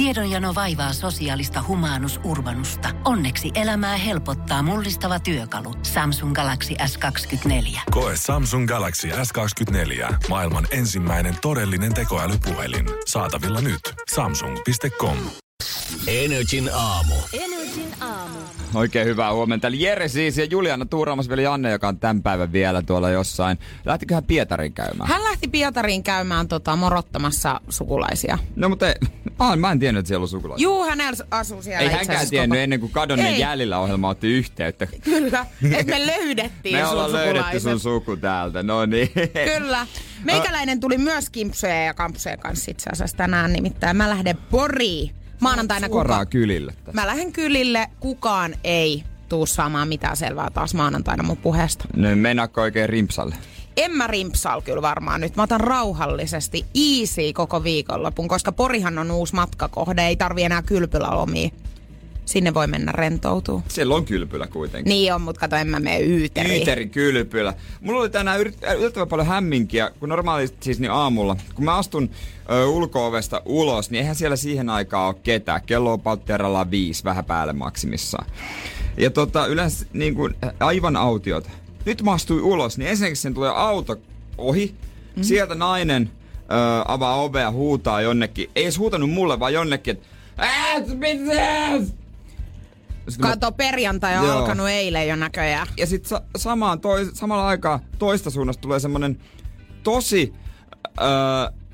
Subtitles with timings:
[0.00, 2.88] Tiedonjano vaivaa sosiaalista humanus urbanusta.
[3.04, 5.74] Onneksi elämää helpottaa mullistava työkalu.
[5.82, 7.80] Samsung Galaxy S24.
[7.90, 10.14] Koe Samsung Galaxy S24.
[10.28, 12.86] Maailman ensimmäinen todellinen tekoälypuhelin.
[13.06, 13.80] Saatavilla nyt.
[14.14, 15.16] Samsung.com.
[16.06, 17.14] Energin aamu.
[17.32, 18.19] Energin aamu.
[18.74, 19.66] Oikein hyvää huomenta.
[19.66, 23.58] Eli Jere siis ja Juliana Tuuraamas vielä Janne, joka on tämän päivän vielä tuolla jossain.
[23.84, 25.08] Lähtiköhän Pietarin käymään?
[25.10, 28.38] Hän lähti Pietariin käymään tota, morottamassa sukulaisia.
[28.56, 28.94] No mutta ei,
[29.38, 30.62] ah, mä en tiennyt, että siellä on sukulaisia.
[30.64, 30.98] Juu, hän
[31.30, 33.40] asuu siellä Ei hänkään tiennyt koko- ennen kuin kadonneen Ei.
[33.40, 34.86] jäljellä ohjelma otti yhteyttä.
[34.86, 39.10] Kyllä, että me löydettiin Me sun ollaan löydetty sun suku täältä, no niin.
[39.58, 39.86] Kyllä.
[40.24, 43.96] Meikäläinen tuli myös kimpsuja ja kampsuja kanssa itse asiassa tänään nimittäin.
[43.96, 45.86] Mä lähden Poriin maanantaina.
[45.88, 46.92] Suoraan kuka- kylille tässä.
[47.00, 47.88] Mä lähden kylille.
[48.00, 51.84] Kukaan ei tuu saamaan mitään selvää taas maanantaina mun puheesta.
[51.96, 53.34] No meinaatko oikein rimpsalle?
[53.76, 55.36] En mä rimpsal kyllä varmaan nyt.
[55.36, 60.02] Mä otan rauhallisesti easy koko viikonlopun, koska Porihan on uusi matkakohde.
[60.06, 61.48] Ei tarvi enää kylpylälomia.
[62.30, 63.62] Sinne voi mennä rentoutuu.
[63.68, 64.90] Siellä on kylpylä kuitenkin.
[64.90, 66.56] Niin on, mutta kato, en mä mene Yyteriin.
[66.56, 67.54] Yyterin kylpylä.
[67.80, 72.10] Mulla oli tänään yllättävän paljon hämminkiä, kun normaalisti siis niin aamulla, kun mä astun
[72.50, 75.62] ö, ulko-ovesta ulos, niin eihän siellä siihen aikaan ole ketään.
[75.66, 78.26] Kello on patteralla viisi, vähän päälle maksimissaan.
[78.96, 81.50] Ja tota, yleensä niin kuin, aivan autiota.
[81.84, 83.96] Nyt mä astuin ulos, niin ensinnäkin sen tulee auto
[84.38, 84.74] ohi.
[85.16, 85.22] Mm.
[85.22, 86.44] Sieltä nainen ö,
[86.88, 88.50] avaa ovea ja huutaa jonnekin.
[88.56, 90.08] Ei edes huutanut mulle, vaan jonnekin, että?
[93.10, 94.38] Sitten mä- Kato, perjantai on Joo.
[94.38, 95.66] alkanut eilen jo näköjään.
[95.76, 99.18] ja sitten sa- samaan toi, samalla aikaa toista suunnasta tulee semmonen
[99.82, 100.32] tosi
[101.00, 101.06] öö,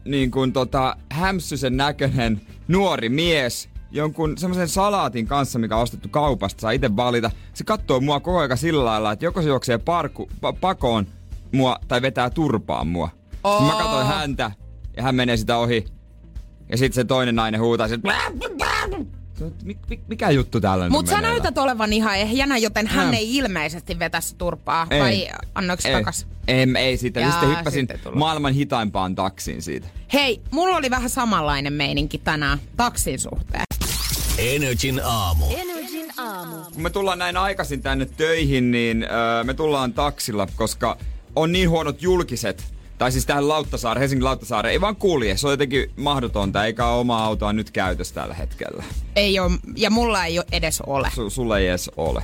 [0.05, 6.61] niin kuin tota, hämsysen näköinen nuori mies, jonkun semmoisen salaatin kanssa, mikä on ostettu kaupasta,
[6.61, 7.31] saa itse valita.
[7.55, 11.07] Se katsoo mua koko ajan sillä lailla, että joko se juoksee parku, pa- pakoon
[11.53, 13.11] mua tai vetää turpaan mua.
[13.45, 13.67] Oh.
[13.67, 14.51] Mä katsoin häntä
[14.97, 15.85] ja hän menee sitä ohi.
[16.69, 18.01] Ja sitten se toinen nainen huutaa sit,
[19.65, 23.37] Mik, mik, mikä juttu täällä nyt Mutta sä näytät olevan ihan ehjänä, joten hän ei
[23.37, 24.87] ilmeisesti vetä sitä turpaa.
[24.91, 25.01] Ei.
[25.01, 26.27] Vai annoiko se ei, takas?
[26.49, 27.21] Ei, ei siitä.
[27.21, 28.19] Jaa, sitten hyppäsin sitten tullut.
[28.19, 29.87] maailman hitaimpaan taksiin siitä.
[30.13, 33.65] Hei, mulla oli vähän samanlainen meininki tänään taksin suhteen.
[34.39, 35.47] Energin aamu.
[35.57, 36.57] Energin aamu.
[36.73, 40.97] Kun me tullaan näin aikaisin tänne töihin, niin öö, me tullaan taksilla, koska
[41.37, 42.65] on niin huonot julkiset.
[42.99, 45.37] Tai siis tähän Lauttasaare, Helsingin Lauttasaare ei vaan kulje.
[45.37, 48.85] Se on jotenkin mahdotonta, eikä ole omaa autoa nyt käytössä tällä hetkellä.
[49.17, 51.11] Ei oo, ja mulla ei ole edes ole.
[51.15, 52.23] Su, sulle ei edes ole.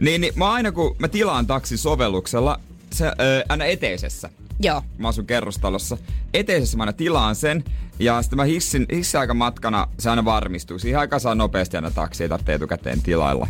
[0.00, 2.60] Niin, niin mä aina kun mä tilaan taksin sovelluksella,
[2.92, 4.30] se öö, aina eteisessä,
[4.60, 4.82] Joo.
[4.98, 5.98] mä asun kerrostalossa.
[6.34, 7.64] Eteisessä mä aina tilaan sen.
[7.98, 10.78] Ja sitten mä hissin, hissiaikamatkana se aina varmistuu.
[10.78, 13.48] Siihen aikaan saa nopeasti aina taksi, ei tarvitse etukäteen tilailla.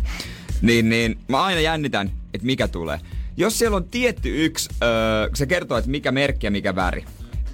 [0.61, 2.99] Niin, niin mä aina jännitän, että mikä tulee.
[3.37, 7.05] Jos siellä on tietty yksi, öö, se kertoo, että mikä merkki ja mikä väri.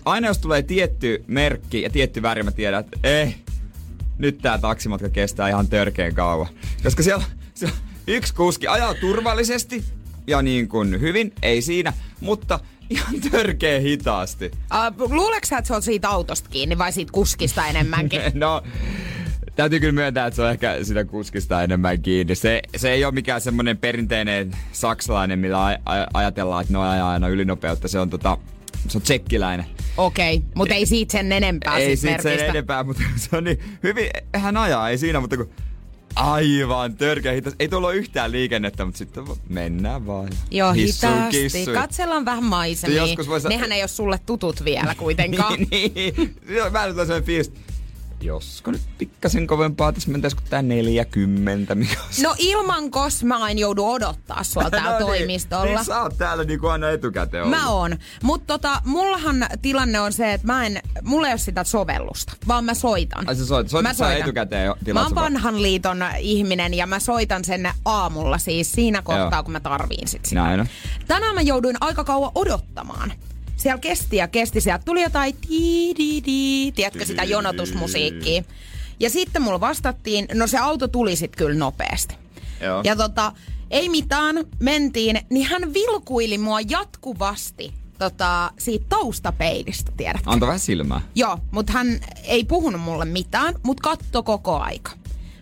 [0.05, 3.35] Aina jos tulee tietty merkki ja tietty väri, mä tiedän, että eh,
[4.17, 6.47] nyt tää taksimatka kestää ihan törkeen kauan.
[6.83, 7.75] Koska siellä, siellä
[8.07, 9.83] yksi kuski ajaa turvallisesti
[10.27, 12.59] ja niin kuin hyvin, ei siinä, mutta
[12.89, 14.51] ihan törkeen hitaasti.
[14.99, 18.21] Uh, luuleeko sä, että se on siitä autosta kiinni vai siitä kuskista enemmänkin?
[18.33, 18.63] No,
[19.55, 22.35] täytyy kyllä myöntää, että se on ehkä sitä kuskista enemmän kiinni.
[22.35, 27.11] Se, se ei ole mikään semmoinen perinteinen saksalainen, millä aj- aj- ajatellaan, että ne ajaa
[27.11, 27.87] aina ylinopeutta.
[27.87, 28.37] Se on tota,
[28.87, 29.65] se on tsekkiläinen.
[29.97, 32.51] Okei, okay, mutta ei siitä sen enempää ei siitä sen merkistä.
[32.51, 35.49] enempää, mutta se on niin hyvin, hän ajaa, ei siinä, mutta kun
[36.15, 37.55] aivan törkeä hitas.
[37.59, 40.29] Ei tuolla ole yhtään liikennettä, mutta sitten mennään vaan.
[40.51, 41.65] Joo, hitaasti.
[41.73, 42.97] Katsellaan vähän maisemia.
[43.05, 45.59] Joskus vois- Nehän ei ole sulle tutut vielä kuitenkaan.
[45.71, 46.15] niin, niin.
[46.71, 47.51] Mä nyt on sellainen fiilis,
[48.21, 53.59] josko nyt pikkasen kovempaa, tässä mentäisikö tää 40, mikä on No ilman kos mä aina
[53.59, 55.65] joudun odottaa sua täällä No toimistolla.
[55.65, 57.59] Niin, niin sä oot täällä niinku aina etukäteen ollut.
[57.59, 57.97] Mä oon.
[58.23, 62.65] Mutta tota, mullahan tilanne on se, että mä en, mulla ei ole sitä sovellusta, vaan
[62.65, 63.27] mä soitan.
[63.29, 64.17] Ai sä soit, soit Mä soitan.
[64.21, 69.29] etukäteen jo Mä oon vanhan liiton ihminen ja mä soitan sen aamulla siis siinä kohtaa,
[69.33, 69.43] Joo.
[69.43, 70.41] kun mä tarviin sit sitä.
[70.41, 70.67] Näin on.
[71.07, 73.11] Tänään mä jouduin aika kauan odottamaan.
[73.61, 75.95] Siellä kesti ja kesti, sieltä tuli jotain di
[76.25, 78.43] di, tiedätkö sitä jonotusmusiikkia.
[78.99, 82.15] Ja sitten mulla vastattiin, no se auto tuli sit kyllä nopeasti.
[82.61, 82.81] Joo.
[82.83, 83.31] Ja tota,
[83.69, 90.29] ei mitään, mentiin, niin hän vilkuili mua jatkuvasti tota, siitä taustapeilistä, tiedätkö?
[90.29, 91.01] Anta vähän silmää.
[91.15, 94.91] Joo, mutta hän ei puhunut mulle mitään, mutta katto koko aika.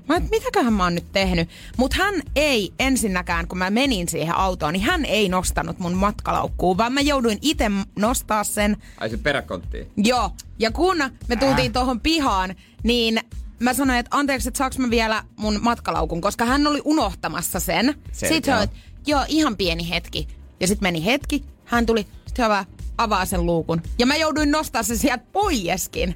[0.09, 1.50] Mä et, mitäköhän mä oon nyt tehnyt?
[1.77, 6.77] Mutta hän ei ensinnäkään, kun mä menin siihen autoon, niin hän ei nostanut mun matkalaukkuun,
[6.77, 8.77] vaan mä jouduin itse nostaa sen.
[8.97, 9.91] Ai se peräkonttiin.
[9.97, 10.97] Joo, ja kun
[11.27, 11.73] me tultiin äh.
[11.73, 13.19] tuohon pihaan, niin
[13.59, 17.95] mä sanoin, että anteeksi, että saaks mä vielä mun matkalaukun, koska hän oli unohtamassa sen.
[18.12, 18.77] Sitten hän että
[19.07, 20.27] joo, ihan pieni hetki.
[20.59, 22.65] Ja sitten meni hetki, hän tuli, sitten hyvä,
[22.97, 23.81] avaa sen luukun.
[24.00, 26.15] Ja mä jouduin nostaa sen sieltä poieskin.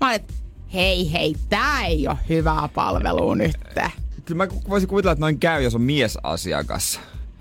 [0.00, 0.20] Mä olin,
[0.74, 3.56] hei hei, tää ei ole hyvää palvelua nyt.
[4.24, 7.00] Kyllä mä voisin kuvitella, että noin käy, jos on miesasiakas.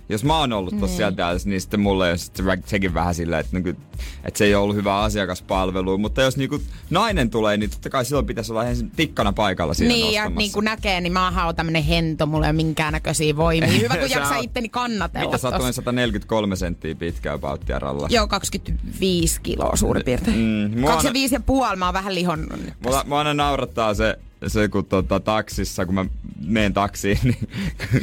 [0.09, 3.39] Jos mä oon ollut tossa sieltä, täällä, niin sitten mulle sitten se- sekin vähän silleen,
[3.39, 3.81] että, niinku,
[4.25, 5.97] että se ei ole ollut hyvä asiakaspalvelu.
[5.97, 9.93] Mutta jos niinku nainen tulee, niin totta kai silloin pitäisi olla ensin tikkana paikalla siinä
[9.93, 10.39] Niin, ja nostamassa.
[10.39, 13.69] niin kuin näkee, niin mä oon tämmönen hento, mulla ei ole minkäännäköisiä voimia.
[13.71, 15.63] Hyvä, kun jaksaa oot- itteni kannatella Mitä sä oot tossa.
[15.63, 18.07] noin 143 senttiä pitkä pauttia ralla?
[18.11, 20.37] Joo, 25 kiloa suurin piirtein.
[20.37, 22.59] Mm, mua aina- 25 ja puoli, mä oon vähän lihonnut.
[22.83, 26.05] Mulla, mua aina naurattaa se, se kun tota, taksissa, kun mä
[26.45, 27.47] menen taksiin, niin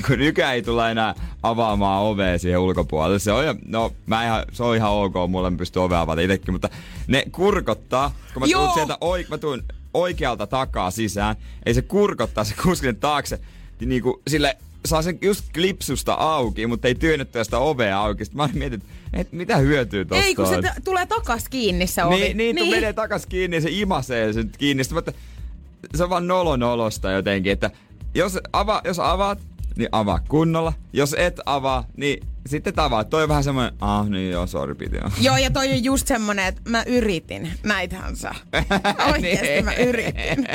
[0.07, 3.19] kun nykyään ei tulla enää avaamaan ovea siihen ulkopuolelle.
[3.19, 6.21] Se on, jo- no, mä ihan, se on ihan ok, mulle mä pystyn ovea avata
[6.21, 6.69] itsekin, mutta
[7.07, 9.63] ne kurkottaa, kun mä tuun sieltä oi, mä tuun
[9.95, 11.37] oikealta takaa sisään,
[11.67, 13.41] ei se kurkottaa se kuskin taakse,
[13.81, 18.25] niin niinku sille saa sen just klipsusta auki, mutta ei työnnettyä sitä ovea auki.
[18.25, 21.87] Sitten mä mietin, että et, mitä hyötyä tosta Ei, kun se t- tulee takas kiinni
[21.87, 22.15] se ovi.
[22.17, 22.71] Niin, niin, niin.
[22.71, 24.85] menee takas kiinni ja se imasee sen kiinni.
[24.85, 25.13] Sitten, mä että
[25.95, 27.71] se on vaan nolonolosta jotenkin, että
[28.15, 29.39] jos, ava, jos avaat,
[29.77, 30.73] niin avaa kunnolla.
[30.93, 33.05] Jos et avaa, niin sitten et avaa.
[33.05, 35.37] Toi on vähän semmoinen, ah niin joo, sorry piti joo.
[35.37, 37.51] Ja toi on just semmonen, että mä yritin.
[37.63, 38.35] Näitähän sä.
[39.13, 40.47] Oikeesti mä yritin.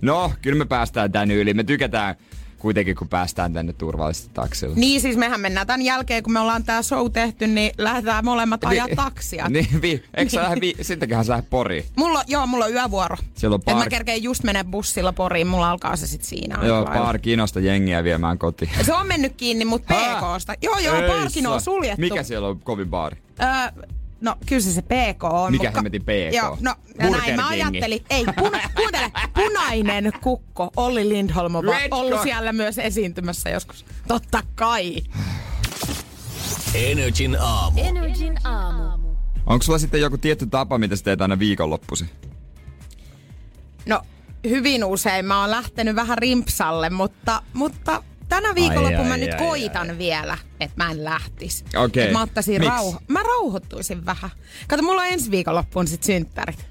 [0.00, 1.54] no, kyllä me päästään tän yli.
[1.54, 2.14] Me tykätään
[2.58, 4.74] kuitenkin, kun päästään tänne turvallisesti taksilla.
[4.76, 8.64] Niin siis mehän mennään tämän jälkeen, kun me ollaan tää show tehty, niin lähdetään molemmat
[8.64, 9.46] ajaa taksia.
[9.56, 11.84] Niin, vi, eikö sä lähde, vi, sittenköhän sä lähde Poriin?
[11.96, 13.16] Mulla, joo, mulla on yövuoro.
[13.34, 16.58] Siellä on Et mä par- kerkeen just mene bussilla Poriin, mulla alkaa se sit siinä.
[16.62, 17.04] Joo, aika lailla.
[17.06, 18.70] paar kinosta jengiä viemään kotiin.
[18.82, 19.94] Se on mennyt kiinni, mutta?
[19.94, 20.54] PKsta.
[20.62, 22.00] Joo, joo, Ei parkin on suljettu.
[22.00, 23.16] Mikä siellä on kovin baari?
[23.42, 23.82] Öö,
[24.20, 25.52] no kyllä se se PK on.
[25.52, 26.34] Mikä mutta- hemmetin PK?
[26.34, 27.62] Joo, no ja Burger näin mä Kingi.
[27.62, 28.04] ajattelin.
[28.10, 30.70] Ei, puna, kuuntele, punainen kukko.
[30.76, 32.22] Olli Lindholm on Red ollut Cock.
[32.22, 33.84] siellä myös esiintymässä joskus.
[34.08, 34.96] Totta kai.
[36.74, 37.80] Energin aamu.
[37.80, 39.06] Energin aamu.
[39.46, 42.10] Onko sulla sitten joku tietty tapa, mitä sä teet aina viikonloppuisin?
[43.86, 44.02] No,
[44.48, 49.32] hyvin usein mä oon lähtenyt vähän rimpsalle, mutta, mutta tänä viikonloppuna Ai, mä ai, nyt
[49.32, 51.64] ai, koitan vielä, että mä en lähtis.
[51.76, 52.04] Okei.
[52.06, 54.30] Et mä ottaisin rauho- Mä rauhoittuisin vähän.
[54.68, 56.66] Kato, mulla on ensi viikonloppuun sit synttärit.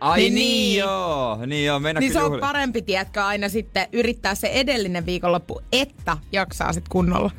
[0.00, 0.78] Ai Niin, niin, niin.
[0.78, 5.60] joo, niin joo, mennä Niin se on parempi, tiedätkö, aina sitten yrittää se edellinen viikonloppu,
[5.72, 7.30] että jaksaa sit kunnolla.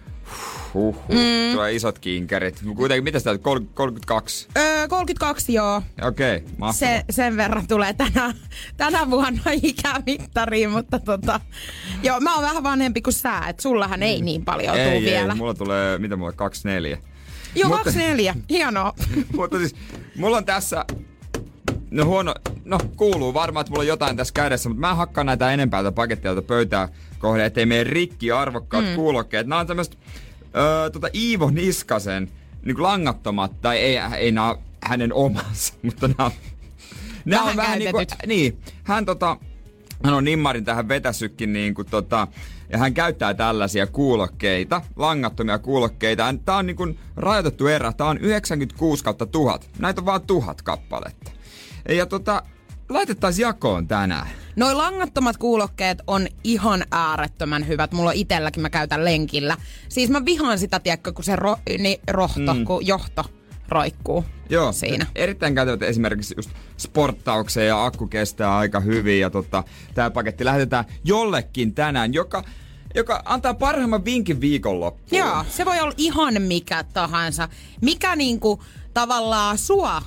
[0.73, 1.51] Huhhuh, mm.
[1.53, 2.61] tulee isot kinkerit.
[2.75, 4.47] Kuitenkin, mitä sitä 32?
[4.57, 5.81] Öö, 32 joo.
[6.01, 6.73] Okei, okay, mahtavaa.
[6.73, 8.33] Se, sen verran tulee tänä,
[8.77, 11.41] tänä vuonna ikämittariin, mutta tota,
[12.03, 15.33] joo, mä oon vähän vanhempi kuin sä, että sullahan ei niin paljon tuu ei, vielä.
[15.33, 16.97] ei, mulla tulee, mitä mulla, 24.
[17.55, 18.35] Joo, Mutta- 24.
[18.49, 18.93] Hienoa.
[19.37, 19.75] Mutta siis,
[20.15, 20.85] mulla on tässä,
[21.91, 22.33] no huono,
[22.65, 25.95] no kuuluu varmaan, että mulla on jotain tässä kädessä, mutta mä hakkaan näitä enempää tätä
[25.95, 26.89] pakettia tätä pöytää
[27.19, 28.95] kohden, ettei mene rikki arvokkaat mm.
[28.95, 29.47] kuulokkeet.
[29.47, 29.97] Nämä on tämmöistä
[30.55, 32.31] öö, tota Iivo Niskasen
[32.65, 36.31] niin langattomat, tai ei, ei nämä hänen omansa, mutta nämä on,
[37.25, 39.37] nämä on vähän niin kuin, niin, hän tota,
[40.03, 42.27] hän on nimmarin tähän vetäsykin niin kuin tota,
[42.71, 46.35] ja hän käyttää tällaisia kuulokkeita, langattomia kuulokkeita.
[46.45, 49.69] Tämä on niin kuin rajoitettu erä, tämä on 96 kautta 1000.
[49.79, 51.31] Näitä on vaan tuhat kappaletta.
[51.89, 52.43] Ja tota,
[52.89, 54.27] laitettaisiin jakoon tänään.
[54.55, 57.91] Noi langattomat kuulokkeet on ihan äärettömän hyvät.
[57.91, 59.57] Mulla on itelläkin, mä käytän lenkillä.
[59.89, 62.65] Siis mä vihaan sitä, tiedätkö, kun se ro, niin rohto, mm.
[62.65, 63.25] kun johto
[63.69, 65.05] roikkuu Joo, siinä.
[65.15, 69.19] erittäin käytävät esimerkiksi just sporttaukseen ja akku kestää aika hyvin.
[69.19, 69.63] Ja tota,
[69.93, 72.43] tämä paketti lähetetään jollekin tänään, joka,
[72.95, 75.19] joka antaa parhaimman vinkin viikonloppuun.
[75.19, 77.49] Joo, se voi olla ihan mikä tahansa.
[77.81, 78.63] Mikä niinku
[78.93, 80.01] tavallaan sua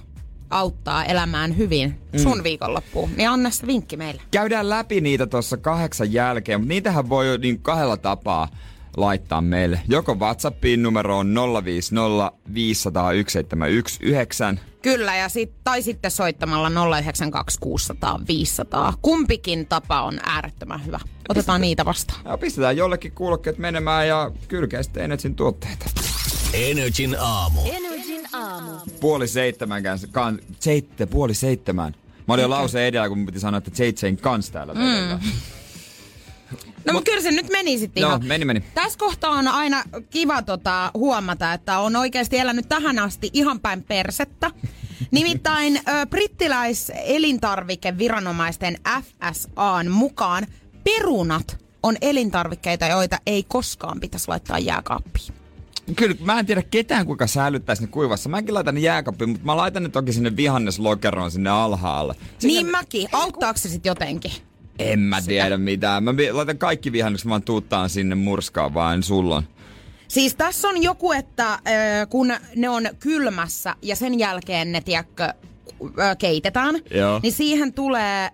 [0.53, 2.45] auttaa elämään hyvin sun mm.
[2.45, 4.23] viikonloppuun, niin anna se vinkki meille.
[4.31, 8.49] Käydään läpi niitä tuossa kahdeksan jälkeen, mutta niitähän voi jo niin kahdella tapaa
[8.97, 9.81] laittaa meille.
[9.89, 14.73] Joko WhatsAppiin numero on 050 501 719.
[14.83, 18.95] Kyllä, ja sit, tai sitten soittamalla 092 600 500.
[19.03, 21.01] Kumpikin tapa on äärettömän hyvä.
[21.29, 22.21] Otetaan niitä vastaan.
[22.25, 25.85] Ja pistetään jollekin kuulokkeet menemään ja kylkää sitten Energyn tuotteita.
[26.55, 27.61] Energin aamu.
[27.61, 27.92] Energin
[28.33, 28.71] aamu.
[29.01, 30.07] Puoli seitsemän kanssa.
[30.13, 31.95] Kan, seitte, puoli seitsemän.
[32.29, 35.19] Mä olin jo lause edellä, kun piti sanoa, että seitsein kans täällä vedellä.
[36.87, 38.27] No mutta kyllä se nyt meni sitten Joo, ihan.
[38.27, 38.65] meni meni.
[38.75, 43.83] Tässä kohtaa on aina kiva tota, huomata, että on oikeasti elänyt tähän asti ihan päin
[43.83, 44.51] persettä.
[45.11, 50.47] Nimittäin ö, brittiläiselintarvikeviranomaisten FSAn mukaan
[50.85, 55.35] perunat on elintarvikkeita, joita ei koskaan pitäisi laittaa jääkaappiin.
[55.97, 58.29] Kyllä, mä en tiedä ketään kuinka säilyttäisi ne kuivassa.
[58.29, 62.15] Mäkin laitan ne jääkaappiin, mutta mä laitan ne toki sinne vihanneslokeroon sinne alhaalle.
[62.39, 63.09] Sinne, Niin mäkin.
[63.13, 64.33] Auttaako se sitten jotenkin?
[64.79, 66.05] En mä tiedä mitään.
[66.05, 69.43] Mä laitan kaikki vihannekset, vaan tuuttaan sinne murskaan vaan sullon.
[70.09, 71.59] Siis tässä on joku, että
[72.11, 75.35] kun ne on kylmässä ja sen jälkeen ne, tiedätkö,
[76.19, 77.21] keitetään, Joo.
[77.23, 78.31] niin siihen tulee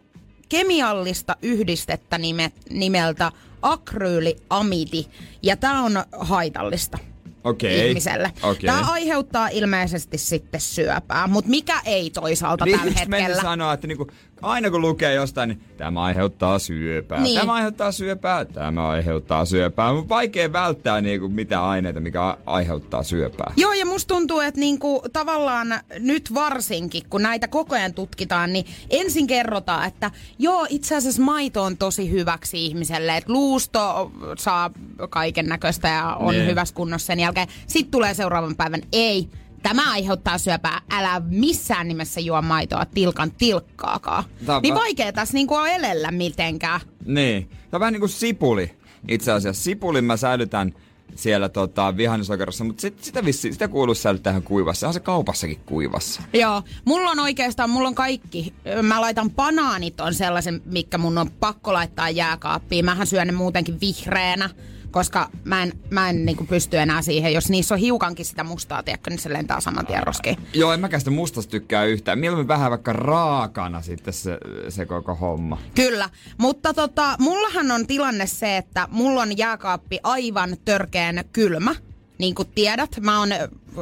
[0.48, 5.04] kemiallista yhdistettä nime, nimeltä akryyliamidi.
[5.42, 6.98] Ja tämä on haitallista
[7.44, 7.88] Okei.
[7.88, 8.32] ihmiselle.
[8.42, 8.66] Okei.
[8.70, 13.42] Tämä aiheuttaa ilmeisesti sitten syöpää, mutta mikä ei toisaalta Niin tällä hetkellä.
[13.42, 14.06] sanoa, että niinku,
[14.42, 17.40] aina kun lukee jostain, niin tämä aiheuttaa syöpää, Niin.
[17.40, 19.90] tämä aiheuttaa syöpää, tämä aiheuttaa syöpää.
[19.90, 23.52] On vaikea välttää niinku, mitä aineita, mikä aiheuttaa syöpää.
[23.56, 25.68] Joo, ja musta tuntuu, että niinku, tavallaan
[25.98, 31.62] nyt varsinkin, kun näitä koko ajan tutkitaan, niin ensin kerrotaan, että joo, itse asiassa maito
[31.62, 34.70] on tosi hyväksi ihmiselle, että luusto saa
[35.10, 36.46] kaiken näköistä ja on Niin.
[36.46, 37.48] hyvässä kunnossa sen jälkeen.
[37.66, 39.28] Sitten tulee seuraavan päivän, ei,
[39.62, 44.24] tämä aiheuttaa syöpää, älä missään nimessä juo maitoa tilkan tilkkaakaan.
[44.48, 46.80] On Niin va- vaikea tässä niinku on elellä mitenkään.
[47.04, 47.48] Niin.
[47.48, 48.72] Tämä on vähän niin kuin sipuli.
[49.08, 50.74] Itse asiassa sipulin mä säilytän
[51.14, 54.86] siellä tota, vihannesokerossa, mutta sit, sitä, vissi, sitä kuuluu säilyttää kuivassa.
[54.88, 56.22] On se kaupassakin kuivassa.
[56.32, 58.54] Joo, mulla on oikeastaan, mulla on kaikki.
[58.82, 62.84] Mä laitan banaanit on sellaisen, mikä mun on pakko laittaa jääkaappiin.
[62.84, 64.50] Mähän syön ne muutenkin vihreänä,
[64.90, 67.32] koska mä en, mä en niinku pysty enää siihen.
[67.32, 70.36] Jos niissä on hiukankin sitä mustaa, tiedätkö, niin se lentää saman tien roskiin.
[70.54, 72.18] Joo, en mäkään sitä mustasta tykkää yhtään.
[72.18, 75.58] Mieluummin vähän vaikka raakana sitten se, se koko homma.
[75.74, 81.74] Kyllä, mutta tota, mullahan on tilanne se, että mulla on jääkaappi aivan törkeän kylmä.
[82.18, 83.28] Niin kuin tiedät, mä oon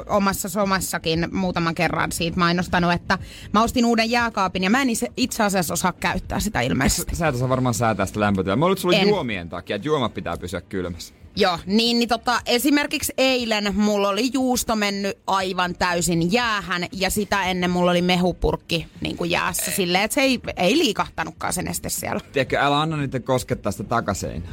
[0.09, 3.19] omassa somassakin muutaman kerran siitä mainostanut, että
[3.53, 7.17] mä ostin uuden jääkaapin ja mä en itse- asiassa osaa käyttää sitä ilmeisesti.
[7.17, 8.57] Sä et osaa varmaan säätää sitä lämpötilaa.
[8.57, 9.09] Mä että sulla En.
[9.09, 11.15] juomien takia, että juomat pitää pysyä kylmässä.
[11.39, 17.45] Joo, niin, niin tota, esimerkiksi eilen mulla oli juusto mennyt aivan täysin jäähän ja sitä
[17.45, 21.89] ennen mulla oli mehupurkki niin kuin jäässä silleen, että se ei, ei liikahtanutkaan se neste
[21.89, 22.21] siellä.
[22.33, 24.53] Tiedätkö, älä anna niitä koskettaa sitä takaseinää.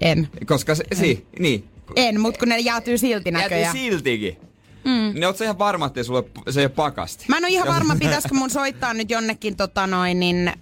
[0.00, 0.28] En.
[0.46, 1.68] Koska se, si, niin.
[1.96, 3.76] En, mutta kun ne jäätyy silti näköjään.
[3.76, 4.38] siltikin.
[4.84, 5.14] Mm.
[5.14, 7.24] Niin oot sä ihan varma, että sulle, se ei ole pakasti.
[7.28, 10.52] Mä en ole ihan varma, pitäisikö mun soittaa nyt jonnekin, tota noin, niin,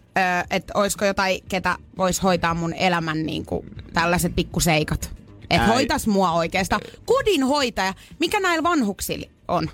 [0.50, 5.10] että olisiko jotain, ketä vois hoitaa mun elämän niin kuin, tällaiset pikkuseikat.
[5.50, 6.80] Että hoitas mua oikeastaan.
[7.04, 9.70] Kodinhoitaja, mikä näillä vanhuksilla on?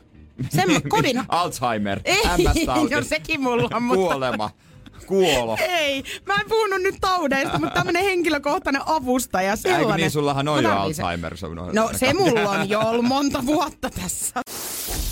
[0.49, 1.23] Semmo, kodin...
[1.29, 4.01] Alzheimer, Ei, MS-tauti, no sekin mulla on, mutta...
[4.01, 4.51] kuolema,
[5.11, 5.57] kuolo.
[5.61, 9.89] Ei, mä en puhunut nyt taudeista, mutta tämmönen henkilökohtainen avustaja, sellainen.
[9.89, 10.73] Eikö niin, sullahan on jo.
[10.73, 11.37] Alzheimer.
[11.37, 14.43] Se on No se mulla on jo ollut monta vuotta tässä.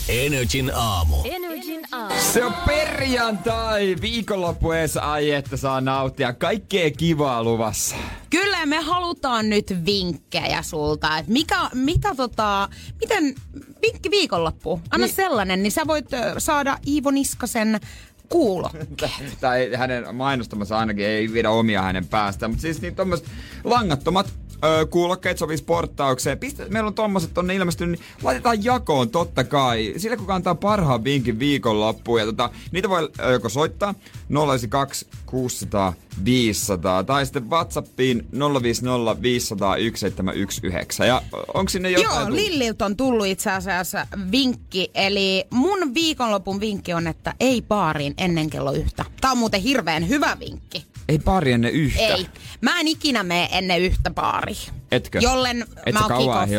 [0.09, 1.17] Energin aamu.
[1.25, 2.15] Energin aamu.
[2.33, 6.33] Se on perjantai, viikonloppu ees, ai että saa nauttia.
[6.33, 7.97] Kaikkea kivaa luvassa.
[8.31, 12.69] Kyllä me halutaan nyt vinkkejä sulta, että mikä, mitä tota,
[13.01, 13.35] miten,
[13.83, 15.17] vinkki viikonloppu, anna niin.
[15.17, 16.07] sellainen, niin sä voit
[16.39, 17.81] saada Iivo Niskasen
[18.29, 18.71] kuulo.
[19.41, 22.51] tai hänen mainostamansa ainakin ei viedä omia hänen päästään.
[22.51, 23.27] Mutta siis niin tommoset
[23.65, 24.35] langattomat
[24.65, 26.39] öö, kuulokkeet sopii sporttaukseen.
[26.39, 29.95] Pistä, meillä on tommoset tonne ilmestynyt, niin laitetaan jakoon totta kai.
[29.97, 32.21] Sillä kuka antaa parhaan vinkin viikonloppuun.
[32.21, 33.95] Ja tota, niitä voi joko soittaa
[34.29, 35.93] 092 600
[36.25, 38.27] 500 tai sitten Whatsappiin
[38.63, 41.05] 050 500 1719.
[41.05, 41.23] Ja
[41.55, 42.41] onko sinne jotain Joo, tullut?
[42.41, 48.51] Lilliltä on tullut itse asiassa vinkki, eli mun viikonlopun vinkki on, että ei baariin ennen
[48.51, 49.05] kello yhtä.
[49.21, 50.87] Tää on muuten hirveän hyvä vinkki.
[51.09, 52.01] Ei pari ennen yhtä.
[52.01, 52.27] Ei.
[52.61, 54.73] Mä en ikinä mene ennen yhtä baariin.
[54.93, 55.19] Etkö?
[55.23, 56.13] Jollen Et mä oon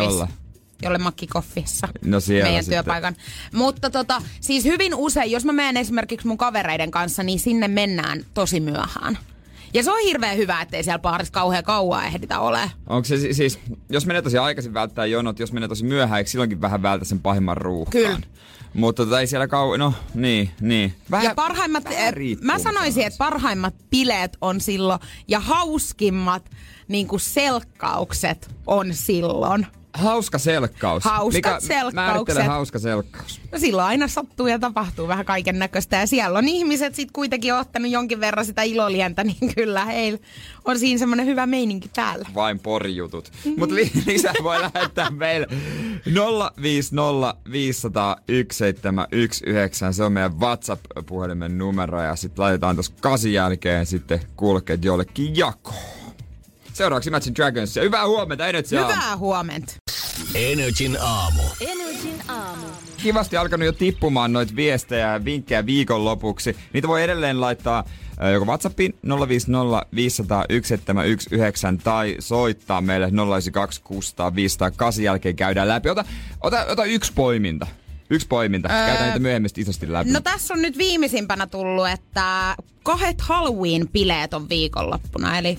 [0.08, 0.27] olla?
[0.82, 1.88] Jolle mä oon kickoffissa.
[2.01, 2.84] No siellä Meidän sitten.
[2.84, 3.15] työpaikan.
[3.53, 8.25] Mutta tota, siis hyvin usein, jos mä menen esimerkiksi mun kavereiden kanssa, niin sinne mennään
[8.34, 9.18] tosi myöhään.
[9.73, 12.71] Ja se on hirveän hyvä, ettei siellä baarissa kauhean kauan ehditä ole.
[12.88, 13.59] Onko se si- siis,
[13.89, 17.19] jos menee tosi aikaisin välttää jonot, jos menee tosi myöhään, eikö silloinkin vähän vältä sen
[17.19, 18.03] pahimman ruuhkaan?
[18.03, 18.19] Kyllä.
[18.73, 20.93] Mutta tota, ei siellä kauan, no niin, niin.
[21.11, 23.03] Vähän, ja parhaimmat, vähän eh, mä sanoisin, sanoisi.
[23.03, 26.49] että parhaimmat bileet on silloin ja hauskimmat
[26.88, 29.67] niin kuin selkkaukset on silloin.
[29.93, 31.03] Hauska selkkaus.
[31.03, 32.46] Hauskat Mikä selkkaukset.
[32.48, 33.41] hauska selkkaus?
[33.51, 35.96] No silloin aina sattuu ja tapahtuu vähän kaiken näköistä.
[35.98, 40.19] Ja siellä on ihmiset sitten kuitenkin ottanut jonkin verran sitä ilolientä, niin kyllä heillä
[40.65, 42.29] on siinä semmoinen hyvä meininki päällä.
[42.36, 43.31] Vain porjutut.
[43.58, 45.48] Mutta li- lisää voi lähettää meille
[46.62, 49.91] 050 500 1719.
[49.91, 55.99] Se on meidän WhatsApp-puhelimen numero ja sitten laitetaan tuossa kasin jälkeen sitten kuulokkeet jollekin jakoon.
[56.79, 58.91] Seuraavaksi Imagine Dragons ja hyvää huomenta, Energy Aamu.
[58.91, 59.74] Hyvää huomenta.
[60.36, 61.41] Energin aamu.
[61.62, 62.65] Energin aamu.
[62.98, 66.55] kivasti alkanut jo tippumaan noita viestejä ja vinkkejä viikonlopuksi.
[66.74, 67.83] Niitä voi edelleen laittaa
[68.24, 68.93] ö, joko WhatsAppiin
[69.27, 75.89] 050 500 1719 tai soittaa meille 092 600 500 kasi jälkeen käydään läpi.
[75.89, 76.05] Ota,
[76.41, 77.67] ota, ota yksi poiminta.
[78.09, 78.69] Yksi poiminta.
[78.69, 80.12] Öö, Käytän niitä myöhemmin isosti läpi.
[80.12, 85.57] No tässä on nyt viimeisimpänä tullut, että kahdet Halloween-bileet on viikonloppuna, eli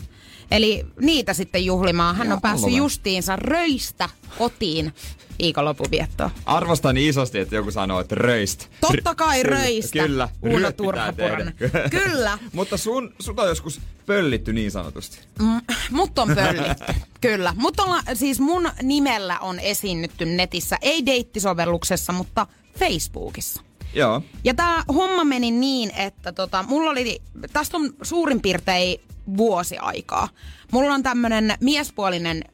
[0.51, 2.17] Eli niitä sitten juhlimaan.
[2.17, 2.79] Hän Ja on päässyt Halloween.
[2.85, 4.95] justiinsa röistä kotiin
[5.39, 6.31] viikonlopun viettoon.
[6.47, 8.67] Arvostan isosti, että joku sanoo, että röistä.
[8.81, 9.99] Totta kai röistä.
[9.99, 10.69] Kyllä, Uno.
[11.91, 12.39] Kyllä.
[12.53, 15.19] Mutta sun, sut on joskus pöllitty niin sanotusti.
[15.39, 17.55] Mm, mut on pöllitty, kyllä.
[17.57, 22.47] Mutta olla, siis mun nimellä on esiinnytty netissä, ei deittisovelluksessa, mutta
[22.79, 23.63] Facebookissa.
[23.95, 24.23] Joo.
[24.45, 29.01] Ja tämä homma meni niin, että tota, mulla oli, tästä on suurin piirtein
[29.37, 30.29] vuosi aikaa.
[30.73, 32.45] Mulla on tämmönen miespuolinen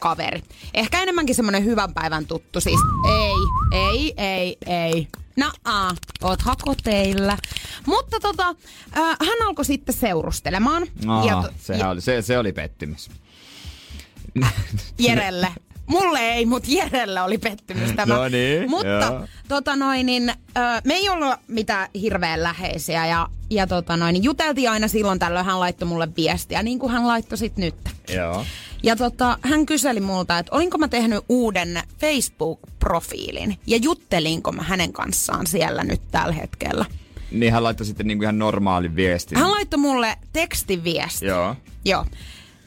[0.00, 0.42] kaveri.
[0.74, 2.60] Ehkä enemmänkin semmonen hyvän päivän tuttu.
[2.60, 3.34] Siis ei,
[3.80, 5.08] ei, ei, ei.
[5.36, 7.36] Naa, oot hakoteillä.
[7.86, 8.48] Mutta tota,
[8.98, 10.86] äh, hän alkoi sitten seurustelemaan.
[11.06, 13.10] Aa, ja, to- sehän oli, se, se oli pettymys.
[14.98, 15.48] Jerelle.
[15.86, 18.14] Mulle ei, mutta Jerelle oli pettymys tämä.
[18.14, 19.26] No niin, Mutta joo.
[19.48, 20.34] tota noin, niin, ö,
[20.84, 25.46] me ei olla mitään hirveän läheisiä ja, ja tota noin, niin juteltiin aina silloin tällöin.
[25.46, 27.74] Hän laittoi mulle viestiä, niin kuin hän laittoi sit nyt.
[28.14, 28.44] Joo.
[28.82, 34.92] Ja tota, hän kyseli multa, että olinko mä tehnyt uuden Facebook-profiilin ja juttelinko mä hänen
[34.92, 36.84] kanssaan siellä nyt tällä hetkellä.
[37.30, 39.38] Niin hän laittoi sitten niinku ihan normaalin viestin.
[39.38, 41.26] Hän laittoi mulle tekstiviesti.
[41.26, 41.56] Joo.
[41.84, 42.06] Joo.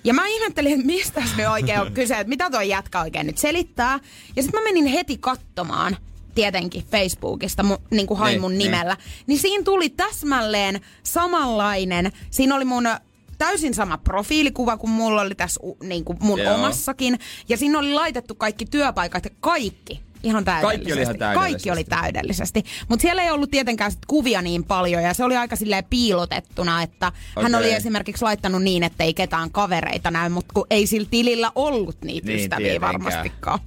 [0.07, 3.37] Ja mä ihmettelin, että mistä se oikein on kyse, että mitä toi jätkä oikein nyt
[3.37, 3.99] selittää.
[4.35, 5.97] Ja sitten mä menin heti katsomaan
[6.35, 8.71] tietenkin Facebookista, mu, niin kuin hain mun niin.
[8.71, 8.97] nimellä.
[9.27, 12.89] Niin siinä tuli täsmälleen samanlainen, siinä oli mun
[13.37, 16.55] täysin sama profiilikuva kuin mulla oli tässä niin kuin mun Joo.
[16.55, 17.19] omassakin.
[17.49, 20.93] Ja siinä oli laitettu kaikki työpaikat ja kaikki ihan täydellisesti.
[20.93, 22.63] oli ihan Kaikki oli täydellisesti.
[22.89, 26.81] Mutta siellä ei ollut tietenkään sit kuvia niin paljon ja se oli aika silleen piilotettuna,
[26.83, 27.67] että hän Okei.
[27.67, 32.01] oli esimerkiksi laittanut niin, että ei ketään kavereita näy, mutta kun ei sillä tilillä ollut
[32.01, 32.93] niitä Niin, ystäviä tietenkään.
[32.93, 33.59] varmastikaan.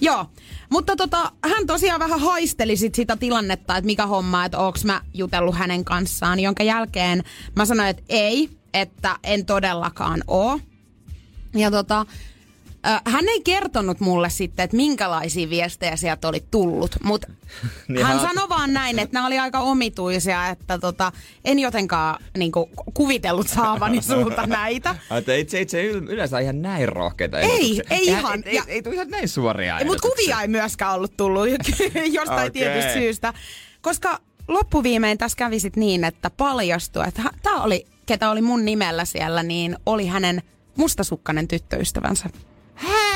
[0.00, 0.26] Joo,
[0.70, 5.00] mutta tota, hän tosiaan vähän haisteli sit sitä tilannetta, että mikä homma, että onks mä
[5.14, 7.24] jutellut hänen kanssaan, jonka jälkeen
[7.56, 10.60] mä sanoin, että ei, että en todellakaan oo.
[11.54, 12.06] Ja tota,
[13.04, 17.26] hän ei kertonut mulle sitten, että minkälaisia viestejä sieltä oli tullut, mutta
[17.88, 21.12] Niin hän sanoi vaan näin, että nämä oli aika omituisia, että tota,
[21.44, 24.96] en jotenkaan niinku, kuvitellut saavani sulta näitä.
[25.38, 28.42] Itse, itse yl- yleensä ihan näin rohkeita Ei, ei ihan.
[28.44, 31.48] Ei, ei, Ja- ei, tule ihan näin suoria Mutta kuvia ei myöskään ollut tullut
[32.12, 32.50] jostain okay.
[32.50, 33.32] tietystä syystä.
[33.80, 34.18] Koska
[34.48, 39.42] loppuviimein tässä kävi sit niin, että paljastui, että tämä oli, ketä oli mun nimellä siellä,
[39.42, 40.42] niin oli hänen
[40.76, 42.30] mustasukkainen tyttöystävänsä.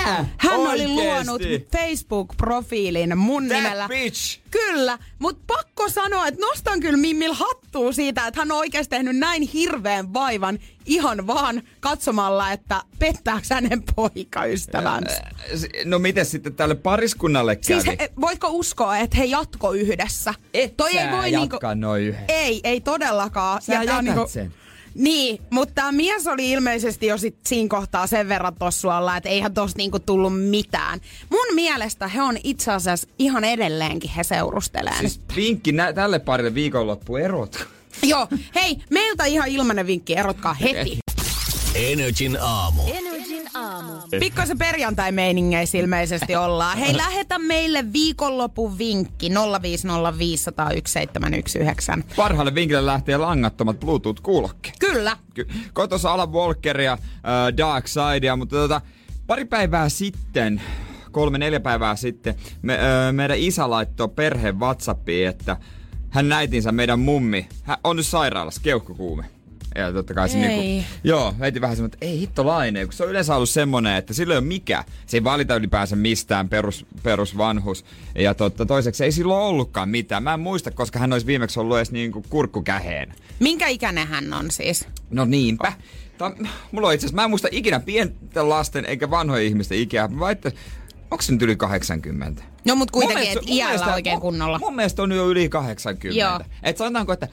[0.04, 0.84] Hän Oikeesti?
[0.84, 1.42] oli luonut
[1.76, 3.88] Facebook-profiilin mun That nimellä.
[3.88, 4.38] bitch!
[4.50, 9.16] Kyllä, mutta pakko sanoa, että nostan kyllä Mimmil hattua siitä, että hän on oikeasti tehnyt
[9.16, 15.22] näin hirveän vaivan ihan vaan katsomalla, että pettääkö hänen poikaystävänsä.
[15.84, 17.82] No miten sitten tälle pariskunnalle kävi?
[17.82, 20.34] Siis he, voitko uskoa, että he jatko yhdessä?
[20.54, 22.24] Et Toi ei voi jatkaa noin yhdessä.
[22.28, 23.62] Ei, ei todellakaan.
[23.62, 24.54] Sä tää on niinku- jätät sen.
[24.98, 29.54] Niin, mutta tämä mies oli ilmeisesti jo sit siinä kohtaa sen verran tossualla, että eihän
[29.54, 31.00] tosta niinku tullut mitään.
[31.30, 34.94] Mun mielestä he on itse asiassa ihan edelleenkin he seurustelee.
[35.00, 37.66] Siis vinkki nä- tälle parille viikonloppu erot.
[38.02, 40.98] Joo, hei, meiltä ihan ilmanen vinkki, erotkaa heti.
[41.74, 42.82] Energin aamu.
[42.86, 43.07] Energin
[43.58, 43.92] aamu.
[44.20, 46.78] Pikkasen perjantai-meiningeissä ilmeisesti ollaan.
[46.78, 49.34] Hei, lähetä meille viikonlopun vinkki 050501719.
[52.16, 54.74] Parhaalle vinkille lähtee langattomat Bluetooth-kuulokkeet.
[54.78, 55.16] Kyllä.
[55.34, 56.98] Ky- Koin tuossa Alan Walkeria, äh,
[57.56, 58.80] Dark Sidea, mutta tota,
[59.26, 60.62] pari päivää sitten,
[61.12, 65.56] kolme neljä päivää sitten, me, äh, meidän isä laittoi perheen Whatsappiin, että
[66.10, 69.24] hän näitinsä meidän mummi, hän on nyt sairaalassa, keuhkokuume.
[69.78, 70.48] Ja totta kai se Ei.
[70.48, 74.14] niinku, joo, heti vähän semmoinen, että ei hittolainen, kun se on yleensä ollut semmonen, että
[74.14, 74.84] sillä ei ole mikä.
[75.06, 77.84] Se ei valita ylipäänsä mistään perus, perusvanhus.
[78.14, 80.22] Ja totta, toiseksi ei silloin ollutkaan mitään.
[80.22, 83.14] Mä en muista, koska hän olisi viimeksi ollut edes niinku kurkkukäheen.
[83.40, 84.86] Minkä ikäinen hän on siis?
[85.10, 85.72] No niinpä.
[86.18, 86.30] Tää,
[86.72, 90.08] mulla on itse asiassa, mä en muista ikinä pienten lasten eikä vanhojen ihmisten ikää.
[90.08, 90.52] Mä väittä,
[91.10, 92.42] onko se nyt yli 80?
[92.64, 94.58] No mut Mun kuitenkin, että mun iällä oikein mun- kunnolla.
[94.58, 96.20] Mun mielestä on jo yli 80.
[96.20, 96.40] Joo.
[96.62, 97.28] Et sanotaanko, että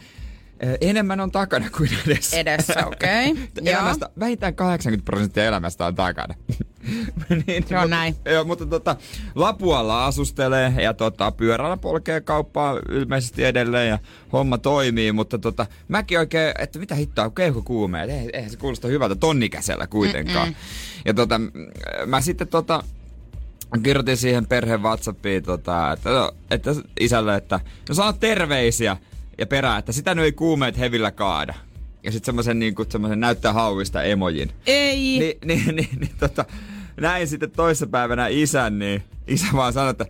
[0.82, 2.38] enemmän on takana kuin edessä.
[2.38, 3.28] Edessä, okei.
[3.62, 3.66] Joo.
[3.66, 6.36] elämästä, vähintään 80 prosenttia elämästä on takana.
[7.48, 8.16] niin, Se on näin.
[8.26, 8.96] Joo, mutta tota,
[9.36, 14.00] Lapualla asustelee ja tota, pyörällä polkee kauppaa ilmeisesti edelleen ja
[14.34, 18.88] homma toimii, mutta tota, mäkin oikein, että mitä hittoa, keuhko kuumea, eihän, eihän se kuulosta
[18.88, 20.48] hyvältä tonnikäsellä kuitenkaan.
[20.48, 21.02] Mm-mm.
[21.06, 21.42] Ja tota,
[22.06, 22.84] mä sitten tota,
[23.84, 28.98] kirjoitin siihen perheen Whatsappiin, tota, että, no, että isälle, että no sano terveisiä
[29.38, 31.54] ja perää, että sitä nyt ei kuumeet hevillä kaada.
[32.04, 34.52] Ja sitten semmoisen niinku, semmoisen näyttää hauista emojin.
[34.66, 35.20] Ei.
[35.20, 36.46] Niin, niin, niin, niin tota,
[37.02, 40.06] näin sitten toissapäivänä isän, niin isä vaan sanoi, että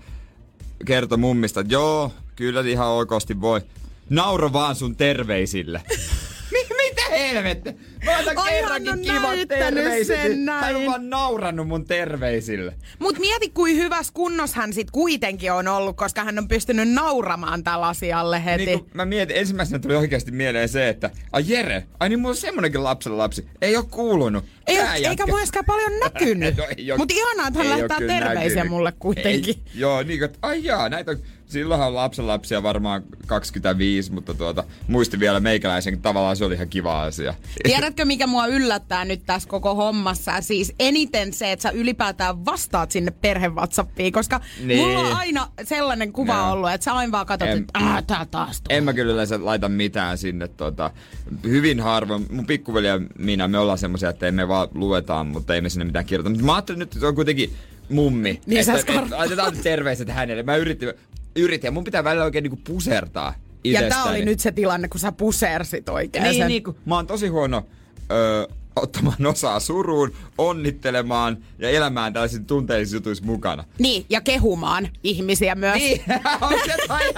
[0.85, 3.61] kertoi mummista, että joo, kyllä ihan oikeasti voi.
[4.09, 5.81] Nauro vaan sun terveisille.
[6.51, 7.73] Mi- Mitä helvettiä?
[8.05, 10.17] Mä otan Ai, kerrankin kivat terveiset.
[10.21, 10.85] sen niin Hän on näin.
[10.91, 12.73] vaan naurannut mun terveisille.
[12.99, 17.63] Mut mieti, kuin hyvässä kunnossa hän sit kuitenkin on ollut, koska hän on pystynyt nauramaan
[17.63, 18.65] tällä asialle heti.
[18.65, 22.35] Niin mä mietin, ensimmäisenä tuli oikeasti mieleen se, että ai Jere, ai niin mulla on
[22.35, 23.47] semmonenkin lapsen lapsi.
[23.61, 24.45] Ei oo kuulunut.
[24.67, 26.55] Ei, Tää eikä myöskään paljon näkynyt.
[26.87, 28.69] No Mutta ihanaa, että hän lähettää terveisiä näkynyt.
[28.69, 29.55] mulle kuitenkin.
[29.57, 34.33] Ei, joo, niin kuin, ai jaa, näitä on, silloinhan on lapsen lapsia varmaan 25, mutta
[34.33, 37.33] tuota, muistin vielä meikäläisen, tavallaan se oli ihan kiva asia.
[37.95, 40.41] Tiedätkö, mikä mua yllättää nyt tässä koko hommassa?
[40.41, 44.79] Siis eniten se, että sä ylipäätään vastaat sinne perhewhatsappiin, koska Niin.
[44.79, 46.51] mulla on aina sellainen kuva Joo.
[46.51, 48.77] ollut, että sä aina vaan katsot, En- että äh, tää taas tulee.
[48.77, 50.47] En mä kyllä yleensä laita mitään sinne.
[50.47, 50.91] Tota,
[51.43, 52.25] hyvin harvoin.
[52.31, 55.85] Mun pikkuveli ja minä, me ollaan semmoisia, että me vaan luetaan, mutta ei me sinne
[55.85, 56.29] mitään kirjoita.
[56.29, 57.53] Mutta mä ajattelin nyt, että se on kuitenkin
[57.89, 58.41] mummi.
[58.45, 60.43] Niin sä että, skor- että, laitetaan terveiset hänelle.
[60.43, 60.93] Mä yritin,
[61.35, 63.89] yritin ja mun pitää välillä oikein niinku pusertaa Ja itsestäni.
[63.89, 66.47] tää oli nyt se tilanne, kun sä pusersit oikein Niin, sen.
[66.47, 67.65] niin, kun mä oon tosi huono
[68.11, 73.63] öö, ottamaan osaa suruun, onnittelemaan ja elämään tällaisissa tunteellisissa jutuissa mukana.
[73.79, 75.75] Niin, ja kehumaan ihmisiä myös.
[75.75, 76.01] Niin,
[76.41, 77.13] on se tai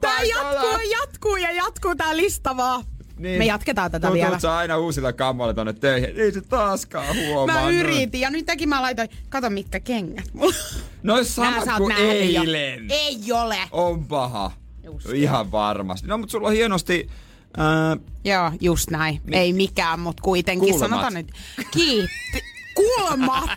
[0.00, 2.84] Tää jatkuu, jatkuu ja jatkuu tää lista vaan.
[3.18, 4.38] Me jatketaan tätä Tuntuu, vielä.
[4.38, 6.20] sä aina uusilla kammoilla tonne töihin.
[6.20, 7.62] Ei se taaskaan huomaa.
[7.62, 10.54] Mä yritin ja nytkin mä laitoin, kato mitkä kengät mulla.
[11.02, 12.42] No samat kuin nähnyt jo.
[12.42, 12.86] eilen.
[12.90, 13.58] Ei ole.
[13.70, 14.52] On paha.
[14.84, 16.08] Just Ihan varmasti.
[16.08, 17.10] No, mutta sulla on hienosti...
[17.56, 19.20] Ää, Joo, just näin.
[19.24, 19.34] Niin.
[19.34, 20.90] Ei mikään, mutta kuitenkin Kulmat.
[20.90, 21.32] sanotaan nyt.
[21.70, 22.42] Kiitti.
[22.74, 23.50] Kulmat!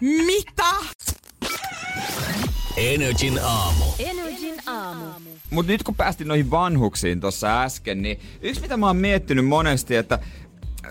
[0.00, 0.74] Mitä?
[2.76, 3.84] Energin aamu.
[3.98, 5.04] Energin aamu.
[5.50, 9.96] Mutta nyt kun päästiin noihin vanhuksiin tuossa äsken, niin yksi mitä mä oon miettinyt monesti,
[9.96, 10.18] että
[10.84, 10.90] äh,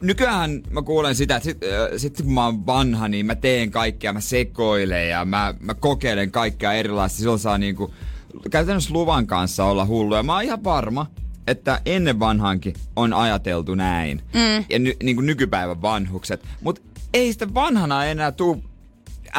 [0.00, 3.70] nykyään mä kuulen sitä, että sit, äh, sit kun mä oon vanha, niin mä teen
[3.70, 7.18] kaikkea, mä sekoilen ja mä, mä kokeilen kaikkea erilaista.
[7.18, 7.94] Silloin saa niinku
[8.50, 10.14] käytännössä luvan kanssa olla hullu.
[10.14, 11.06] Ja mä oon ihan varma,
[11.48, 14.22] että ennen vanhankin on ajateltu näin.
[14.34, 14.64] Mm.
[14.68, 16.44] Ja ny, niin kuin nykypäivän vanhukset.
[16.60, 16.82] Mutta
[17.14, 18.64] ei sitä vanhana enää tuu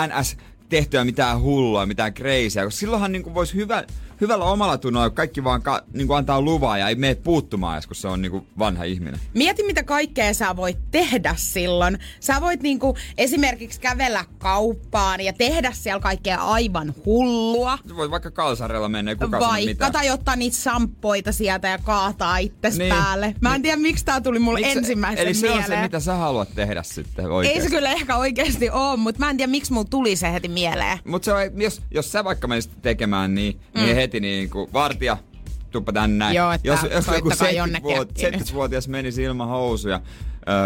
[0.08, 0.38] NS
[0.70, 3.84] tehtyä mitään hullua, mitään kreisiä, koska silloinhan niin voisi hyvä,
[4.22, 7.96] hyvällä omalla tunnolla kaikki vaan ka, niin antaa luvaa ja ei mene puuttumaan edes, kun
[7.96, 9.20] se on niin vanha ihminen.
[9.34, 12.00] Mieti, mitä kaikkea sä voit tehdä silloin.
[12.20, 17.78] Sä voit niinku esimerkiksi kävellä kauppaan ja tehdä siellä kaikkea aivan hullua.
[17.88, 19.92] Se voi vaikka kalsarella mennä, sano Vaikka, mitään.
[19.92, 22.94] tai ottaa niitä samppoita sieltä ja kaataa itses Niin.
[22.94, 23.36] päälle.
[23.42, 25.64] Mä en tiedä, miksi tää tuli mulle Miksi- ensimmäisen Eli se mieleen.
[25.66, 27.56] on se, mitä sä haluat tehdä sitten oikein.
[27.56, 30.48] Ei se kyllä ehkä oikeasti ole, mutta mä en tiedä, miksi mulla tuli se heti
[30.48, 31.00] mieleen.
[31.06, 33.82] Mutta jos, jos sä vaikka menisit tekemään, niin, mm.
[33.82, 35.18] niin heti niin kuin vartija,
[35.72, 36.36] tuppa tänne näin.
[36.36, 38.42] Joo, että jos, jos joku soittakaa jonnekin 70-vuot- äkkiä nyt.
[38.42, 40.02] 70-vuotias menisi ilman housuja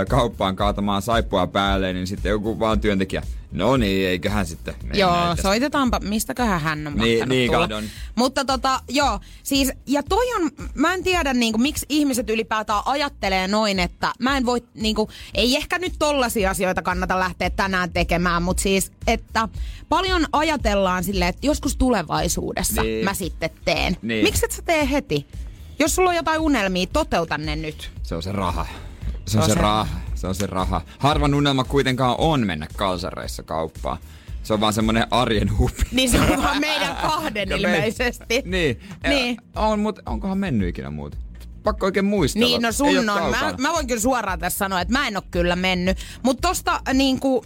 [0.02, 4.98] ö, kauppaan kaatamaan saippua päälle, niin sitten joku vaan työntekijä, no niin, eiköhän sitten mennä
[4.98, 5.41] Joo, tästä.
[5.41, 7.67] soitetaanpa, mistäköhän hän on Niin, niin tulla.
[7.67, 7.84] kadon.
[8.15, 13.48] Mutta tota, joo, siis, ja toi on, mä en tiedä niinku, miksi ihmiset ylipäätään ajattelee
[13.48, 18.43] noin, että mä en voi, niinku, ei ehkä nyt tollasia asioita kannata lähteä tänään tekemään,
[18.43, 19.48] mutta siis, että
[19.89, 23.06] paljon ajatellaan silleen, että joskus tulevaisuudessa Niin.
[23.06, 23.98] mä sitten teen.
[24.02, 24.24] Niin.
[24.24, 25.28] Miksi et sä tee heti?
[25.80, 27.91] Jos sulla on jotain unelmia, toteuta ne nyt.
[28.04, 28.65] Se on se raha.
[29.25, 29.88] Se on se, raha.
[30.15, 30.81] Se on se raha.
[30.99, 33.97] Harvan unelma kuitenkaan on mennä kalsareissa kauppaan.
[34.43, 35.83] Se on vaan semmonen arjen hupi.
[35.91, 38.41] Niin se on vaan meidän kahden Ja me- ilmeisesti.
[38.45, 38.79] Niin.
[39.07, 39.38] Niin.
[39.55, 41.17] On, mutta onkohan mennyt ikinä muuta?
[41.63, 42.47] Pakko oikein muistella.
[42.47, 43.31] Niin, no sun on.
[43.31, 45.97] Mä, mä voin kyllä suoraan tässä sanoa, että mä en ole kyllä mennyt.
[46.23, 47.41] Mutta tosta niin kuin,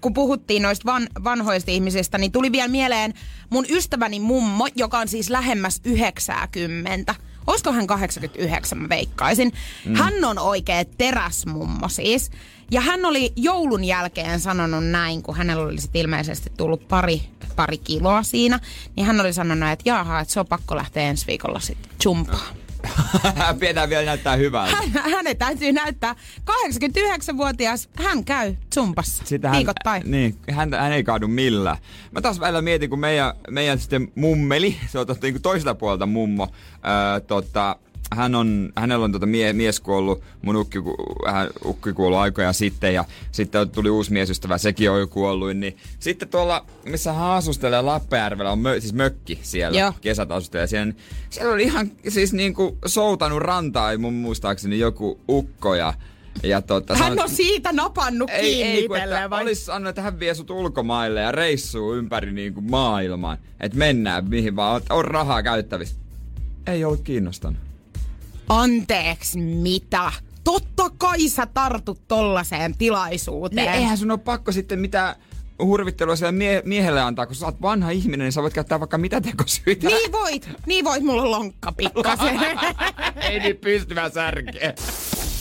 [0.00, 3.14] kun puhuttiin noista van, vanhoista ihmisistä, niin tuli vielä mieleen
[3.50, 7.14] mun ystäväni mummo, joka on siis lähemmäs 90.
[7.46, 9.52] Olisiko hän 89, mä veikkaisin.
[9.84, 9.94] Mm.
[9.94, 12.30] Hän on oikea teräsmummo siis.
[12.70, 17.22] Ja hän oli joulun jälkeen sanonut näin, kun hänellä oli sit ilmeisesti tullut pari,
[17.56, 18.60] pari kiloa siinä.
[18.96, 22.61] Niin hän oli sanonut, että jaha, että se on pakko lähteä ensi viikolla sitten jumpaan.
[23.60, 24.76] Pidetään vielä näyttää hyvältä.
[24.76, 26.16] Hän, hänen täytyy näyttää
[26.50, 30.02] 89-vuotias, hän käy zumpassa Sitä viikoittain.
[30.10, 31.76] Niin, hän, hän ei kaadu millään.
[32.10, 35.74] Mä taas välillä mietin, kun meidän, meidän sitten mummeli, se on totta, niin kuin toiselta
[35.74, 36.48] puolelta mummo,
[36.82, 37.76] ää, tota,
[38.14, 40.78] hän on, hänellä on tota mie, mies kuollut, mun ukki,
[41.32, 45.56] hän, ukki kuollut aikoja sitten ja sitten tuli uusi miesystävä, sekin on jo kuollut.
[45.56, 49.92] Niin sitten tuolla, missä hän asustelee Lappajärvellä, on mö, siis mökki siellä, Joo.
[50.00, 50.86] kesät asustelee siellä.
[50.86, 50.96] Niin
[51.30, 55.94] siellä oli ihan siis niinku soutanut rantaa, mun muistaakseni joku ukko ja
[56.42, 59.42] ja tota, Hän sanoi- on siitä napannut ei, kiinni ei, kun että vai?
[59.42, 63.38] olisi sanonut, että hän vie sut ulkomaille ja reissuu ympäri niin kuin maailman.
[63.60, 65.96] Että mennään mihin vaan, on- on rahaa käyttävissä.
[66.66, 67.58] Ei ollut kiinnostanut.
[68.48, 70.12] Anteeksi, mitä?
[70.44, 73.66] Totta kai sä tartut tollaiseen tilaisuuteen.
[73.66, 75.14] Niin eihän sun ole pakko sitten mitään
[75.62, 78.98] hurvittelua siellä mie- miehelle antaa, kun sä oot vanha ihminen, niin sä voit käyttää vaikka
[78.98, 79.86] mitä tekosyitä.
[79.88, 82.40] Niin voit, niin voit, mulla on lonkka pikkasen.
[83.30, 84.74] Ei niin pystyvä särkeä.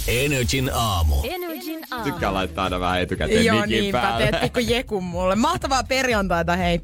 [0.08, 1.16] Energin aamu.
[1.24, 2.04] Energin aamu.
[2.04, 4.28] Tykkää laittaa aina vähän etukäteen Joo, mikin niinpä, päälle.
[4.32, 5.36] teet pikku jekun mulle.
[5.36, 6.82] Mahtavaa perjantaita, hei.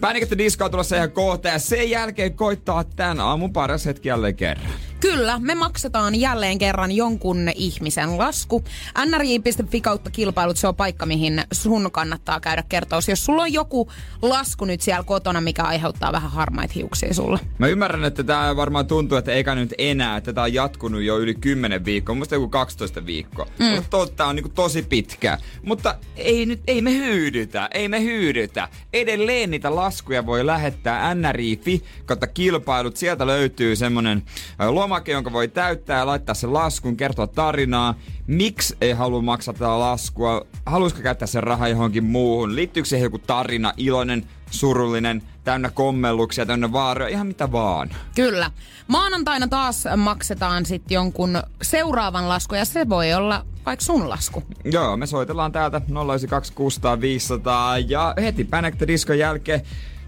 [0.00, 4.66] Pänikettä diskoa tulossa ihan kohta ja sen jälkeen koittaa tän aamun paras hetki jälleen kerran.
[5.04, 8.64] Kyllä, me maksetaan jälleen kerran jonkun ihmisen lasku.
[9.06, 12.98] nri.fi kautta kilpailut, se on paikka, mihin sun kannattaa käydä kertoa.
[13.08, 13.90] Jos sulla on joku
[14.22, 17.38] lasku nyt siellä kotona, mikä aiheuttaa vähän harmaita hiuksia sulle.
[17.58, 21.18] Mä ymmärrän, että tää varmaan tuntuu, että eikä nyt enää, että tää on jatkunut jo
[21.18, 23.46] yli 10 viikkoa, musta joku 12 viikkoa.
[23.58, 23.66] Mm.
[23.66, 25.38] Mutta totta on niinku tosi pitkä.
[25.62, 28.68] Mutta ei nyt, ei me hyydytä, ei me hyydytä.
[28.92, 32.96] Edelleen niitä laskuja voi lähettää NRI.fi kautta kilpailut.
[32.96, 34.22] Sieltä löytyy semmonen
[34.60, 37.94] ö, lomake, jonka voi täyttää ja laittaa sen laskun, kertoa tarinaa.
[38.26, 40.46] Miksi ei halua maksaa tätä laskua?
[40.66, 42.56] Haluaisiko käyttää sen rahaa johonkin muuhun?
[42.56, 47.90] Liittyykö siihen joku tarina, iloinen, surullinen, täynnä kommelluksia, täynnä vaaroja, ihan mitä vaan.
[48.14, 48.50] Kyllä.
[48.88, 54.42] Maanantaina taas maksetaan sitten jonkun seuraavan lasku, ja se voi olla vaikka sun lasku.
[54.64, 59.62] Joo, me soitellaan täältä 092 600 500 ja heti Panic the Discon jälkeen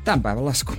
[0.05, 0.73] tämän päivän lasku.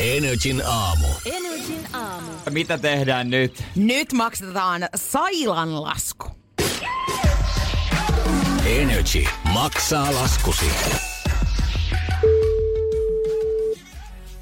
[0.00, 1.06] Energin aamu.
[1.26, 2.30] Energin aamu.
[2.50, 3.64] Mitä tehdään nyt?
[3.76, 6.30] Nyt maksetaan Sailan lasku.
[8.66, 10.66] Energy maksaa laskusi.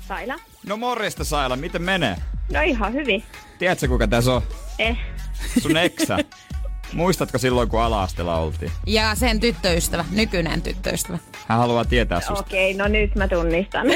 [0.09, 0.35] Saila.
[0.67, 2.17] No morjesta Saila, miten menee?
[2.53, 3.23] No ihan hyvin.
[3.59, 4.43] Tiedätkö kuka tässä on?
[4.79, 4.97] Eh.
[5.63, 6.19] Sun eksä.
[6.93, 8.73] Muistatko silloin, kun ala-asteella oltiin?
[8.87, 11.19] Ja sen tyttöystävä, nykyinen tyttöystävä.
[11.49, 12.41] Hän haluaa tietää susta.
[12.41, 13.87] Okei, no nyt mä tunnistan.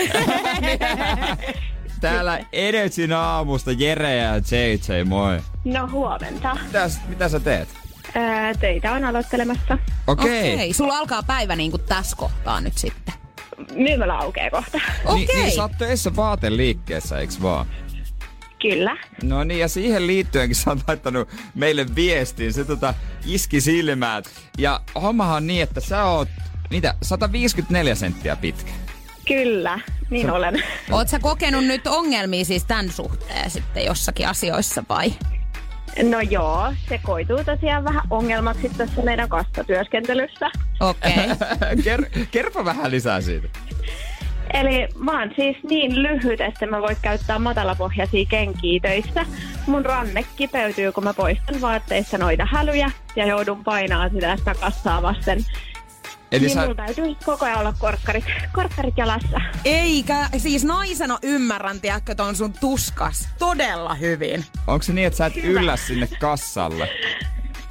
[2.01, 5.39] Täällä Energyn aamusta Jere ja JJ, moi.
[5.65, 6.57] no huomenta.
[6.67, 7.69] Mitä, mitä sä teet?
[8.15, 9.79] Ää, töitä on aloittelemassa.
[10.07, 10.55] Okei.
[10.55, 13.15] Okei, sulla alkaa päivä niin kuin tässä kohtaa nyt sitten.
[13.75, 14.79] Myymälä aukeaa kohta.
[15.05, 15.27] Okei.
[15.27, 17.67] Niin, niin sä oot töissä vaateliikkeessä, eiks vaan?
[18.71, 18.97] Kyllä.
[19.23, 22.53] No niin, ja siihen liittyenkin sä oot laittanut meille viestin.
[22.53, 22.95] Se tota
[23.27, 24.31] iski silmät.
[24.59, 26.29] Ja hommahan on niin, että sä oot,
[26.71, 28.73] mitä, 154 senttiä pitkä.
[29.29, 30.63] Kyllä, niin olen.
[30.91, 35.13] Oot sä kokenut nyt ongelmia siis tämän suhteen sitten jossakin asioissa vai?
[36.11, 40.51] No joo, se koituu tosiaan vähän ongelmaksi tässä meidän kassatyöskentelyssä.
[40.81, 41.13] Okei.
[41.13, 41.75] Okay.
[41.87, 43.49] Ker- kerro vähän lisää siitä.
[44.53, 49.27] Eli mä oon siis niin lyhyt, että mä voin käyttää matalapohjaisia kenkiä töissä.
[49.67, 55.03] Mun ranne kipeytyy, kun mä poistan vaatteissa noita hälyjä ja joudun painaa sitä, sitä kassaa
[55.03, 55.45] vasten.
[56.33, 59.41] Eli niin sä, mulla täytyy koko ajan olla korkkarit, korkkarit jalassa.
[59.65, 64.45] Eikä, siis naisena ymmärrän, tiedätkö, ton sun tuskas todella hyvin.
[64.67, 66.89] onko se niin, että sä et yllä sinne kassalle?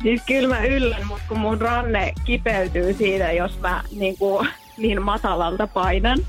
[0.04, 5.02] Siis kyllä mä yllän, mutta kun mun ranne kipeytyy siitä, jos mä niin, kuin, niin
[5.02, 6.20] matalalta painan,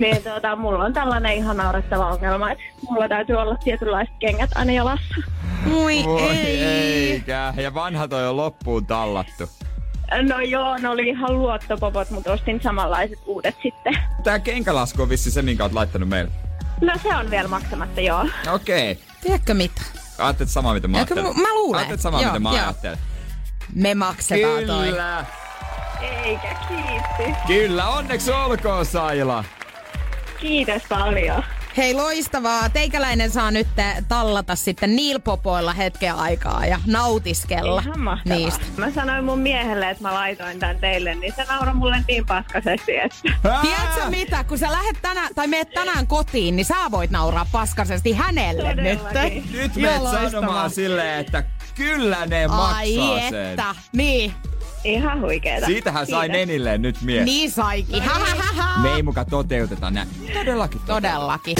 [0.00, 4.72] niin tota, mulla on tällainen ihan naurettava ongelma, että mulla täytyy olla tietynlaiset kengät aina
[4.72, 5.14] jalassa.
[5.66, 6.62] Moi Voi ei.
[7.12, 7.54] eikä.
[7.56, 9.48] Ja vanhat on jo loppuun tallattu.
[10.28, 13.94] No joo, ne oli ihan luottopopot, mutta ostin samanlaiset uudet sitten.
[14.24, 16.30] Tää kenkälasku on vissi se, minkä oot laittanut meille.
[16.80, 18.26] No se on vielä maksamatta, joo.
[18.54, 18.92] Okei.
[18.92, 19.04] Okay.
[19.22, 19.82] Tiedätkö mitä?
[20.18, 21.38] Ajattelet samaa, mitä mä Eikö ajattelin.
[21.38, 21.78] mu- mä luulen.
[21.78, 22.58] Ajattelet samaa, Joo, mitä mä joo.
[22.58, 22.98] ajattelin.
[23.74, 24.86] Me maksetaan toi.
[24.86, 25.24] Kyllä.
[26.24, 27.36] Eikä, kiitti.
[27.46, 29.44] Kyllä, onneksi olkoon Saila.
[30.48, 31.42] Kiitos paljon.
[31.76, 32.68] Hei loistavaa.
[32.68, 33.66] Teikäläinen saa nyt
[34.08, 38.38] tallata sitten niilpopoilla hetken aikaa ja nautiskella Ihan mahtavaa.
[38.38, 38.64] niistä.
[38.76, 42.96] Mä sanoin mun miehelle, että mä laitoin tän teille, niin se nauroi mulle niin paskaisesti,
[42.96, 43.18] että...
[43.62, 48.12] Tiedätkö mitä, kun sä lähet tänään, tai meet tänään kotiin, niin sä voit nauraa paskasesti
[48.12, 48.98] hänelle nyt.
[49.02, 49.48] Todellakin.
[49.52, 50.30] Nyt menet loistavaa.
[50.30, 52.94] sanomaan silleen, että kyllä ne maksaa Ai
[53.30, 53.46] sen.
[53.46, 54.32] että, niin,
[54.84, 55.66] Ihan huikeeta.
[55.66, 56.38] Siitähän sai Kiitos.
[56.38, 57.24] nenilleen nyt mies.
[57.24, 58.02] niin saikin.
[58.02, 58.82] Ha, ha, ha, ha.
[58.82, 60.08] Me ei muka toteuteta näin.
[60.34, 60.80] Todellakin.
[60.86, 61.56] Todellakin.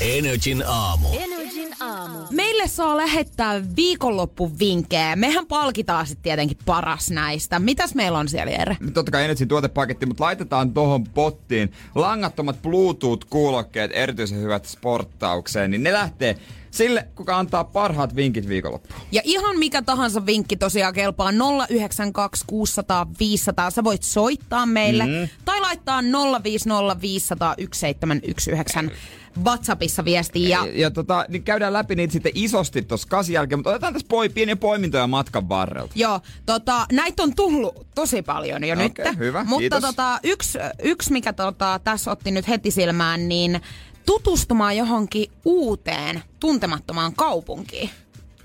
[0.00, 1.08] Energin aamu.
[1.12, 2.18] Energin aamu.
[2.30, 5.16] Meille saa lähettää viikonloppuvinkkejä.
[5.16, 7.58] Mehän palkitaan sitten tietenkin paras näistä.
[7.58, 8.76] Mitäs meillä on siellä, Jere?
[8.94, 15.92] Totta kai Energyn tuotepaketti, mutta laitetaan tohon pottiin langattomat Bluetooth-kuulokkeet erityisen hyvät sporttaukseen, niin ne
[15.92, 16.36] lähtee
[16.74, 19.00] sille, kuka antaa parhaat vinkit viikonloppuun.
[19.12, 21.30] Ja ihan mikä tahansa vinkki tosiaan kelpaa
[21.68, 23.70] 092 600 500.
[23.70, 25.28] Sä voit soittaa meille mm.
[25.44, 26.00] tai laittaa
[26.42, 30.48] 050 500 1719 WhatsAppissa viestiä.
[30.48, 34.06] Ja Ja tota, niin käydään läpi niitä sitten isosti tuossa kasi jälkeen, mutta otetaan tässä
[34.10, 35.92] poi, pieniä poimintoja matkan varrelta.
[35.94, 39.18] Joo, tota, näitä on tullut tosi paljon jo Okei, nyt.
[39.18, 39.80] hyvä, Mutta kiitos.
[39.80, 43.60] tota, yksi, yksi, mikä tota, tässä otti nyt heti silmään, niin
[44.06, 47.90] tutustumaan johonkin uuteen, tuntemattomaan kaupunkiin.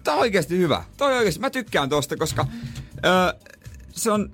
[0.04, 0.84] Tää on oikeasti hyvä.
[0.98, 2.46] Toi oikeasti, mä tykkään tosta, koska
[3.06, 3.34] öö,
[3.92, 4.32] se on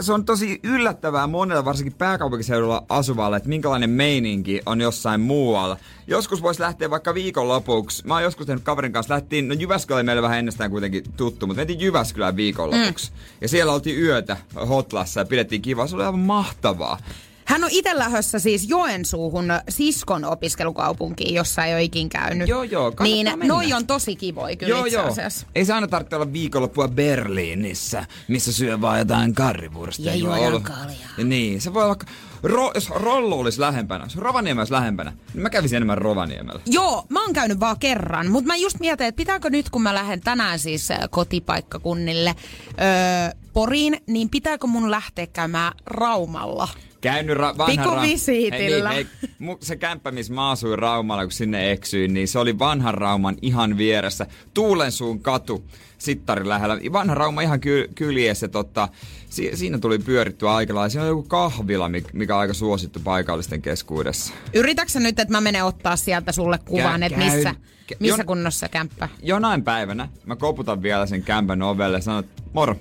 [0.00, 5.76] se on tosi yllättävää monella, varsinkin pääkaupunkiseudulla asuvalle, että minkälainen meininki on jossain muualla.
[6.06, 8.06] Joskus voisi lähteä vaikka viikonlopuksi.
[8.06, 11.46] Mä oon joskus tehnyt kaverin kanssa, lähtiin, no Jyväskylä oli meille vähän ennestään kuitenkin tuttu,
[11.46, 13.10] mutta mentiin Jyväskylään viikonlopuksi.
[13.10, 13.16] Mm.
[13.40, 14.36] Ja siellä oltiin yötä
[14.68, 15.86] Hotlassa ja pidettiin kivaa.
[15.86, 16.98] Se oli aivan mahtavaa.
[17.44, 22.48] Hän on itse lähdössä siis Joensuuhun siskon opiskelukaupunkiin, jossa ei ole ikin käynyt.
[22.48, 23.46] Joo, joo, Niin mennä.
[23.46, 25.06] noi on tosi kivoja kyllä Joo, itse joo.
[25.06, 25.46] asiassa.
[25.54, 30.06] Ei se aina tarvitse olla viikonloppua Berliinissä, missä syö vaan jotain karrivurstia.
[30.12, 31.10] Ja juo juodaan kaljaa.
[31.18, 31.96] Ja Niin, se voi olla...
[32.42, 36.60] Ro, jos Rollo olisi lähempänä, jos Rovaniemi olisi lähempänä, niin mä kävisin enemmän Rovaniemellä.
[36.66, 39.94] Joo, mä oon käynyt vaan kerran, mutta mä just mietin, että pitääkö nyt, kun mä
[39.94, 42.34] lähden tänään siis kotipaikkakunnille
[42.68, 46.68] öö, Poriin, niin pitääkö mun lähteä käymään Raumalla?
[47.02, 48.90] Käynyt ra- vanhan Pikuvisiitillä.
[48.90, 52.58] Hei, niin, hei, se kämppä, missä mä asuin Raumalla, kun sinne eksyin, niin se oli
[52.58, 54.26] vanhan Rauman ihan vieressä.
[54.54, 55.64] Tuulensuun katu,
[55.98, 56.78] Sittarin lähellä.
[56.92, 58.88] Vanha Rauma ihan ky- kyljessä, totta,
[59.30, 60.88] si- siinä tuli pyörittyä aika lailla.
[60.88, 64.32] Siinä on joku kahvila, mik- mikä on aika suosittu paikallisten keskuudessa.
[64.54, 67.54] Yritätkö sä nyt, että mä menen ottaa sieltä sulle kuvan, Kä- että missä,
[67.92, 69.08] kä- missä jon- kunnossa kämppä?
[69.22, 72.76] Jonain päivänä mä koputan vielä sen kämpän ovelle ja sanon, että moro,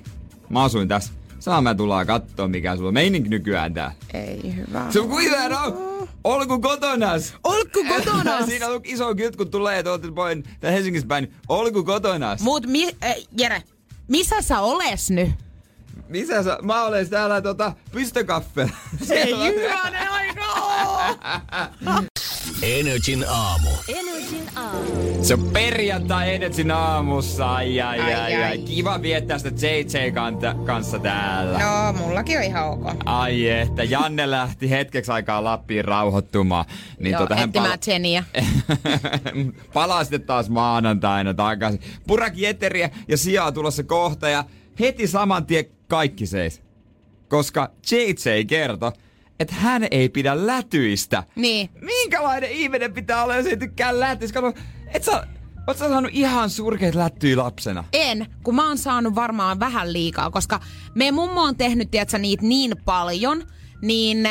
[0.50, 1.14] mä asuin tässä.
[1.42, 3.92] Saa mä tullaan kattoo, mikä sulla on meininki nykyään tää.
[4.14, 4.86] Ei hyvä.
[4.90, 6.10] Se on kuitenkin on.
[6.24, 7.34] Olku kotonas.
[7.44, 8.46] Olku kotonas.
[8.50, 11.34] Siinä on iso kyt, kun tulee tuolta poin, tai Helsingistä päin.
[11.50, 12.42] Olku kotonas.
[12.42, 13.64] Mut mi- äh, Jere,
[14.08, 15.30] missä sä oles nyt?
[16.10, 16.58] Missä sä?
[16.62, 18.62] Mä olen täällä tota, pystökaffe.
[19.10, 20.42] Ei hyvänen aika
[22.62, 23.70] Energin aamu.
[24.32, 25.24] Energin aamu.
[25.24, 27.54] Se on perjantai Energyn aamussa.
[27.54, 28.58] Ai, ai, ai, Ai, ai.
[28.58, 31.60] Kiva viettää sitä JJ kanta, kanssa täällä.
[31.60, 32.86] No, mullakin on ihan ok.
[33.06, 36.66] Ai että, Janne lähti hetkeksi aikaa Lappiin rauhoittumaan.
[37.00, 38.24] Niin Joo, hän etsimään Jenniä.
[39.74, 41.82] palaa sitten taas maanantaina takaisin.
[42.08, 44.44] Purak Jeteriä ja sijaa tulossa kohta ja
[44.80, 46.62] heti saman tien kaikki seis.
[47.28, 48.92] Koska JJ kertoi,
[49.42, 51.24] että hän ei pidä lätyistä.
[51.36, 51.70] Niin.
[51.82, 54.42] Minkälainen ihminen pitää olla, jos ei tykkää lätyistä?
[54.42, 54.60] Kato,
[54.94, 55.28] et sä,
[55.68, 57.84] oot sä saanut ihan surkeita lättyjä lapsena?
[57.94, 60.60] En, kun mä oon saanut varmaan vähän liikaa, koska
[60.96, 63.44] me mummo on tehnyt, tiedätkö, niitä niin paljon,
[63.82, 64.30] niin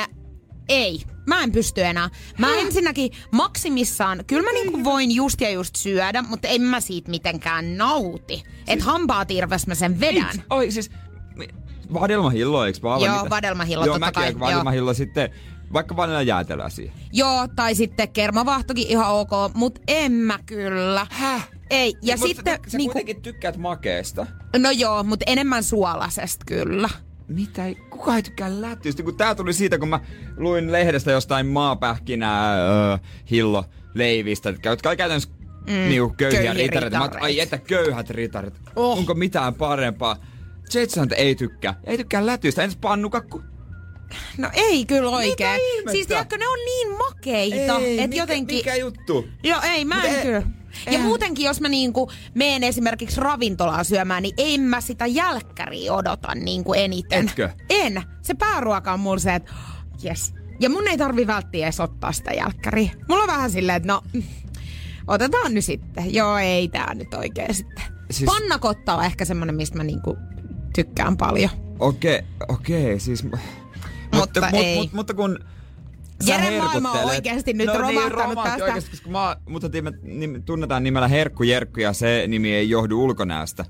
[0.68, 1.00] ei.
[1.26, 2.10] Mä en pysty enää.
[2.38, 7.10] Mä ensinnäkin maksimissaan, kyllä mä niinku voin just ja just syödä, mutta en mä siitä
[7.10, 8.42] mitenkään nauti.
[8.68, 10.36] Et hampaat irves mä sen vedän.
[10.36, 10.90] Ei, Oi siis,
[11.94, 13.00] vadelmahillo, eikö vaan?
[13.00, 13.30] Joo, mitä?
[13.30, 15.30] vadelmahillo, Joo, totta mäkin kai, vadelmahillo sitten,
[15.72, 16.94] vaikka vanilla jäätelöä siihen.
[17.12, 21.06] Joo, tai sitten kermavahtokin ihan ok, mutta en mä kyllä.
[21.10, 21.48] Häh?
[21.70, 24.26] Ei, ja Mutta sitten Sä niinku, kuitenkin tykkäät makeesta.
[24.58, 26.88] no joo, mutta enemmän suolasesta kyllä.
[27.28, 29.02] Mitä ei, kuka ei tykkää lättyistä?
[29.02, 30.00] Kun tää tuli siitä, kun mä
[30.36, 32.98] luin lehdestä jostain maapähkinää öö,
[33.30, 35.28] hillo leivistä, jotka oli käytännössä
[35.66, 36.98] mm, niinku köyhiä, köyhiä ritareita.
[36.98, 38.54] Mä ai että köyhät ritarit.
[38.76, 38.98] Oh.
[38.98, 40.16] Onko mitään parempaa?
[40.74, 41.74] Jetson ei tykkää.
[41.84, 42.62] Ei tykkää lätyistä.
[42.62, 43.42] Entäs pannukakku?
[44.38, 45.60] No ei kyllä oikein.
[45.90, 48.56] Siis tiedätkö, ne on niin makeita, että jotenkin...
[48.58, 49.28] Mikä juttu?
[49.42, 50.42] Joo, ei, mä Mut en ei- kyllä.
[50.86, 55.92] Ja eihän- muutenkin, jos mä niinku meen esimerkiksi ravintolaan syömään, niin en mä sitä jälkkäriä
[55.92, 57.28] odota niinku eniten.
[57.28, 57.48] Etkö?
[57.70, 58.02] En.
[58.22, 59.52] Se pääruoka on mulla se, että
[60.04, 60.34] yes.
[60.60, 62.90] Ja mun ei tarvi välttiä edes ottaa sitä jälkkäriä.
[63.08, 64.22] Mulla on vähän silleen, että no, mm,
[65.06, 66.14] otetaan nyt sitten.
[66.14, 67.84] Joo, ei tää nyt oikein sitten.
[67.84, 68.30] Siis- Siis...
[68.30, 70.16] Pannakotta on ehkä semmonen, mistä mä niinku
[70.74, 71.50] tykkään paljon.
[71.78, 73.22] Okei, okei, siis...
[73.24, 73.38] Mutta,
[74.14, 74.76] Mutta mut, ei.
[74.78, 75.38] Mut, mutta kun
[76.26, 78.64] sä Jeren maailma on oikeesti nyt no romahtanut niin, tästä.
[78.64, 83.04] Oikeasti, koska mä, mutta me nim, tunnetaan nimellä Herkku Jerkku ja se nimi ei johdu
[83.04, 83.64] ulkonäöstä.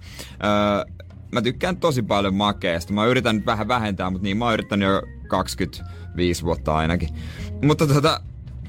[0.45, 0.95] Öö,
[1.33, 2.93] mä tykkään tosi paljon makeesta.
[2.93, 7.09] Mä yritän nyt vähän vähentää, mutta niin mä oon yrittänyt jo 25 vuotta ainakin.
[7.63, 8.21] Mutta tota,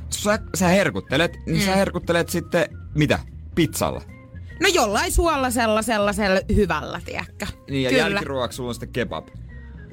[0.09, 1.65] sä, sä herkuttelet, niin Mm.
[1.65, 2.65] sä herkuttelet sitten
[2.95, 3.19] mitä?
[3.55, 4.01] Pizzalla.
[4.61, 7.47] No jollain suolasella sellaisella hyvällä, tiedätkö?
[7.69, 8.01] Niin ja Kyllä.
[8.03, 9.27] jälkiruoaksi sulla on sitten kebab.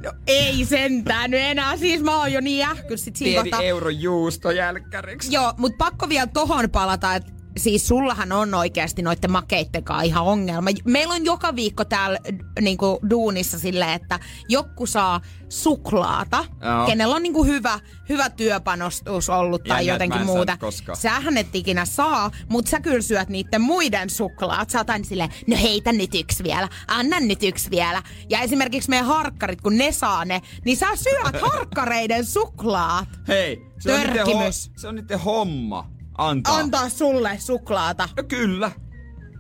[0.04, 3.62] No, ei sentään nyt enää, siis mä oon jo niin ähkys sit siinä kohtaa.
[3.62, 5.32] euro juusto jälkkäriksi.
[5.32, 10.70] Joo, mut pakko vielä tohon palata, että siis sullahan on oikeasti noitten makeittenkaan ihan ongelma.
[10.84, 12.18] Meillä on joka viikko täällä
[12.60, 16.86] niinku duunissa silleen, että joku saa suklaata, Joo.
[16.86, 20.58] kenellä on niinku hyvä, hyvä työpanostus ollut tai Jännä, jotenkin en muuta.
[20.94, 24.70] Sähän et ikinä saa, mutta sä kyllä syöt niiden muiden suklaat.
[24.70, 28.02] Sä oot aina silleen, no heitä nyt yksi vielä, anna nyt yksi vielä.
[28.30, 33.08] Ja esimerkiksi meidän harkkarit, kun ne saa ne, niin sä syöt harkkareiden suklaat.
[33.28, 36.56] Hei, se on, ho- se on niiden homma antaa.
[36.56, 38.08] Antaa sulle suklaata.
[38.16, 38.70] No kyllä,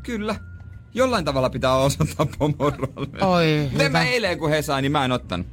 [0.02, 0.36] kyllä.
[0.94, 3.24] Jollain tavalla pitää osoittaa pomorolle.
[3.24, 3.88] Oi, hyvä.
[3.88, 5.46] mä eilen kun he sai, niin mä en ottanut.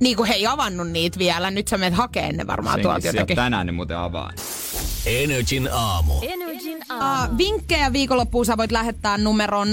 [0.00, 1.50] Niin kuin he ei avannut niitä vielä.
[1.50, 3.36] Nyt sä menet hakeen ne varmaan Senkin tuolta jotenkin.
[3.36, 4.30] Tänään ne muuten avaa.
[5.06, 6.14] Energin aamu.
[6.22, 7.32] Energin aamu.
[7.32, 9.72] Uh, vinkkejä viikonloppuun sä voit lähettää numeroon 050501719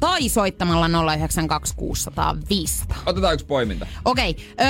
[0.00, 2.36] tai soittamalla 092600
[3.06, 3.86] Otetaan yksi poiminta.
[4.04, 4.66] Okei, öö,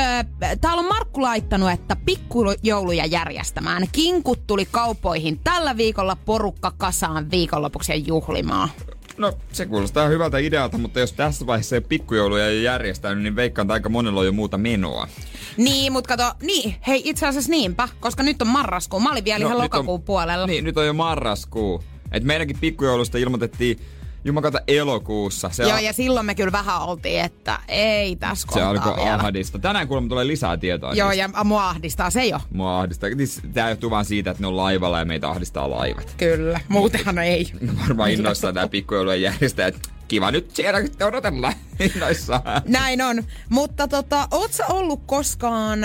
[0.61, 3.87] täällä on Markku laittanut, että pikkujouluja järjestämään.
[3.93, 8.69] Kinkut tuli kaupoihin tällä viikolla porukka kasaan viikonlopuksi ja juhlimaan.
[9.17, 13.67] No, se kuulostaa hyvältä idealta, mutta jos tässä vaiheessa ei pikkujouluja ei järjestänyt, niin veikkaan,
[13.67, 15.09] että aika monella on jo muuta menoa.
[15.57, 19.01] Niin, mutta kato, niin, hei itse asiassa niinpä, koska nyt on marraskuu.
[19.01, 20.47] Mä olin vielä no, ihan lokakuun on, puolella.
[20.47, 21.85] Niin, nyt on jo marraskuu.
[22.13, 23.79] Et meidänkin pikkujoulusta ilmoitettiin
[24.25, 25.51] jumakata elokuussa.
[25.53, 29.15] Se Joo, on- ja silloin me kyllä vähän oltiin, että ei tässä Se alkoi vielä.
[29.15, 29.59] ahdista.
[29.59, 30.95] Tänään kuulemma tulee lisää tietoa.
[30.95, 31.31] Joo, niistä.
[31.39, 32.41] ja mua ahdistaa se jo.
[32.53, 33.11] Mua ahdistaa.
[33.55, 36.15] Tämä johtuu vaan siitä, että ne on laivalla ja meitä ahdistaa laivat.
[36.17, 37.53] Kyllä, muutenhan ei.
[37.83, 39.75] Varmaan innoissaan tää pikkujoulujen järjestäjät.
[40.09, 41.53] Kiva nyt siellä odotella
[41.95, 42.43] innoissaan.
[42.67, 43.23] Näin on.
[43.49, 45.79] Mutta tota, oot sä ollut koskaan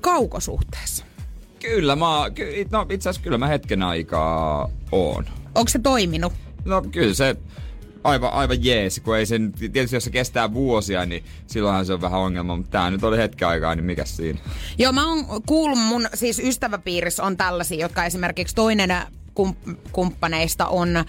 [0.00, 1.04] kaukosuhteessa?
[1.62, 5.24] Kyllä mä, ky, no itse asiassa kyllä mä hetken aikaa oon.
[5.54, 6.32] Onko se toiminut?
[6.68, 7.36] No kyllä se
[8.04, 12.00] aivan, aivan jees, kun ei sen, tietysti jos se kestää vuosia, niin silloinhan se on
[12.00, 14.38] vähän ongelma, mutta tää nyt oli hetken aikaa, niin mikä siinä?
[14.78, 18.90] Joo, mä oon kuullut mun siis ystäväpiirissä on tällaisia, jotka esimerkiksi toinen
[19.40, 21.04] kum- kumppaneista on ö,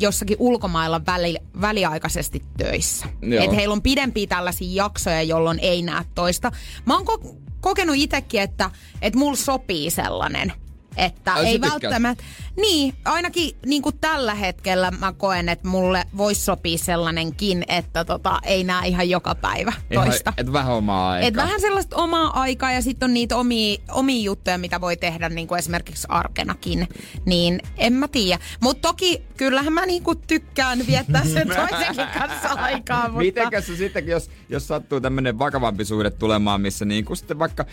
[0.00, 3.06] jossakin ulkomailla väli, väliaikaisesti töissä.
[3.22, 3.44] Joo.
[3.44, 6.52] Et heillä on pidempiä tällaisia jaksoja, jolloin ei näe toista.
[6.86, 8.70] Mä oon ko- kokenut itsekin, että
[9.02, 10.52] et mulla sopii sellainen.
[10.96, 12.24] Että Ai, ei välttämättä...
[12.56, 18.40] Niin, ainakin niin kuin tällä hetkellä mä koen, että mulle voisi sopia sellainenkin, että tota,
[18.42, 20.32] ei näe ihan joka päivä toista.
[20.36, 21.28] Ihan, et vähän omaa aikaa.
[21.28, 25.28] Et vähän sellaista omaa aikaa ja sitten on niitä omia, omia juttuja, mitä voi tehdä
[25.28, 26.88] niin kuin esimerkiksi arkenakin.
[27.26, 28.42] Niin en mä tiedä.
[28.60, 33.02] Mutta toki kyllähän mä niinku tykkään viettää sen toisenkin kanssa aikaa.
[33.02, 33.18] Mutta...
[33.18, 37.66] Mitenkäs se sitten, jos, jos sattuu tämmönen vakavampi suhde tulemaan, missä niinku sitten vaikka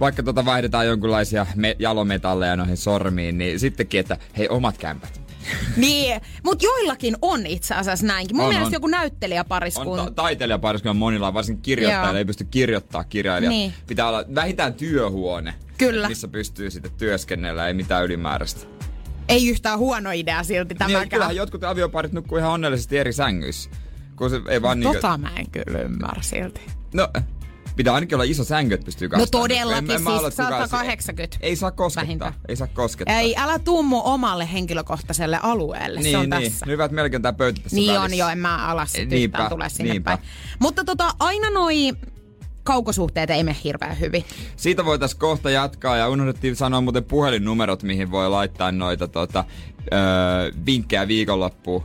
[0.00, 5.20] vaikka tota vaihdetaan jonkinlaisia me- jalometalleja noihin sormiin, niin sittenkin, että hei omat kämpät.
[5.76, 8.36] Niin, mutta joillakin on itse asiassa näinkin.
[8.36, 8.72] Mun On, mielestä on.
[8.72, 10.04] joku On näyttelijäpariskunta.
[10.04, 12.16] ta- taiteilijapariskunnan monilla, varsinkin kirjoittajilla Joo.
[12.18, 13.50] ei pysty kirjoittaa kirjailija.
[13.50, 13.72] Niin.
[13.86, 16.08] Pitää olla vähintään työhuone, Kyllä.
[16.08, 18.66] missä pystyy sitten työskennellä, ei mitään ylimääräistä.
[19.28, 21.08] Ei yhtään huono idea silti Niin, tämäkään.
[21.08, 23.70] kyllähän jotkut avioparit nukkuu ihan onnellisesti eri sängyissä.
[24.16, 25.00] Kun se ei vaan niinkö...
[25.00, 26.60] Tota mä en kyllä ymmärrä silti.
[26.94, 27.08] No,
[27.76, 30.68] pitää ainakin olla iso säänkö, että pystyy No todellakin, En- en siis ole, että kukaan-
[30.68, 32.02] 180 Ei saa koskettaa.
[32.06, 32.34] vähintään.
[32.48, 33.18] Ei saa koskettaa.
[33.18, 36.00] Ei, älä tuu mun omalle henkilökohtaiselle alueelle.
[36.00, 36.50] niin, se on niin.
[36.52, 36.66] tässä.
[36.66, 38.16] No hyvä, että melkein tää pöytä tässä Niin on välissä.
[38.16, 40.10] jo, en mä alas sit Niinpä, tule sinne niinpä.
[40.16, 40.28] päin.
[40.58, 41.92] Mutta tota, aina noi
[42.62, 44.24] kaukosuhteet ei mene hirveän hyvin.
[44.56, 49.44] Siitä voitaisiin kohta jatkaa ja unohdettiin sanoa muuten puhelinnumerot, mihin voi laittaa noita tota,
[49.92, 49.98] öö,
[50.66, 51.84] vinkkejä viikonloppuun.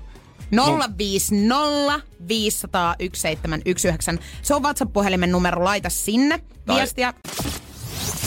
[0.52, 4.24] 050 500 1719.
[4.42, 7.14] Se on WhatsApp-puhelimen numero, laita sinne Tai- viestiä.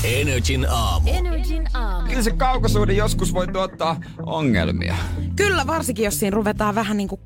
[0.04, 1.08] Energin aamu.
[1.12, 2.08] Energin aamu.
[2.08, 4.96] Kyllä se kaukosuhde joskus voi tuottaa ongelmia.
[5.36, 7.20] Kyllä, varsinkin jos siinä ruvetaan vähän niinku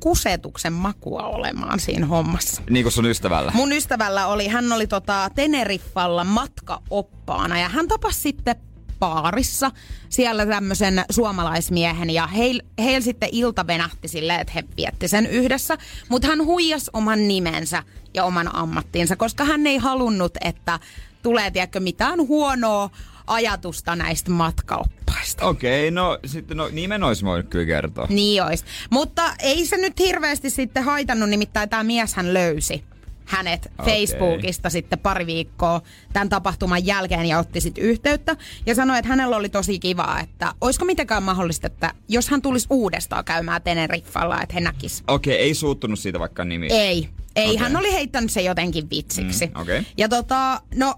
[0.00, 2.62] kusetuksen makua olemaan siinä hommassa.
[2.70, 3.52] Niin kuin sun ystävällä.
[3.54, 8.56] Mun ystävällä oli, hän oli tota Teneriffalla matkaoppaana ja hän tapasi sitten
[9.02, 9.70] baarissa
[10.08, 15.78] siellä tämmöisen suomalaismiehen ja heillä heil sitten ilta venähti silleen, että he vietti sen yhdessä.
[16.08, 17.82] Mutta hän huijas oman nimensä
[18.14, 20.78] ja oman ammattinsa, koska hän ei halunnut, että
[21.22, 22.90] tulee tiedätkö, mitään huonoa
[23.26, 25.46] ajatusta näistä matkaoppaista.
[25.46, 28.06] Okei, no sitten no, nimen olisi voinut kyllä kertoa.
[28.08, 28.64] Niin ois.
[28.90, 32.84] Mutta ei se nyt hirveästi sitten haitannut, nimittäin tämä mies hän löysi
[33.32, 34.06] hänet Okei.
[34.06, 39.36] Facebookista sitten pari viikkoa tämän tapahtuman jälkeen ja otti sitten yhteyttä ja sanoi, että hänellä
[39.36, 44.54] oli tosi kivaa, että olisiko mitenkään mahdollista, että jos hän tulisi uudestaan käymään Teneriffalla, että
[44.54, 45.04] he näkis.
[45.06, 46.66] Okei, ei suuttunut siitä vaikka nimi.
[46.70, 47.56] Ei, ei, Okei.
[47.56, 49.46] hän oli heittänyt se jotenkin vitsiksi.
[49.46, 49.86] Mm, okei.
[49.96, 50.94] Ja tota, no,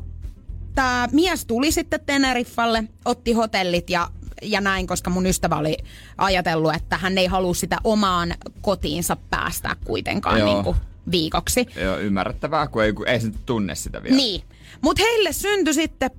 [0.74, 4.10] tämä mies tuli sitten Teneriffalle, otti hotellit ja,
[4.42, 5.76] ja näin, koska mun ystävä oli
[6.18, 10.52] ajatellut, että hän ei halua sitä omaan kotiinsa päästää kuitenkaan Joo.
[10.52, 10.76] niin kuin
[11.10, 11.66] viikoksi.
[11.76, 14.16] Joo, ymmärrettävää, kun ei, kun ei se nyt tunne sitä vielä.
[14.16, 14.42] Niin.
[14.82, 16.10] Mutta heille syntyi sitten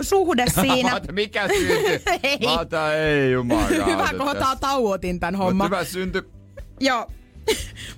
[0.00, 0.94] suhde siinä.
[0.96, 2.02] otan, mikä syntyi?
[2.22, 2.38] Ei.
[2.44, 3.66] Mä otan, ei jumala.
[3.92, 5.66] Hyvä, kun otaa tauotin tämän homman.
[5.66, 6.30] hyvä synty.
[6.80, 7.06] Joo.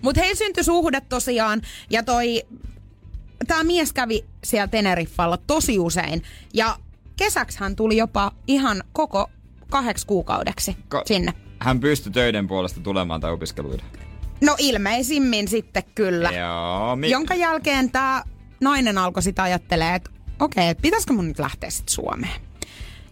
[0.03, 2.43] Mutta heillä syntyi suhde tosiaan, ja toi...
[3.47, 6.23] Tämä mies kävi siellä Teneriffalla tosi usein,
[6.55, 6.77] ja
[7.17, 9.31] kesäksi hän tuli jopa ihan koko
[9.71, 11.33] kahdeksi kuukaudeksi Ka- sinne.
[11.59, 13.87] Hän pystyi töiden puolesta tulemaan tai opiskeluiden.
[14.43, 16.31] No ilmeisimmin sitten kyllä.
[16.31, 18.23] Joo, mi- Jonka jälkeen tämä
[18.61, 22.41] nainen alkoi sitä ajattelee, että okei, okay, pitäisikö mun nyt lähteä sitten Suomeen.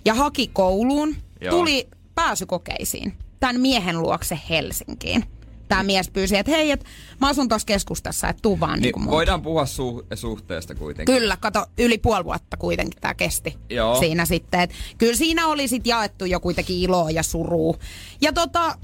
[0.05, 1.51] Ja haki kouluun, Joo.
[1.51, 5.25] tuli pääsykokeisiin tämän miehen luokse Helsinkiin.
[5.69, 6.85] Tämä mies pyysi, että hei, et
[7.21, 11.15] mä asun tuossa keskustassa, että tuu vaan niin, Niin voidaan puhua su- suhteesta kuitenkin.
[11.15, 14.01] Kyllä, kato, yli puoli vuotta kuitenkin tämä kesti Joo.
[14.01, 14.61] siinä sitten.
[14.61, 17.75] Et kyllä siinä oli sitten jaettu jo kuitenkin iloa ja surua.
[18.21, 18.79] Ja tota,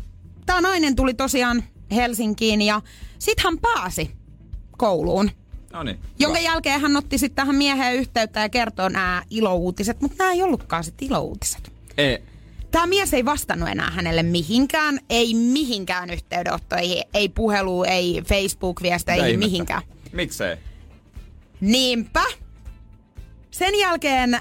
[0.47, 2.83] tämä nainen tuli tosiaan Helsinkiin ja
[3.19, 4.11] sitten hän pääsi
[4.79, 5.31] kouluun.
[5.73, 5.99] No niin.
[6.19, 10.43] Jonka jälkeen hän otti sitten tähän mieheen yhteyttä ja kertoi nämä ilouutiset, mutta nämä ei
[10.43, 11.73] ollutkaan sitten ilouutiset.
[11.99, 12.19] Ei.
[12.71, 19.47] Tämä mies ei vastannut enää hänelle mihinkään, ei mihinkään yhteydenottoihin, ei puhelu, ei Facebook-viesteihin, ihmettä?
[19.47, 19.83] mihinkään.
[20.13, 20.57] Miksei?
[21.61, 22.25] Niinpä.
[23.51, 24.39] Sen jälkeen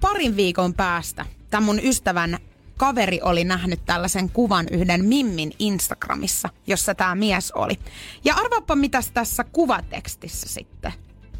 [0.00, 2.38] parin viikon päästä tämän mun ystävän
[2.82, 7.78] kaveri oli nähnyt tällaisen kuvan yhden Mimmin Instagramissa, jossa tämä mies oli.
[8.24, 10.92] Ja arvaappa, mitäs tässä kuvatekstissä sitten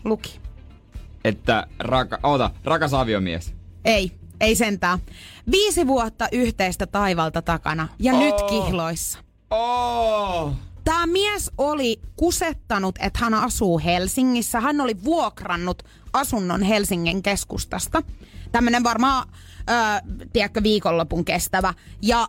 [0.04, 0.40] luki.
[1.24, 3.54] Että raka, oota, rakas aviomies.
[3.84, 4.98] Ei, ei sentään.
[5.50, 8.48] Viisi vuotta yhteistä taivalta takana ja nyt Oo.
[8.48, 9.18] kihloissa.
[9.50, 10.52] Oh.
[10.84, 14.60] Tämä mies oli kusettanut, että hän asuu Helsingissä.
[14.60, 15.82] Hän oli vuokrannut
[16.12, 18.02] asunnon Helsingin keskustasta.
[18.52, 19.72] Tämmönen varmaan, ö,
[20.32, 21.74] tiedätkö, viikonlopun kestävä.
[22.02, 22.28] Ja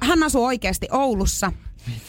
[0.00, 1.52] hän asuu oikeasti Oulussa.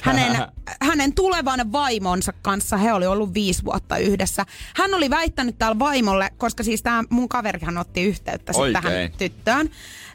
[0.01, 0.37] Hänen,
[0.81, 4.45] hänen tulevan vaimonsa kanssa he oli ollut viisi vuotta yhdessä.
[4.75, 9.69] Hän oli väittänyt täällä vaimolle, koska siis tämä mun kaverihan otti yhteyttä sitten tähän tyttöön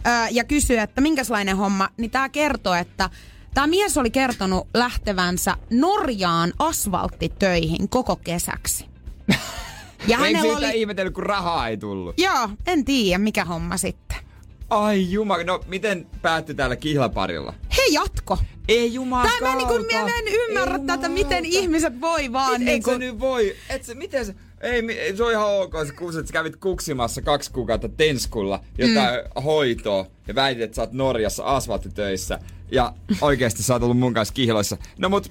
[0.07, 3.11] ö, ja kysyi, että minkälainen homma, niin tämä kertoo, että
[3.55, 8.87] tämä mies oli kertonut lähtevänsä Norjaan asfalttitöihin koko kesäksi.
[10.07, 10.81] Ja Eikö hänellä oli...
[10.81, 12.19] ihmetellyt, kun rahaa ei tullut?
[12.19, 14.19] Joo, en tiedä mikä homma sitten.
[14.71, 17.55] Ai jumala, no miten päättyi täällä kihlaparilla?
[17.77, 18.39] He jatko.
[18.69, 22.83] Ei jumala Tämä niin kuin, mä en ymmärrä tätä, miten ihmiset voi vaan Miten niin
[22.83, 23.01] kuin...
[23.01, 23.57] nyt voi?
[23.69, 24.35] Et se, miten se...
[24.61, 29.15] Ei, se on ihan ok, se kuusi, että sä kävit kuksimassa kaksi kuukautta Tenskulla jotain
[29.15, 29.43] mm.
[29.43, 32.39] hoitoa ja väitit, että sä oot Norjassa asfalttitöissä
[32.73, 34.77] ja oikeasti sä oot ollut mun kanssa kihloissa.
[34.99, 35.31] No mut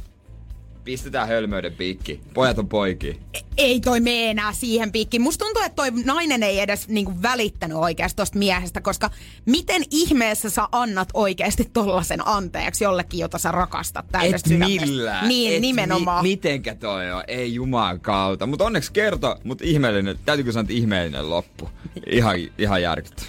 [0.89, 2.21] pistetään hölmöyden piikki.
[2.33, 3.13] Pojat on poikia.
[3.57, 5.21] ei toi mene enää siihen piikkiin.
[5.21, 9.09] Musta tuntuu, että toi nainen ei edes niinku välittänyt oikeasti tosta miehestä, koska
[9.45, 14.85] miten ihmeessä sä annat oikeasti tollasen anteeksi jollekin, jota sä rakastat Et täydestä sydämestä?
[14.85, 15.27] millään.
[15.27, 16.23] Niin, Et nimenomaan.
[16.23, 17.23] Mi- mitenkä toi on?
[17.27, 18.47] Ei juman kautta.
[18.47, 21.69] Mutta onneksi kerto, mutta ihmeellinen, täytyykö sanoa, että ihmeellinen loppu.
[22.11, 23.27] Ihan, ihan järkyttävä.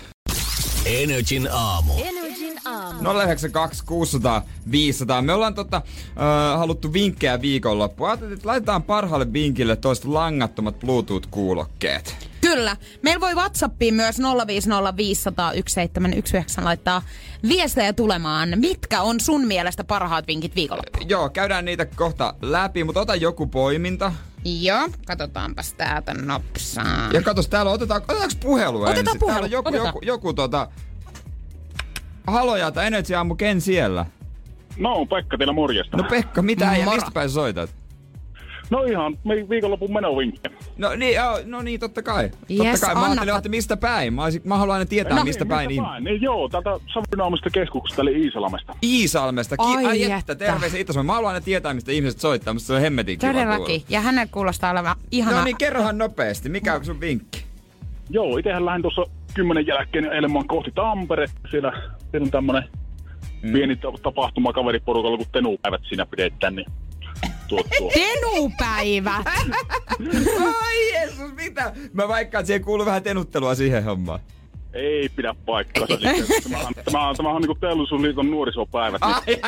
[0.86, 1.92] Energin aamu.
[1.98, 2.29] Energin
[2.64, 3.10] aamu.
[3.10, 5.22] 092 600 500.
[5.22, 8.08] Me ollaan tota, äh, haluttu vinkkejä viikonloppua.
[8.08, 12.16] Ajateltiin, että laitetaan parhaalle vinkille toista langattomat Bluetooth-kuulokkeet.
[12.40, 12.76] Kyllä.
[13.02, 14.22] Meillä voi Whatsappiin myös 050501719
[16.64, 17.02] laittaa
[17.48, 18.48] viestejä tulemaan.
[18.56, 21.08] Mitkä on sun mielestä parhaat vinkit viikonloppuun?
[21.08, 24.12] Joo, käydään niitä kohta läpi, mutta ota joku poiminta.
[24.44, 27.10] Joo, katsotaanpas täältä nopsaa.
[27.12, 29.18] Ja katos, täällä otetaan, otetaanko puhelu Otetaan ensin?
[29.20, 29.86] puhelu, Täällä on joku, otetaan.
[29.88, 30.68] joku, joku tota...
[32.26, 34.06] Halojata, Energy Aamu, Ken siellä?
[34.78, 35.96] No, Pekka, teillä morjesta.
[35.96, 36.96] No Pekka, mitä ja Moro.
[36.96, 37.70] mistä päin soitat?
[38.70, 39.18] No ihan
[39.50, 40.50] viikonlopun menovinkki.
[40.78, 42.28] No niin, joo, no niin, totta kai.
[42.30, 42.94] Totta Yes, kai.
[42.94, 44.14] Mä ajattelin, että mistä päin.
[44.14, 45.68] Mä, olisin, mä haluan aina tietää, No, mistä päin.
[45.68, 45.90] Mistä Niin.
[45.90, 46.04] päin?
[46.04, 48.74] Niin, joo, täältä Savinaamista keskuksesta, eli Iisalamesta.
[48.82, 49.56] Iisalmesta.
[49.56, 50.16] Ki- Ai Ai, että.
[50.16, 52.54] että, terveisiä itä Mä haluan aina tietää, mistä ihmiset soittaa.
[52.54, 53.82] Musta se on hemmetin kiva Todellakin.
[53.88, 55.36] Ja hänen kuulostaa olevan ihana.
[55.38, 56.48] No niin, kerrohan nopeasti.
[56.48, 57.44] Mikä on sun vinkki?
[58.10, 59.02] Joo, itsehän lähdin tuossa
[59.34, 61.26] kymmenen jälkeen eilen kohti Tampere.
[61.50, 61.72] Siellä,
[62.10, 62.62] siellä on tämmönen
[63.42, 63.52] mm.
[63.52, 66.66] pieni ta- tapahtuma kaveriporukalla, kun tenupäivät siinä pidetään, niin
[67.48, 67.92] tuo, tuo.
[68.00, 69.26] Tenupäivät.
[70.62, 71.72] Ai Jeesus, mitä?
[71.92, 74.20] Mä vaikka että siihen kuuluu vähän tenuttelua siihen hommaan.
[74.72, 75.96] Ei pidä paikkaansa.
[75.96, 79.00] Siis Tämähän, tämähän, tämähän on niinku Teollisuusliiton nuorisopäivät.
[79.26, 79.38] Niin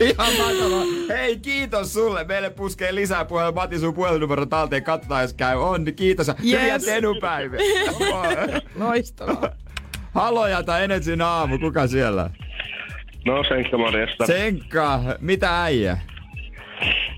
[0.00, 0.84] Ihan mahtavaa.
[1.08, 2.24] Hei, kiitos sulle.
[2.24, 3.52] Meille puskee lisää puhelu.
[3.52, 4.84] Matti sun puhelinumero talteen.
[4.84, 5.56] Katsotaan, jos käy.
[5.56, 6.28] On, niin kiitos.
[6.28, 6.84] Ja Hyviä Yes.
[6.84, 7.60] tenupäiviä.
[8.80, 9.50] Loistavaa.
[10.14, 11.58] Haloja tai Energyn aamu.
[11.58, 12.30] Kuka siellä?
[13.26, 14.26] No Senkka morjesta.
[14.26, 15.98] Senkka, mitä äijä?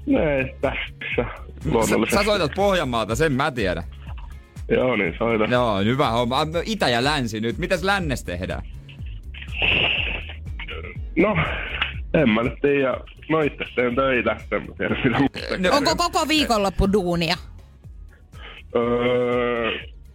[0.07, 0.83] Ei, tässä
[1.17, 3.83] Sä, sä soitat Pohjanmaalta, sen mä tiedän.
[4.75, 5.45] Joo, niin soita.
[5.45, 6.47] Joo, hyvä homma.
[6.65, 7.59] Itä ja länsi nyt.
[7.59, 8.63] Mitäs lännes tehdään?
[11.17, 11.37] No,
[12.15, 12.97] en mä nyt tiedä.
[13.29, 14.37] No itse teen töitä.
[15.59, 17.35] No, Onko koko viikonloppu duunia?
[18.77, 19.71] Öö,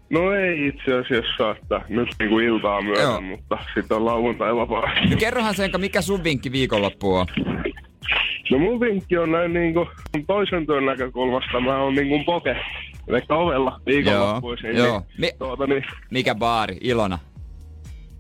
[0.10, 3.22] no ei itse asiassa, että nyt niinku iltaa myöten, Joo.
[3.22, 4.82] mutta sitten on lauantai vapaa.
[5.10, 7.28] no kerrohan Senka, mikä sun vinkki viikonloppuun on?
[8.52, 9.88] No mun vinkki on näin niinku
[10.28, 11.60] toisen työn näkökulmasta.
[11.60, 12.56] Mä oon niinku poke.
[13.08, 14.76] Eli ovella viikonloppuisin.
[14.78, 15.00] joo.
[15.00, 16.78] Niin, Mi- tuota niin, Mikä baari?
[16.82, 17.20] Ilona?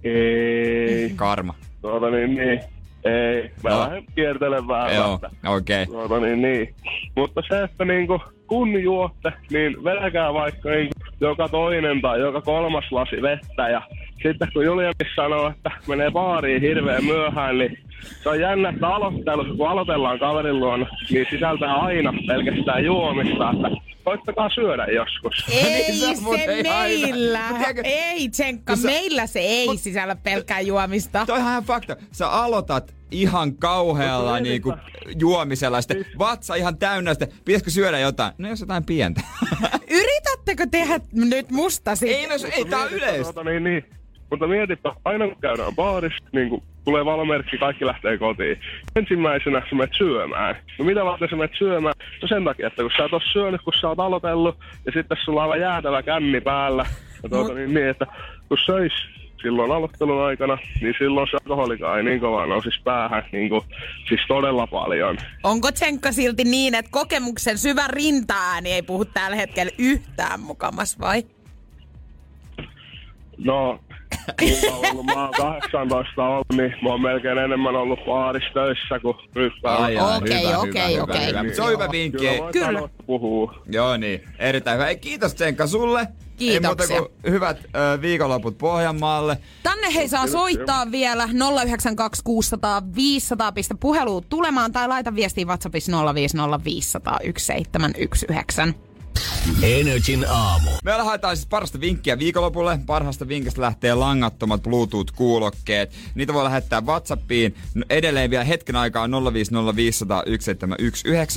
[0.04, 1.54] ei, Karma?
[1.82, 2.60] tuota niin, niin.
[3.06, 3.80] Ei, mä No.
[3.80, 4.96] lähden kiertelen vähän.
[4.96, 5.14] Joo,
[5.48, 5.84] okei.
[5.84, 5.86] Okay.
[5.86, 6.76] Tuota, niin, niin.
[7.16, 12.92] Mutta se, että niinku, kun juotte, niin vedäkää vaikka niinku joka toinen tai joka kolmas
[12.92, 13.82] lasi vettä ja
[14.24, 17.78] sitten kun Julianis sanoo, että menee baariin hirveän myöhään, niin
[18.24, 23.70] se on jännä, että aloittelussa, kun aloitellaan kaverin luona, niin sisältää aina pelkästään juomista, että
[24.08, 25.46] koittakaa syödä joskus.
[25.52, 27.48] Ei Niin, se se, on meillä.
[27.50, 31.26] Mut tiedätkö- ei Tsenkka, sä- meillä se ei sisällä pelkkää juomista.
[31.26, 31.96] Toihan ihan fakta.
[32.12, 34.74] Sä aloitat ihan kauhealla niinku
[35.20, 38.34] juomisella, sitten vatsa ihan täynnä, sitten pitäisikö syödä jotain?
[38.38, 39.22] No jos jotain pientä.
[40.00, 42.10] Yritättekö tehdä nyt musta sit?
[42.10, 43.24] ei, no, ei tää on yleistä.
[43.34, 43.86] Tuota, niin, niin.
[44.30, 48.60] Mutta mietipä, aina kun käydään baarissa, niin kun tulee valomerkki, kaikki lähtee kotiin.
[48.96, 50.56] Ensimmäisenä sä menet syömään.
[50.80, 51.94] No mitä varten sä menet syömään?
[52.22, 55.18] No sen takia, että kun sä et ole syönyt, kun sä oot aloitellut, ja sitten
[55.26, 56.86] sulla on aivan jäätävä känni päällä.
[57.24, 58.06] Ja tuota, niin, niin, että
[58.48, 58.94] kun söis
[59.42, 63.62] silloin aloittelun aikana, niin silloin se alkoholikaan ei niin kovaa nousisi päähän, niin kuin,
[64.08, 65.18] siis todella paljon.
[65.44, 71.24] Onko Tsenkka silti niin, että kokemuksen syvä rintaääni ei puhu tällä hetkellä yhtään mukamas vai?
[73.38, 73.80] No,
[74.92, 79.76] kun mä oon 18 ollut, niin mä oon melkein enemmän ollut baarissa töissä kuin ryppää.
[79.76, 81.20] Ai, ai, Okei, hyvä, okei, hyvä, okei.
[81.20, 81.44] hyvä, hyvä.
[81.44, 82.26] Mut Se on hyvä vinkki.
[82.26, 82.90] Kyllä voi Kyllä.
[83.06, 83.52] puhuu.
[83.72, 84.88] Joo niin, erittäin hyvä.
[84.88, 86.08] Ei, kiitos Tsenkka sulle.
[86.38, 86.96] Kiitoksia.
[86.96, 89.38] Ei muuta kuin hyvät ö, viikonloput Pohjanmaalle.
[89.64, 91.30] Tänne hei saa soittaa vielä
[91.64, 98.87] 092 600 500 pistä puheluun tulemaan tai laita viestiä WhatsAppissa 050 500 1719.
[99.62, 100.70] Energin aamu.
[100.84, 102.80] Me haetaan siis parasta vinkkiä viikonlopulle.
[102.86, 105.92] Parhaasta vinkistä lähtee langattomat Bluetooth-kuulokkeet.
[106.16, 109.10] Niitä voi lähettää Whatsappiin No, edelleen vielä hetken aikaa 050501719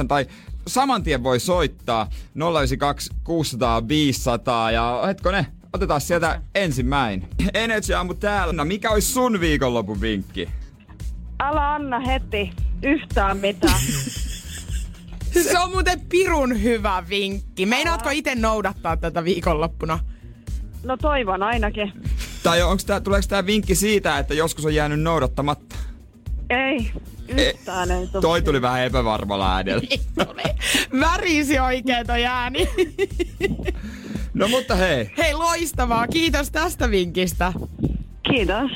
[0.09, 0.27] tai
[0.67, 7.29] saman tien voi soittaa 092 600 500 ja hetkonen, otetaan sieltä ensimmäinen.
[7.55, 8.53] Energy aamu täällä.
[8.53, 10.49] No, mikä olisi sun viikonlopun vinkki?
[11.41, 12.53] Älä anna heti
[12.83, 13.81] yhtään mitään.
[15.33, 17.67] Se on muuten pirun hyvä vinkki.
[17.67, 19.99] Meinaatko itse noudattaa tätä viikonloppuna?
[20.85, 21.93] No toivon ainakin.
[22.43, 25.77] Tai onko tää, tuleeko tämä vinkki siitä, että joskus on jäänyt noudattamatta?
[26.51, 26.93] Ei,
[27.29, 28.23] yhtään ei tule.
[28.23, 29.83] Toi tuli vähän epävarmalla äänellä.
[31.01, 32.69] Värisi oikein toi ääni.
[34.35, 37.53] No mutta hei, Hei loistavaa, kiitos tästä vinkistä.
[38.31, 38.71] Kiitos.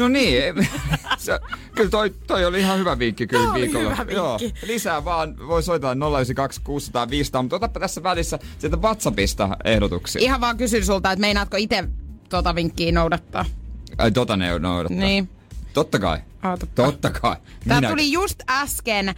[0.00, 0.68] No niin,
[1.18, 1.40] se,
[1.74, 3.94] kyllä toi, toi oli ihan hyvä vinkki kyllä Tää oli viikolla.
[3.94, 4.66] hyvä Joo, vinkki.
[4.66, 10.22] lisää vaan, voi soittaa 092 600 500, mutta otapa tässä välissä sieltä WhatsAppista ehdotuksia.
[10.22, 11.84] Ihan vaan kysyn sulta, että meinaatko itse
[12.28, 13.44] tota vinkkiä noudattaa?
[13.98, 14.98] Ai tota ne noudattaa.
[15.06, 15.28] Niin.
[15.72, 16.18] Totta kai.
[16.44, 16.72] Ootapa.
[16.74, 17.36] Totta kai.
[17.68, 19.14] Tää Minä- tuli just äsken, öö,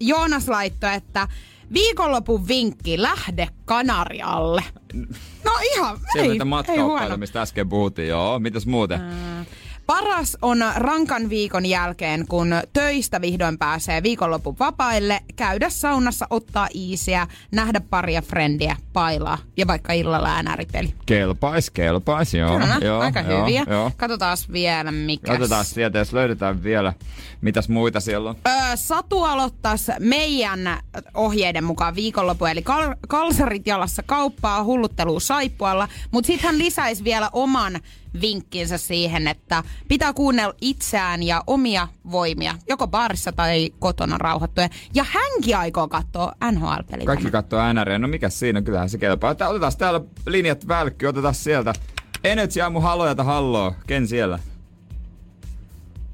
[0.00, 1.28] Joonas laittoi, että
[1.72, 4.64] viikonlopun vinkki, lähde Kanarialle.
[5.44, 7.16] No ihan, ei, niitä ei huono.
[7.16, 8.08] mistä äsken puhuttiin.
[8.08, 9.00] Joo, mitäs muuten?
[9.86, 17.26] Paras on rankan viikon jälkeen, kun töistä vihdoin pääsee viikonlopun vapaille, käydä saunassa, ottaa iisiä,
[17.52, 20.94] nähdä paria frendiä, pailaa ja vaikka illalla äänäripeli.
[21.06, 22.58] Kelpais, kelpais, joo.
[22.58, 23.64] Kyllä, joo, aika joo, hyviä.
[23.70, 23.92] Joo.
[23.96, 25.32] Katsotaan vielä mikä.
[25.32, 26.92] Otetaan sieltä, jos löydetään vielä,
[27.40, 28.36] mitäs muita siellä on.
[28.46, 30.78] Öö, Satu aloittaisi meidän
[31.14, 37.30] ohjeiden mukaan viikonloppu, eli kal- kalsarit jalassa kauppaa, hulluttelua saippualla, mutta sitten hän lisäisi vielä
[37.32, 37.80] oman
[38.20, 44.68] vinkkinsä siihen, että pitää kuunnella itseään ja omia voimia, joko baarissa tai kotona rauhoittuja.
[44.94, 47.06] Ja hänkin aikoo katsoa NHL-peliä.
[47.06, 49.34] Kaikki katsoo NRJ, no mikä siinä, kyllähän se kelpaa.
[49.34, 51.72] Tää, otetaan täällä linjat välkky, otetaan sieltä.
[52.24, 54.38] Energy aamu hallojata halloo, ken siellä?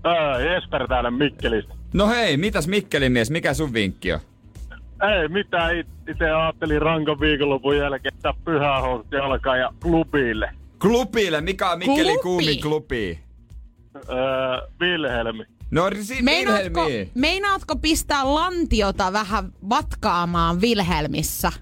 [0.05, 1.75] Ää, Jesper täällä Mikkelistä.
[1.93, 4.21] No hei, mitäs Mikkelin mies, mikä sun vinkki on?
[5.03, 5.79] Ei mitään,
[6.09, 10.51] itse ajattelin rankan viikonlopun jälkeen, että pyhähousut jalkaa ja klubille.
[10.79, 12.23] Klubille, mikä on Mikkelin Klubi?
[12.23, 13.19] kuumin klubi?
[13.97, 15.45] Öö, Vilhelmi.
[15.71, 17.11] No si- Meinaatko, Vilhelmi.
[17.15, 21.53] meinaatko pistää lantiota vähän vatkaamaan Vilhelmissä?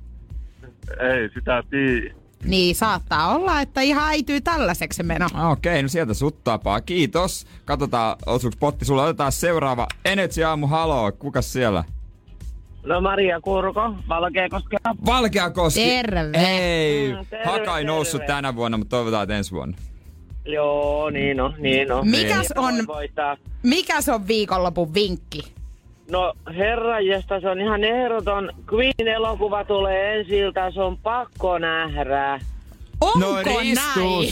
[1.01, 2.15] Ei sitä tiedä.
[2.45, 5.27] Niin saattaa olla, että ihan äityy tällaiseksi se meno.
[5.35, 6.81] Ah, Okei, no sieltä suttaapaa.
[6.81, 7.47] Kiitos.
[7.65, 9.03] Katsotaan, osuuks potti sulla.
[9.03, 9.87] Otetaan seuraava.
[10.05, 11.13] Energy aamu haloo.
[11.13, 11.85] Kukas siellä?
[12.87, 14.95] No Maria Kurko, Valkeakoskella.
[15.07, 15.81] Valkeakoski.
[15.85, 16.31] Terve.
[16.39, 18.27] Ei, Mm, terve, haka ei noussut terve.
[18.33, 19.77] tänä vuonna, mutta toivotaan, että ensi vuonna.
[20.45, 22.09] Joo, niin on, niin on.
[22.09, 23.37] Mikäs Niin, on, voi Voittaa.
[23.63, 25.53] mikäs on viikonlopun vinkki?
[26.11, 28.51] No herranjesta, se on ihan ehdoton.
[28.73, 32.41] Queen-elokuva tulee ensi iltaan, se on pakko nähdä.
[33.01, 34.29] Onko No näin?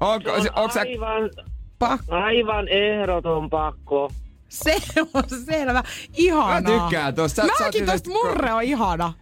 [0.00, 1.30] Onko, Se on sä, aivan,
[1.78, 2.14] Pakko.
[2.14, 4.10] aivan ehdoton pakko.
[4.48, 4.76] Se
[5.14, 5.72] on selvä.
[5.72, 5.82] mä
[6.16, 6.80] Ihanaa.
[6.80, 7.42] tykkään tosta.
[7.42, 9.12] Sä- sä oot Mäkin tosta murre on ihana.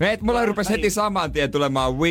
[0.00, 2.08] Hei, mulla rupesi heti saman tien tulemaan We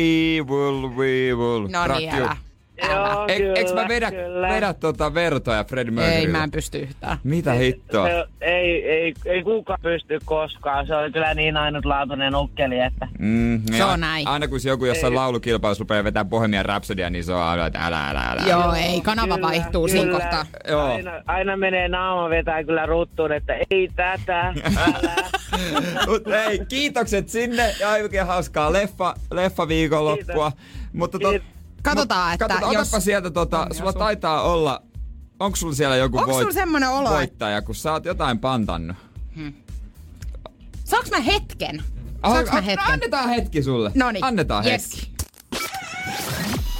[0.48, 1.68] will, we will.
[1.68, 2.36] No niin, älä.
[2.80, 4.48] Kyllä, eikö mä vedä, kyllä.
[4.48, 6.20] vedä tota vertoja Freddie Mercurylla?
[6.20, 7.18] Ei, mä en pysty yhtään.
[7.24, 8.06] Mitä hittoa?
[8.08, 10.86] Se, ei, ei, ei kukaan pysty koskaan.
[10.86, 13.08] Se oli kyllä niin ainutlaatuinen ukkeli, että...
[13.18, 14.28] Mm, Se on näin.
[14.28, 18.08] Aina kun joku jossain laulukilpailussa rupeaa vetää Bohemian Rhapsodia, niin se on aina, että älä,
[18.10, 18.42] älä, älä.
[18.48, 20.00] Joo, ei, kanava Kyllä, vaihtuu kyllä.
[20.00, 20.46] siinä kohtaa.
[20.68, 20.84] Joo.
[20.84, 25.14] Aina, aina menee naama vetää kyllä ruttuun, että ei tätä, älä.
[26.06, 30.52] Mut hei, kiitokset sinne ja oikein hauskaa leffa, leffa viikonloppua.
[30.92, 31.59] Mutta to, Kiitos.
[31.82, 32.88] Katsotaan, että katsotaan, jos...
[32.88, 33.98] otapa sieltä tota, Onni sulla asuu.
[34.00, 34.82] taitaa olla,
[35.40, 38.96] onko sulla siellä joku Onks voit, sulla semmonen olo, voittaja, kun sä oot jotain pantannut?
[40.84, 41.82] Saanko mä hetken?
[42.32, 42.92] Saanko mä hetken?
[42.92, 43.92] Annetaan hetki sulle.
[43.94, 44.24] Noniin.
[44.24, 44.82] Annetaan Yes.
[44.96, 45.10] hetki.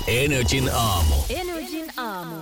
[0.06, 1.14] Energin aamu.
[1.28, 2.34] Energin aamu.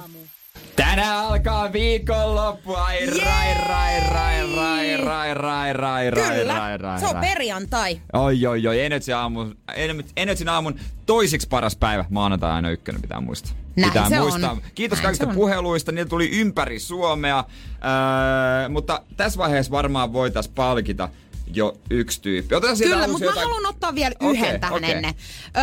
[0.79, 2.75] Tänään alkaa viikonloppu.
[2.75, 7.23] Ai rai, rai, rai, rai, rai, rai, rai, rai, Kyllä, rai, rai, se on rai.
[7.29, 8.01] perjantai.
[8.13, 8.81] Oi, oi, oi.
[8.85, 9.57] Energy aamun,
[10.17, 10.75] Energyn aamun
[11.07, 12.05] toisiksi paras päivä.
[12.11, 13.53] Maanantai aina ykkönen pitää muistaa.
[13.77, 14.29] Näin pitää se on.
[14.31, 14.57] muistaa.
[14.75, 15.35] Kiitos Näin kaikista on.
[15.35, 15.93] puheluista.
[15.93, 17.45] Niitä tuli ympäri Suomea.
[18.63, 21.09] Öö, mutta tässä vaiheessa varmaan voitais palkita
[21.55, 22.55] jo yksi tyyppi.
[22.55, 24.91] Otetaan sieltä Kyllä, mutta mä jotain- haluan ottaa vielä yhden tähän okei.
[24.93, 25.15] ennen.
[25.57, 25.63] Öö,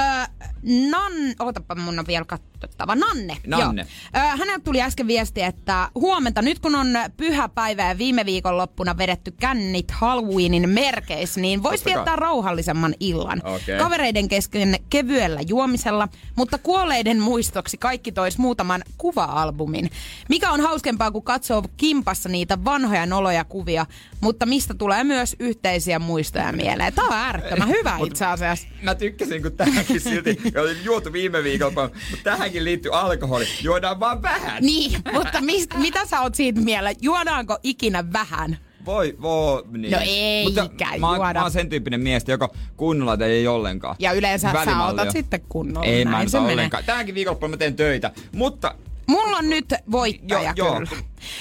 [0.91, 2.95] Nan, ootapa mun on vielä katsottava.
[2.95, 3.37] Nanne.
[3.47, 3.81] Nanne.
[4.13, 4.21] Joo.
[4.23, 8.57] Öö, häneltä tuli äsken viesti, että huomenta, nyt kun on pyhä päivä ja viime viikon
[8.57, 13.41] loppuna vedetty kännit Halloweenin merkeissä, niin voisi viettää rauhallisemman illan.
[13.45, 13.77] Okei.
[13.77, 19.89] Kavereiden kesken kevyellä juomisella, mutta kuolleiden muistoksi kaikki tois muutaman kuva-albumin.
[20.29, 23.85] Mikä on hauskempaa, kun katsoo kimpassa niitä vanhoja noloja kuvia,
[24.21, 25.35] mutta mistä tulee myös
[25.75, 26.93] yhteisiä muistoja mieleen.
[26.93, 28.67] Tämä on äärettömän hyvä itse asiassa.
[28.81, 33.45] Mä tykkäsin, kun tähänkin silti, oli juotu viime viikolla, mutta tähänkin liittyy alkoholi.
[33.61, 34.63] Juodaan vaan vähän.
[34.63, 36.91] Niin, mutta mist, mitä sä oot siitä mielellä?
[37.01, 38.57] Juodaanko ikinä vähän?
[38.85, 39.91] Voi, voi, niin.
[39.91, 41.33] No eikä Mutta mä, oon- juoda.
[41.33, 43.95] mä oon sen tyyppinen mies, joka kunnolla tai ei ollenkaan.
[43.99, 45.01] Ja yleensä sä Välimallia.
[45.01, 45.87] otat sitten kunnolla.
[45.87, 46.53] Ei mä Näin en ota menee.
[46.53, 46.83] ollenkaan.
[46.83, 48.11] Tähänkin viikonloppuna mä teen töitä.
[48.35, 48.75] Mutta
[49.07, 50.73] Mulla on nyt voittaja joo.
[50.75, 50.89] kyllä.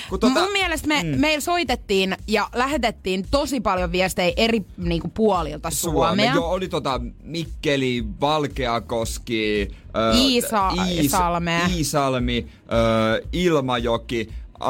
[0.08, 1.20] Kun tota- Mun mielestä me, Mm.
[1.20, 6.34] meillä soitettiin ja lähetettiin tosi paljon viestejä eri niinku, puolilta Suomea.
[6.34, 11.60] Joo, oli tota Mikkeli, Valkeakoski, ö, Iisa- Salme.
[11.76, 14.28] Iisalmi, ö, Ilmajoki,
[14.60, 14.64] ö,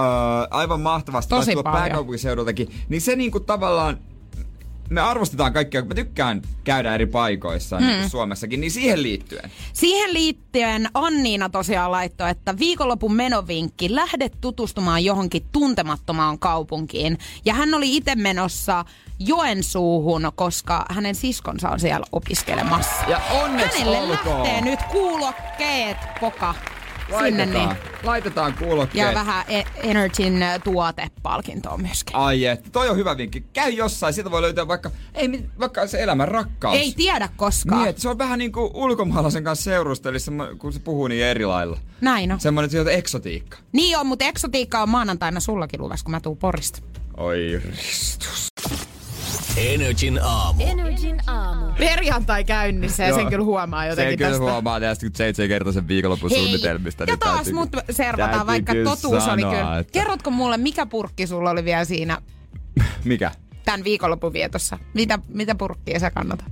[0.51, 1.31] aivan mahtavasti.
[1.31, 1.73] Tosi paljon.
[1.75, 2.69] pääkaupunkiseudultakin.
[2.89, 3.99] Niin se niinku tavallaan,
[4.91, 7.87] me arvostetaan kaikkea, mä tykkään käydä eri paikoissa mm.
[7.87, 9.51] niin kuin Suomessakin, niin siihen liittyen.
[9.73, 17.19] Siihen liittyen Anniina tosiaan laittoi, että viikonlopun menovinkki, lähde tutustumaan johonkin tuntemattomaan kaupunkiin.
[17.45, 18.85] Ja hän oli itse menossa
[19.19, 23.05] Joensuuhun, koska hänen siskonsa on siellä opiskelemassa.
[23.09, 24.43] Ja onneksi Hänelle olkoon.
[24.43, 26.55] lähtee nyt kuulokkeet, poka,
[27.25, 27.55] sinne niin.
[27.55, 29.09] Laitetaan, laitetaan kuulokkeet.
[29.09, 32.17] Ja vähän e- Energyn tuotepalkintoa myöskin.
[32.17, 33.45] Ai et, toi on hyvä vinkki.
[33.53, 36.77] Käy jossain, sieltä voi löytää vaikka, ei, vaikka se elämän rakkaus.
[36.77, 37.81] Ei tiedä koskaan.
[37.81, 41.47] Niin, että se on vähän niin kuin ulkomaalaisen kanssa seurustelissa, kun se puhuu niin eri
[41.47, 41.79] lailla.
[42.01, 42.41] Näin on.
[42.41, 43.59] Semmoinen sieltä eksotiikka.
[43.73, 46.81] Niin on, mutta eksotiikka on maanantaina sullakin luvassa, kun mä tuun Porista.
[47.17, 48.49] Oi ristus.
[49.57, 50.63] Energin aamu.
[50.67, 51.67] Energin aamu.
[51.79, 54.45] Perjantai käynnissä ja sen kyllä huomaa jotenkin Sen kyllä tästä.
[54.53, 57.03] huomaa tästä seitsemän kertaisen viikonlopun Hei, suunnitelmista.
[57.03, 59.79] ja niin taas täytyy- mut servataan, vaikka totuus oli sanoa, kyllä.
[59.79, 59.93] Että...
[59.93, 62.19] Kerrotko mulle, mikä purkki sulla oli vielä siinä
[63.05, 63.31] Mikä?
[63.65, 64.79] tämän viikonlopun vietossa?
[64.95, 66.47] Mitä, mitä purkkia sä kannatat?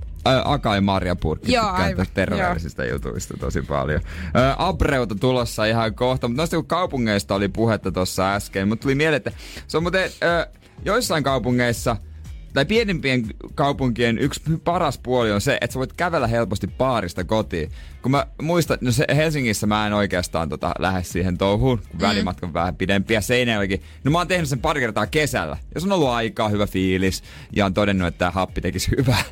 [0.45, 1.51] Akai Marja Purkki.
[1.97, 4.01] Tästä terveellisistä jutuista tosi paljon.
[4.35, 8.95] Ä, Abreuta tulossa ihan kohta, mutta noista kun kaupungeista oli puhetta tuossa äsken, mutta tuli
[8.95, 9.31] mieleen, että
[9.67, 10.47] se on muuten ä,
[10.85, 11.95] joissain kaupungeissa
[12.53, 13.25] tai pienimpien
[13.55, 17.71] kaupunkien yksi paras puoli on se, että sä voit kävellä helposti baarista kotiin.
[18.03, 22.01] Kun mä muistan, no se Helsingissä mä en oikeastaan tota, lähde siihen touhuun, kun Mm.
[22.01, 23.81] välimatka on vähän pidempi ja Seinäjoki.
[24.03, 25.57] No mä oon tehnyt sen pari kertaa kesällä.
[25.75, 27.23] Jos on ollut aikaa, hyvä fiilis
[27.53, 29.23] ja on todennut, että tämä happi tekisi hyvää.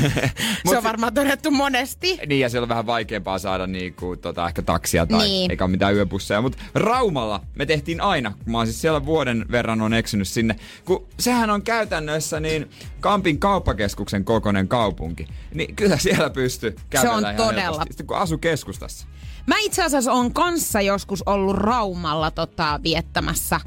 [0.70, 2.18] se on varmaan todettu monesti.
[2.26, 5.50] Niin, ja siellä on vähän vaikeampaa saada niinku, tota, ehkä taksia tai Niin.
[5.50, 6.42] eikä ole mitään yöbusseja.
[6.42, 10.56] Mutta Raumalla me tehtiin aina, kun mä oon siis siellä vuoden verran on eksynyt sinne.
[10.84, 15.26] Kun sehän on käytännössä niin Kampin kauppakeskuksen kokoinen kaupunki.
[15.54, 19.06] Niin kyllä siellä pystyy kävellä on ihan todella- helposti, Sitten kun asu keskustassa.
[19.46, 23.60] Mä itse asiassa on kanssa joskus ollut Raumalla tota, viettämässä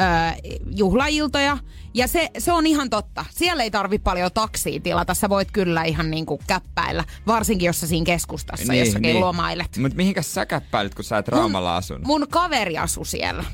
[0.00, 1.58] öö, juhlailtoja.
[1.94, 3.24] Ja se, se on ihan totta.
[3.30, 5.14] Siellä ei tarvi paljon taksia tilata.
[5.14, 7.04] Sä voit kyllä ihan niinku käppäillä.
[7.26, 9.20] Varsinkin jos sä siinä keskustassa niin, jossakin niin.
[9.20, 9.76] lomailet.
[9.76, 12.06] Mutta mihinkäs sä käppäilit, kun sä et Raumalla asunut?
[12.06, 13.44] Mun kaveri asui siellä.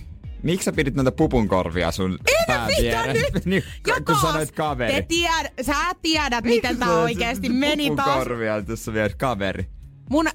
[0.43, 2.69] Miksi sä pidit noita pupunkorvia sun pään
[3.13, 3.45] nyt?
[3.47, 4.93] niin, kun taas, sanoit kaveri.
[4.93, 8.09] Te tiedät, sä tiedät, miten tää oikeesti meni taas.
[8.09, 9.67] Pupunkorvia tuossa vielä kaveri.
[10.11, 10.29] Mun,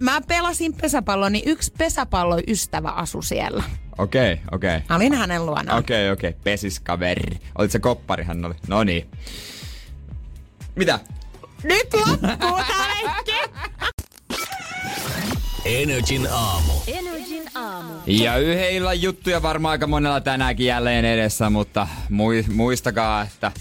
[0.00, 3.62] mä pelasin pesäpalloa, niin yksi pesäpalloystävä asui siellä.
[3.98, 4.76] Okei, okay, okei.
[4.76, 4.96] Okay.
[4.96, 5.78] Olin hänen luonaan.
[5.78, 6.30] Okei, okei.
[6.30, 6.40] Okay.
[6.44, 7.38] Pesiskaveri.
[7.58, 8.54] Olit se koppari hän oli.
[8.68, 9.10] No niin.
[10.74, 10.98] Mitä?
[11.62, 13.32] Nyt loppuu tää leikki!
[15.64, 16.72] Energin aamu.
[16.86, 17.92] Energin aamu.
[18.06, 23.52] Ja yhden illan juttuja varmaan aika monella tänäänkin jälleen edessä, mutta mui- muistakaa, että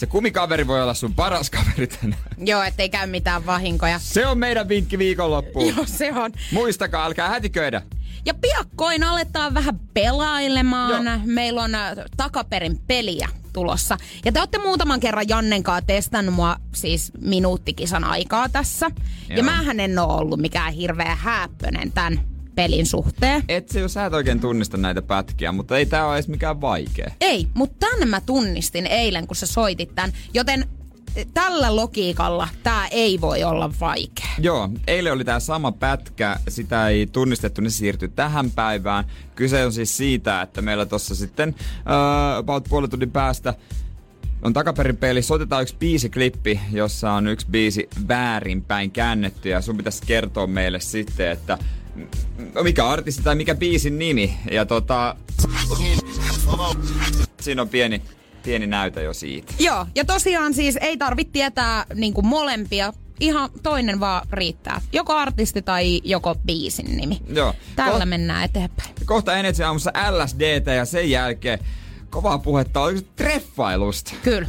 [0.00, 2.22] se kumikaveri voi olla sun paras kaveri tänään.
[2.38, 3.98] Joo, ettei käy mitään vahinkoja.
[3.98, 5.68] Se on meidän vinkki viikonloppuun.
[5.76, 6.32] Joo, se on.
[6.52, 7.82] Muistakaa, älkää hätiköidä.
[8.24, 11.04] Ja piakkoin aletaan vähän pelailemaan.
[11.04, 11.18] Joo.
[11.24, 13.98] Meillä on äh, takaperin peliä tulossa.
[14.24, 18.90] Ja te olette muutaman kerran Jannenkaa testannut mua siis minuuttikisan aikaa tässä.
[19.28, 19.36] Joo.
[19.36, 22.20] Ja mähän en ole ollut mikään hirveä häppönen tämän
[22.60, 23.42] pelin suhteen.
[23.48, 26.60] Et se, jos sä et oikein tunnista näitä pätkiä, mutta ei tää ole edes mikään
[26.60, 27.10] vaikea.
[27.20, 30.12] Ei, mutta tän mä tunnistin eilen, kun sä soitit tän.
[30.34, 30.68] Joten
[31.16, 34.26] eh, tällä logiikalla tää ei voi olla vaikea.
[34.38, 39.04] Joo, eilen oli tämä sama pätkä, sitä ei tunnistettu, ne siirtyi tähän päivään.
[39.34, 43.54] Kyse on siis siitä, että meillä tuossa sitten uh, about puolen tunnin päästä
[44.42, 50.02] on takaperin peli, soitetaan yksi biisiklippi, jossa on yksi biisi väärinpäin käännetty ja sun pitäisi
[50.06, 51.58] kertoa meille sitten, että
[52.62, 54.38] mikä artisti tai mikä biisin nimi.
[54.50, 55.16] Ja tota,
[57.40, 58.02] siinä on pieni,
[58.42, 59.52] pieni näytä jo siitä.
[59.58, 62.92] Joo, ja tosiaan siis ei tarvitse tietää niin molempia.
[63.20, 64.80] Ihan toinen vaan riittää.
[64.92, 67.20] Joko artisti tai joko biisin nimi.
[67.28, 67.54] Joo.
[67.76, 68.94] Tällä Ko- mennään eteenpäin.
[69.04, 71.58] kohta Energy aamussa LSDtä ja sen jälkeen
[72.10, 74.12] kovaa puhetta oliko se treffailusta.
[74.22, 74.48] Kyllä.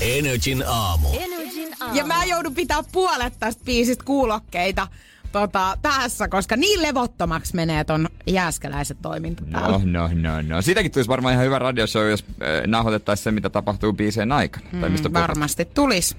[0.00, 1.08] Energin aamu.
[1.12, 1.94] Energin aamu.
[1.96, 4.88] Ja mä joudun pitää puolet tästä biisistä kuulokkeita
[5.32, 9.68] tota, päässä, koska niin levottomaksi menee ton jääskeläiset toiminta täällä.
[9.78, 10.62] No, no, no, no.
[10.62, 14.66] Siitäkin tulisi varmaan ihan hyvä radioshow, jos äh, nauhoitettaisiin se, mitä tapahtuu biiseen aikana.
[14.80, 16.16] tai mistä Mm, varmasti tulis.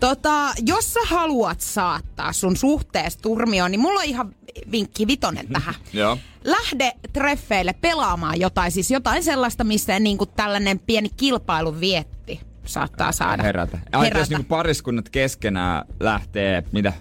[0.00, 4.34] Tota, jos sä haluat saattaa sun suhteessa turmioon, niin mulla on ihan
[4.72, 5.74] vinkki vitonen tähän.
[5.92, 6.18] Joo.
[6.44, 13.12] Lähde treffeille pelaamaan jotain, siis jotain sellaista, missä niin kuin tällainen pieni kilpailun vietti saattaa
[13.12, 13.42] saada.
[13.42, 13.78] Herätä.
[13.92, 16.92] Ai, että jos niinku pariskunnat keskenään lähtee, mitä,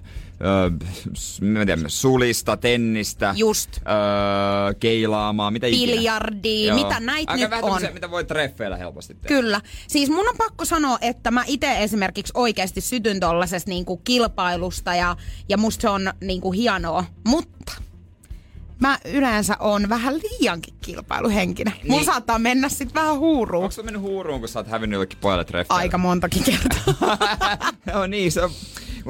[0.41, 0.71] öö,
[1.87, 3.69] sulista, tennistä, Just.
[3.77, 5.67] öö, keilaamaan, mitä.
[5.67, 7.93] Biljardia, mitä näitä Aika nyt vähän on.
[7.93, 9.27] mitä voi treffeillä helposti tehdä.
[9.27, 9.61] Kyllä.
[9.87, 15.15] Siis mun on pakko sanoa, että mä itse esimerkiksi oikeasti sytyn tollasesta niinku kilpailusta ja,
[15.49, 17.05] ja musta se on niinku hienoa.
[17.27, 17.73] Mutta
[18.79, 21.73] mä yleensä on vähän liiankin kilpailuhenkinen.
[21.73, 21.91] Niin.
[21.91, 23.63] Mulla saattaa mennä sit vähän huuruun.
[23.63, 25.81] Onko se mennyt huuruun, kun sä oot hävinnyt jollekin pojalle treffeille?
[25.81, 27.17] Aika montakin kertaa.
[27.93, 28.51] Joo niin, se on,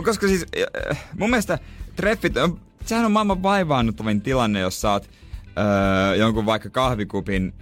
[0.03, 0.45] koska siis
[0.91, 1.59] äh, mun mielestä
[1.95, 5.09] treffit, on, sehän on maailman vaivaannuttavin tilanne, jos sä oot
[5.57, 7.53] öö, jonkun vaikka kahvikupin,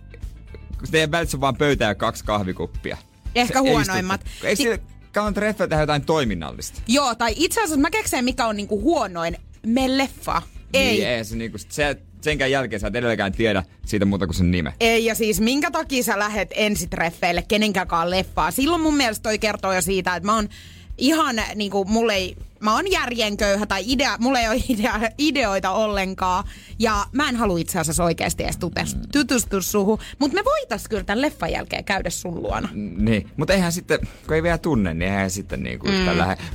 [0.92, 2.98] teidän välissä on vaan pöytä ja kaksi kahvikuppia.
[3.36, 4.22] Ehkä huonoimmat.
[4.44, 4.80] Eikö Si- sille
[5.14, 6.82] kannata treffeillä tehdä jotain toiminnallista?
[6.88, 9.38] Joo, tai itse asiassa mä keksin, mikä on niinku huonoin.
[9.66, 10.42] Me leffa.
[10.74, 10.92] Ei.
[10.92, 14.52] Niin, ei se niinku, se, senkään jälkeen sä et edelläkään tiedä siitä muuta kuin sen
[14.52, 14.74] nime.
[14.80, 18.52] Ei, ja siis minkä takia sä lähet ensitreffeille kenenkään leffaa?
[18.52, 20.50] Silloin mun mielestä toi kertoo jo siitä, että mä oon
[20.98, 26.44] ihan niinku, mulle ei, mä oon järjenköyhä tai idea, mulla ei ole idea, ideoita ollenkaan.
[26.80, 30.00] Ja mä en halua itse asiassa oikeasti edes tutus, tutustua suhun.
[30.20, 32.70] Mutta me voitais kyllä tämän leffan jälkeen käydä sun luona.
[32.98, 35.94] Niin, mutta eihän sitten, kun ei vielä tunne, niin eihän sitten niinku mm.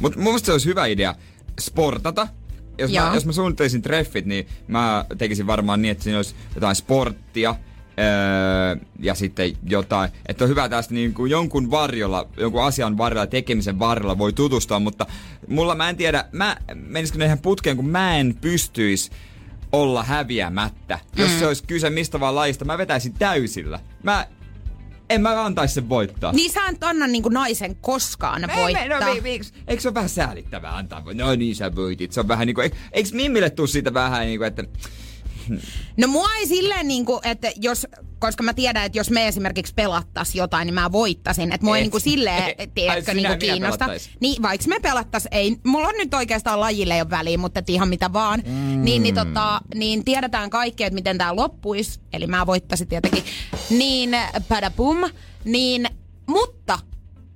[0.01, 1.15] Mutta mun mielestä se olisi hyvä idea
[1.61, 2.29] sportata.
[2.79, 6.77] Jos mä, jos mä suunnittelisin treffit, niin mä tekisin varmaan niin, että siinä olisi jotain
[6.77, 7.55] sporttia,
[7.99, 13.27] Öö, ja sitten jotain, että on hyvä tästä niin kuin jonkun varjolla, jonkun asian varjolla,
[13.27, 15.07] tekemisen varjolla voi tutustua, mutta
[15.49, 19.11] mulla mä en tiedä, mä menisikö ihan putkeen, kun mä en pystyisi
[19.73, 20.99] olla häviämättä.
[21.17, 21.39] Jos Mm.
[21.39, 23.81] se olisi kyse mistä vaan lajista, mä vetäisin täysillä.
[24.03, 24.27] Mä
[25.11, 26.33] en mä antaisi sen voittaa.
[26.33, 28.83] Niin sä et anna niinku naisen koskaan voittaa.
[28.83, 31.03] Ei, me, no, mi, mi, eikö se ole vähän säälittävää antaa?
[31.15, 32.13] No niin, sä voitit.
[32.13, 34.65] Se on vähän niinku, eikö, eikö Mimmille tuu siitä vähän niinku, että
[35.97, 37.87] No mua ei silleen niinku, että jos,
[38.19, 41.53] koska mä tiedän, että jos me esimerkiksi pelattais jotain, niin mä voittasin.
[41.53, 41.85] Että mua ei Et.
[41.85, 43.87] niinku silleen, tiedätkö, niinku ja minä kiinnosta.
[44.21, 47.89] Niin, vaikka me pelattais, ei, mulla on nyt oikeastaan lajille jo väliä, mutta et ihan
[47.89, 48.43] mitä vaan.
[48.47, 48.85] Mm.
[48.85, 52.01] Niin, niin, tota, niin tiedetään kaikki, että miten tää loppuisi.
[52.13, 53.25] Eli mä voittasin tietenkin.
[53.71, 54.17] Niin,
[54.49, 54.99] padapum.
[55.45, 55.89] Niin,
[56.27, 56.79] mutta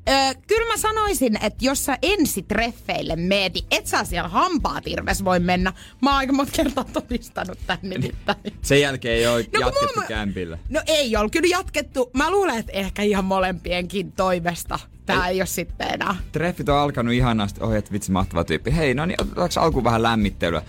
[0.09, 4.87] Öö, kyllä mä sanoisin, että jos sä ensi treffeille meet, niin et sä siellä hampaat
[4.87, 5.73] irves voi mennä.
[6.03, 8.39] Mä oon aika monta kertaa todistanut tän nimittäin.
[8.63, 10.59] sen jälkeen ei ole kun jatkettu mulla- kämpillä.
[10.69, 12.11] No ei ole kyllä jatkettu.
[12.13, 14.79] Mä luulen, että ehkä ihan molempienkin toivesta.
[15.07, 16.17] Tää ei, ei ole sitten enää.
[16.33, 17.61] Treffit on alkanut ihanasti.
[17.63, 18.77] Oi, että vitsi, mahtava tyyppi.
[18.77, 20.63] Hei, no niin, otetaanko alkuun vähän lämmittelyä?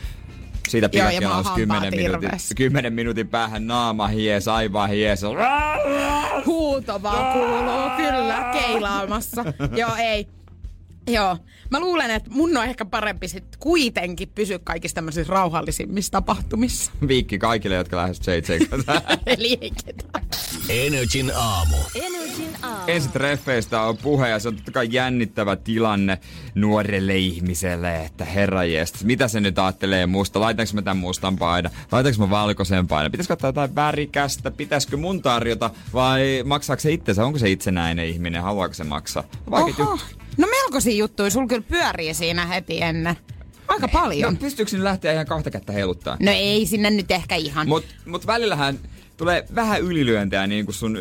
[0.67, 0.89] Siitä
[1.27, 2.55] on hampaat 10 minuutin, irvessä.
[2.55, 5.21] 10 minuutin päähän naama hies, aivan hies.
[6.45, 9.45] Huuto vaan kuuluu kyllä keilaamassa.
[9.77, 10.36] Joo, ei.
[11.07, 11.37] Joo.
[11.69, 16.91] Mä luulen, että mun on ehkä parempi sit kuitenkin pysyä kaikissa tämmöisissä rauhallisimmissa tapahtumissa.
[17.07, 19.01] Viikki kaikille, jotka lähes JJ kanssa.
[19.25, 20.27] Eli ei ketään.
[20.69, 21.75] Energin aamu.
[21.95, 22.83] Energin aamu.
[22.87, 26.19] Ensi treffeistä on puhe ja se on totta kai jännittävä tilanne
[26.55, 31.71] nuorelle ihmiselle, että herra jestas, mitä se nyt ajattelee musta, laitanko mä tämän mustan paidan,
[31.91, 37.25] laitanko mä valkoisen paidan, pitäisikö ottaa jotain värikästä, pitäisikö mun tarjota vai maksaako se itsensä,
[37.25, 39.23] onko se itsenäinen ihminen, haluaako se maksaa?
[39.51, 39.67] Oho.
[39.67, 40.26] juttu.
[40.37, 43.17] No melkoisia juttuja, sul kyllä pyörii siinä heti ennen.
[43.67, 44.33] Aika paljon.
[44.33, 46.17] No, pystyykö sinne lähteä ihan kahta kättä heiluttaa?
[46.19, 47.67] No ei sinne nyt ehkä ihan.
[47.67, 48.79] Mut, mut välillähän
[49.17, 50.97] tulee vähän ylilyöntejä niin kuin sun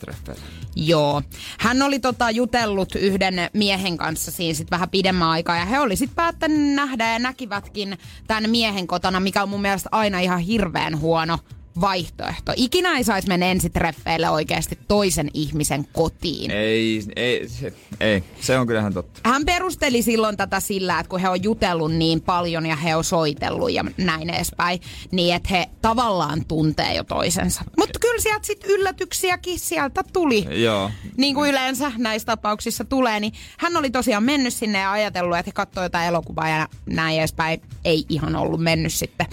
[0.00, 0.42] treffeillä.
[0.76, 1.22] Joo.
[1.58, 5.96] Hän oli tota jutellut yhden miehen kanssa siinä sit vähän pidemmän aikaa ja he oli
[5.96, 11.00] sit päättänyt nähdä ja näkivätkin tämän miehen kotona, mikä on mun mielestä aina ihan hirveän
[11.00, 11.38] huono
[11.80, 12.52] vaihtoehto.
[12.56, 16.50] Ikinä ei saisi mennä ensitreffeille oikeasti toisen ihmisen kotiin.
[16.50, 19.20] Ei, ei, se, ei, se on kyllähän totta.
[19.24, 23.04] Hän perusteli silloin tätä sillä, että kun he on jutellut niin paljon ja he on
[23.04, 27.64] soitellut ja näin edespäin, niin että he tavallaan tuntee jo toisensa.
[27.78, 30.46] Mutta kyllä sieltä sitten yllätyksiäkin sieltä tuli.
[30.62, 30.90] Joo.
[31.16, 35.48] Niin kuin yleensä näissä tapauksissa tulee, niin hän oli tosiaan mennyt sinne ja ajatellut, että
[35.48, 37.62] he katsoi jotain elokuvaa ja näin edespäin.
[37.84, 39.26] Ei ihan ollut mennyt sitten.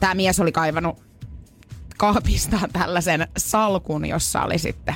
[0.00, 1.03] Tämä mies oli kaivannut
[1.98, 4.94] kaapista tällaisen salkun, jossa oli sitten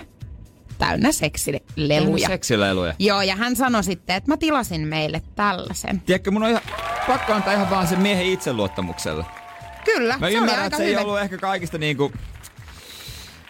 [0.79, 2.29] täynnä seksileluja.
[2.29, 2.95] Seksileluja.
[2.99, 6.01] Joo, ja hän sanoi sitten, että mä tilasin meille tällaisen.
[6.01, 6.63] Tiedätkö, mun on ihan
[7.07, 9.25] pakko antaa ihan vaan sen miehen itseluottamukselle.
[9.85, 11.01] Kyllä, Mä se ymmärrän, että se ei hyvä.
[11.01, 12.13] ollut ehkä kaikista niinku,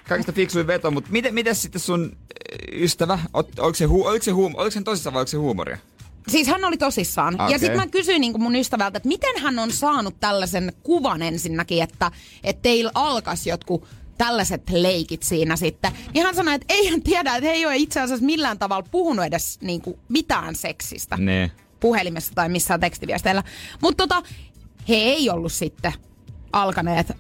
[0.09, 2.17] kaikista fiksuin veto, mutta miten, miten sitten sun
[2.73, 5.79] ystävä, oliko se, hu, oliko se, huum, oliko se tosissaan vai oliko se huumoria?
[6.29, 7.35] Siis hän oli tosissaan.
[7.35, 7.51] Okay.
[7.51, 11.83] Ja sitten mä kysyin niin mun ystävältä, että miten hän on saanut tällaisen kuvan ensinnäkin,
[11.83, 12.11] että,
[12.45, 13.87] että teillä alkaisi jotkut
[14.19, 15.93] tällaiset leikit siinä sitten.
[16.15, 18.89] Niin hän sanoi, että ei hän tiedä, että he ei ole itse asiassa millään tavalla
[18.91, 21.51] puhunut edes niin kuin mitään seksistä Nee.
[21.81, 23.43] puhelimessa tai missään tekstiviesteillä.
[23.83, 24.23] Mutta tota,
[24.89, 25.93] he ei ollut sitten
[26.53, 27.13] alkaneet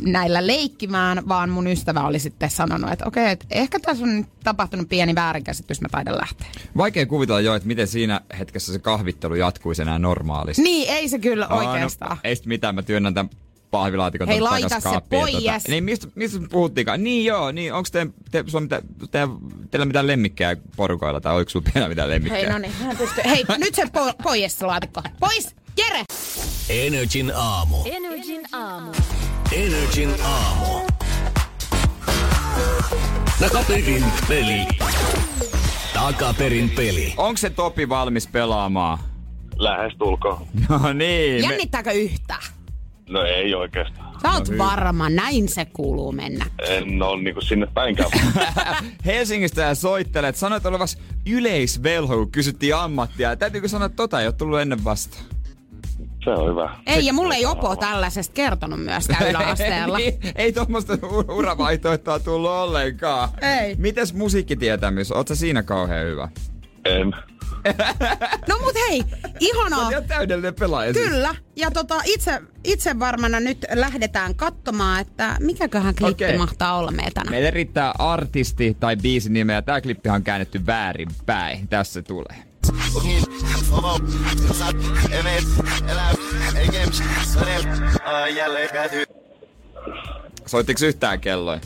[0.00, 4.88] näillä leikkimään, vaan mun ystävä oli sitten sanonut, että okei, että ehkä tässä on tapahtunut
[4.88, 6.48] pieni väärinkäsitys, mä taidan lähteä.
[6.76, 10.62] Vaikea kuvitella jo, että miten siinä hetkessä se kahvittelu jatkuisi enää normaalisti.
[10.62, 12.10] Niin, ei se kyllä Aa, oikeastaan.
[12.10, 13.30] No, ei sit mitään, mä työnnän tämän
[13.70, 15.32] pahvilaatikon Hei, laita se ja pois.
[15.32, 17.04] Tota, niin mistä, mistä puhuttiinkaan?
[17.04, 19.28] Niin joo, niin onko te, te, sulla mitä, te,
[19.70, 22.40] teillä mitään lemmikkejä porukoilla tai oliko sulla vielä mitään lemmikkejä?
[22.40, 23.20] Hei, no niin, pysty.
[23.24, 25.02] Hei, nyt se po- pois se laatikko.
[25.20, 25.56] Pois!
[25.78, 26.04] Jere!
[26.68, 27.76] Energin aamu.
[27.84, 28.92] Energin aamu.
[29.52, 30.86] Energin aamu.
[33.40, 34.66] Takaperin peli.
[35.94, 37.14] Takaperin peli.
[37.16, 38.98] Onko se Topi valmis pelaamaan?
[39.56, 40.46] Lähestulkoon.
[40.68, 41.42] No niin.
[41.42, 42.42] Me, Jännittääkö yhtään?
[43.08, 44.20] No ei oikeastaan.
[44.22, 46.46] Sä oot varma, näin se kuuluu mennä.
[46.68, 48.10] En ole niinku sinne päinkään.
[49.06, 50.36] Helsingistä ja soittelet.
[50.36, 53.36] Sanoit olevas yleisvelho, kun kysyttiin ammattia.
[53.36, 55.24] Täytyykö sanoa, että tota ei ole tullut ennen vastaan?
[56.28, 56.70] Se on hyvä.
[56.86, 59.98] Ei, ja mulle ei Opo tällaisesta kertonut myöskään yläasteella.
[60.08, 60.98] Niin, ei tuommoista
[61.28, 63.28] uravaihtoehtoa tullut ollenkaan.
[63.42, 63.76] Ei.
[63.76, 65.12] Mites musiikkitietämys?
[65.12, 66.28] Oot sä siinä kauhean hyvä?
[66.84, 67.14] En.
[68.48, 69.04] No mut hei,
[69.40, 69.90] ihanaa.
[69.90, 70.92] Ihan täydellinen pelaaja.
[70.92, 71.08] siis.
[71.08, 71.34] Kyllä.
[71.56, 76.38] Ja tota, itse, itse varmana nyt lähdetään katsomaan, että mikäköhän klippi Okei.
[76.38, 77.30] mahtaa olla meillä tänään.
[77.30, 79.56] Meille riittää artisti tai biisin nimeä.
[79.56, 81.68] ja Tää klippihan on käännetty väärinpäin.
[81.68, 82.02] Tässä
[82.88, 83.18] se tulee.
[90.46, 91.60] Soittiko yhtään kelloin?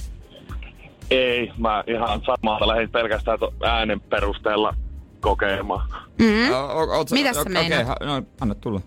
[1.11, 4.75] Ei, mä ihan samalta lähdin pelkästään äänen perusteella
[5.21, 5.89] kokeilemaan.
[6.19, 6.53] Mm.
[6.53, 7.87] O- o- oot Mitäs sä okei, meinaat?
[7.87, 8.81] ha- no, anna tulla.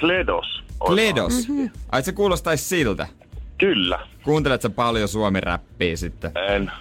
[0.00, 0.62] Kledos.
[0.86, 1.48] Kledos.
[1.48, 1.66] Mhm.
[1.92, 3.06] Ai se kuulostais siltä.
[3.58, 4.06] Kyllä.
[4.24, 6.32] Kuuntelet sä paljon suomi-räppiä sitten?
[6.48, 6.72] En.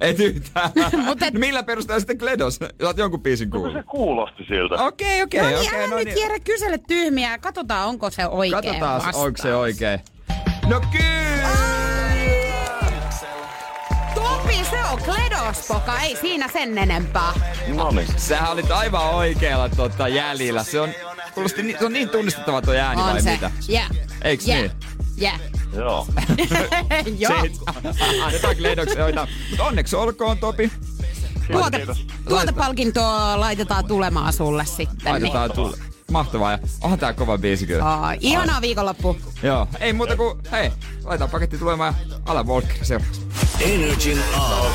[0.00, 0.70] Et yhtään.
[1.04, 2.58] Mut et- No Millä perusteella sitten Kledos?
[2.84, 3.76] Oot jonkun biisin No kuullut.
[3.76, 4.74] se kuulosti siltä.
[4.74, 5.84] Okei, okei, No niin, okei.
[5.84, 9.16] älä nyt Jere kysele tyhmiä katsotaan, onko se oikein Katsotaan, vastaus.
[9.26, 10.00] onko se oikein.
[10.68, 11.48] No kyllä!
[14.14, 17.32] Topi, se on Kledospoka, ei siinä sen enempää.
[17.74, 18.06] No niin.
[18.16, 20.62] Sähän olit aivan oikealla tota, jäljellä.
[20.64, 20.90] Se on,
[21.34, 23.30] kuulosti, se on niin tunnistettava tuo ääni vai on se.
[23.30, 23.50] mitä?
[23.70, 23.90] Yeah.
[24.24, 24.60] Eiks yeah.
[24.60, 24.70] niin?
[25.22, 25.40] Yeah.
[25.74, 26.06] Joo.
[27.18, 27.42] Joo.
[27.92, 28.56] Se, annetaan
[29.02, 29.26] hoitaa.
[29.50, 30.72] Mutta onneksi olkoon, Topi.
[31.52, 32.06] Tuote, Kiitos.
[32.28, 35.12] tuotepalkintoa laitetaan tulemaan sulle sitten.
[35.12, 35.76] Laitetaan tulle.
[36.10, 36.52] Mahtavaa.
[36.52, 37.84] Ja onhan tää kova biisi kyllä.
[37.84, 38.04] Niin.
[38.04, 39.16] Ai, ihanaa viikonloppu.
[39.42, 39.68] Joo.
[39.80, 40.70] Ei muuta kuin, hei,
[41.04, 43.20] laitetaan paketti tulemaan ja ala Volker seuraavaksi.
[43.60, 44.68] Energin aamu.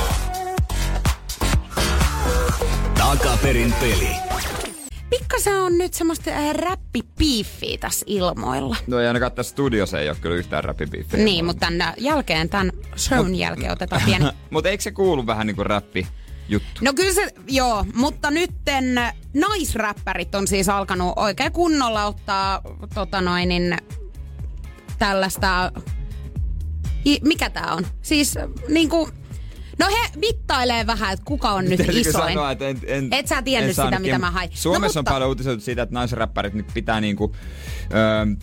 [2.97, 4.09] Takaperin peli.
[5.12, 8.76] Pikkasen on nyt semmoista äh, räppipiiffiä tässä ilmoilla.
[8.88, 11.24] No ei ainakaan tässä studiossa ei ole kyllä yhtään räppibiiffejä.
[11.24, 14.26] Niin, mutta tämän jälkeen, tämän shown jälkeen otetaan pieni...
[14.49, 16.07] Mutta eikö se kuulu vähän niinku räppi
[16.49, 16.82] juttu?
[16.82, 18.86] No kyllä se, joo, mutta nytten
[19.34, 22.62] naisräppärit on siis alkanut oikein kunnolla ottaa
[22.93, 23.78] tota noin, niin,
[24.99, 25.72] tällaista,
[27.07, 27.88] i, mikä tää on?
[28.01, 28.36] Siis
[28.68, 29.09] niinku
[29.82, 32.34] No he mittailee vähän, että kuka on nyt Täytyykö isoin.
[32.34, 34.49] Sanoa, että en, en, Et sä tiennyt en sitä, mitä mä hain.
[34.53, 37.36] Suomessa No, on mutta- paljon uutisoitu siitä, että naisräppärit nyt pitää niinku,
[37.86, 37.88] ö,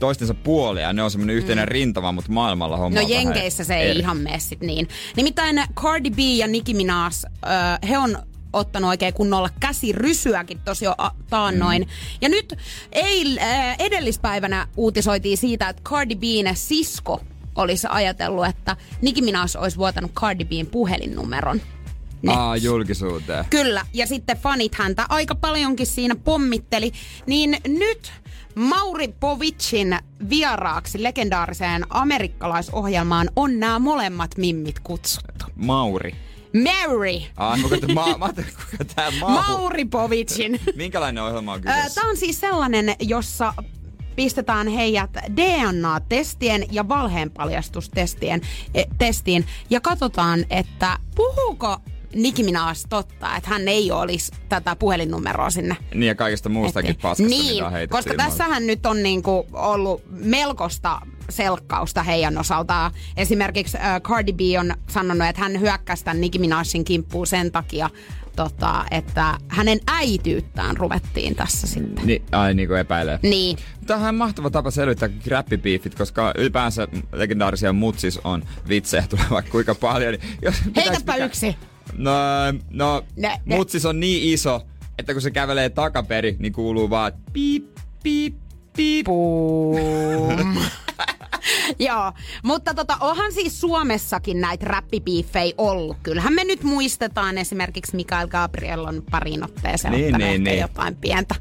[0.01, 0.93] toistensa puolia.
[0.93, 1.73] Ne on semmoinen yhteinen Mm.
[1.73, 4.01] rintama, mutta maailmalla homma No Jenkeissä se ei eri.
[4.01, 4.89] ihan mene sit niin.
[5.17, 8.19] Nimittäin Cardi B ja Nicki Minaj, ö, he on
[8.53, 10.95] ottanut oikein kunnolla käsirysyäkin tosi jo
[11.31, 11.83] taannoin.
[11.83, 11.89] Mm.
[12.21, 12.55] Ja nyt
[12.93, 17.21] eil, äh, edellispäivänä uutisoitiin siitä, että Cardi B:n sisko
[17.59, 21.61] olisi ajatellut, että Nicki Minaj olisi vuotanut Cardi B:n puhelinnumeron.
[22.27, 23.45] Aa, julkisuuteen.
[23.51, 26.93] Kyllä, ja sitten fanit häntä aika paljonkin siinä pommitteli.
[27.27, 28.13] Niin nyt
[28.55, 29.99] Mauri Povicin
[30.31, 35.45] vieraaksi legendaariseen amerikkalaisohjelmaan on nämä molemmat mimmit kutsuttu.
[35.57, 36.15] Mauri.
[36.65, 37.21] Mary!
[37.37, 39.31] Aa, mä katsoin, ma- mä ajattelin, kuka tää Mau.
[39.31, 40.61] Mauri Povicin.
[40.77, 42.01] Minkälainen ohjelma on kyseessä?
[42.01, 43.55] Tämä on siis sellainen, jossa
[44.19, 48.41] pistetään heidät DNA-testien ja valheenpaljastustestien
[48.75, 51.77] e, testiin ja katsotaan, että puhuuko
[52.15, 57.03] Nicki Minaj totta, että hän ei olisi tätä puhelinnumeroa sinne Niin ja kaikesta muustakin Ettei.
[57.03, 58.31] paskasta, niin, mitä koska ilmaan.
[58.31, 61.01] tässähän nyt on niinku ollut melkoista
[61.31, 62.93] selkkausta heidän osaltaan.
[63.17, 67.91] Esimerkiksi äh, Cardi B on sanonut, että hän hyökkäsi tämän Nicki Minajin kimppuun sen takia,
[68.39, 72.07] tota, että hänen äityyttään ruvettiin tässä sitten.
[72.07, 73.19] Niin, ai niinku epäilee.
[73.23, 73.59] Niin.
[73.87, 79.75] Tämähän on mahtava tapa selvittää räppipiifit, koska ylipäänsä legendaarisia mutsis on vitsejä tulee vaikka kuinka
[79.75, 80.13] paljon.
[80.13, 81.57] Niin jos Heitäpä mikä- yksi.
[81.97, 82.13] No,
[82.71, 84.67] no Ne- ne- mutsis on niin iso,
[84.99, 88.35] että kun se kävelee takaperi, niin kuuluu vaan piip, piip,
[88.79, 89.05] piip.
[89.07, 90.57] Boom.
[91.79, 92.13] Joo,
[92.43, 95.97] mutta tota, onhan siis Suomessakin näitä räppipiiffejä ollut.
[96.03, 100.59] Kyllähän me nyt muistetaan esimerkiksi Mikael Gabriel on parin otteeseen Niin, ottanut niin, niin.
[100.61, 101.35] jotain pientä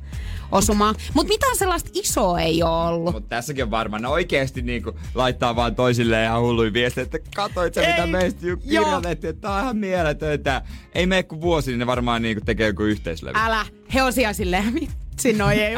[0.52, 0.94] osumaa.
[1.14, 3.14] Mutta mitään sellaista isoa ei ole ollut.
[3.14, 7.74] Mutta tässäkin on varmaan, ne oikeesti niinku laittaa vaan toisilleen ihan hulluja viestejä, että katoit
[7.74, 10.62] sä mitä Ei, meistä ju- kirjoitettiin, että tää on ihan mieletöntä.
[10.96, 13.40] Ei mene kuin vuosi, niin ne varmaan niinku tekee joku yhteislevy.
[13.40, 14.74] Älä, he on siellä silleen,
[15.18, 15.76] vitsi, noi ei,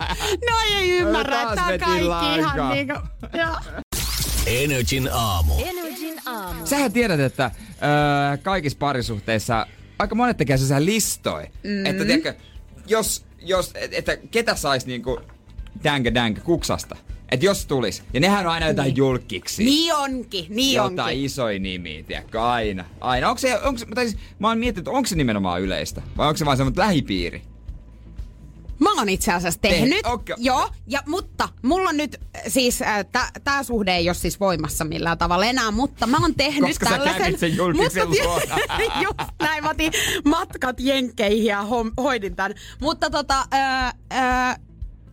[0.50, 2.54] noi ei ymmärrä, että on veti kaikki lankaa.
[2.54, 2.94] ihan niinku,
[3.38, 3.78] joo.
[4.46, 5.54] Energin aamu.
[5.64, 6.66] Energin aamu.
[6.66, 9.66] Sähän tiedät, että öö, kaikissa parisuhteissa
[9.98, 11.46] aika monet tekee sellaisia listoja.
[11.64, 11.86] Mm.
[11.86, 12.34] Että tiedätkö,
[12.86, 15.20] jos, jos, et- että ketä sais niinku
[15.84, 16.96] dänkä dänkä kuksasta.
[17.30, 18.02] Että jos tulis.
[18.14, 19.64] Ja nehän on aina jotain julkiksi.
[19.64, 21.24] Niin onkin, niin jotain onkin.
[21.24, 22.84] isoja nimiä, tiedätkö, aina.
[23.00, 23.28] Aina.
[23.28, 26.02] Onko se, onko, se- tai siis, mä oon miettinyt, onko se nimenomaan yleistä?
[26.16, 27.42] Vai onko se vaan semmoinen lähipiiri?
[28.82, 29.80] Mä oon itse asiassa tehnyt.
[29.80, 30.36] Tehnyt, okei.
[30.38, 33.06] Joo, ja, mutta mulla on nyt siis, äh,
[33.44, 36.90] tää suhde ei ole siis voimassa millään tavalla enää, mutta mä oon tehnyt Koska sä
[36.90, 37.22] tällaisen...
[37.22, 38.60] kävit sen julkisen Mutta-.
[39.04, 39.92] Just näin, mä otin
[40.24, 41.66] matkat jenkkeihin ja
[42.02, 42.54] hoidin tän.
[42.80, 44.58] Mutta tota, äh, äh,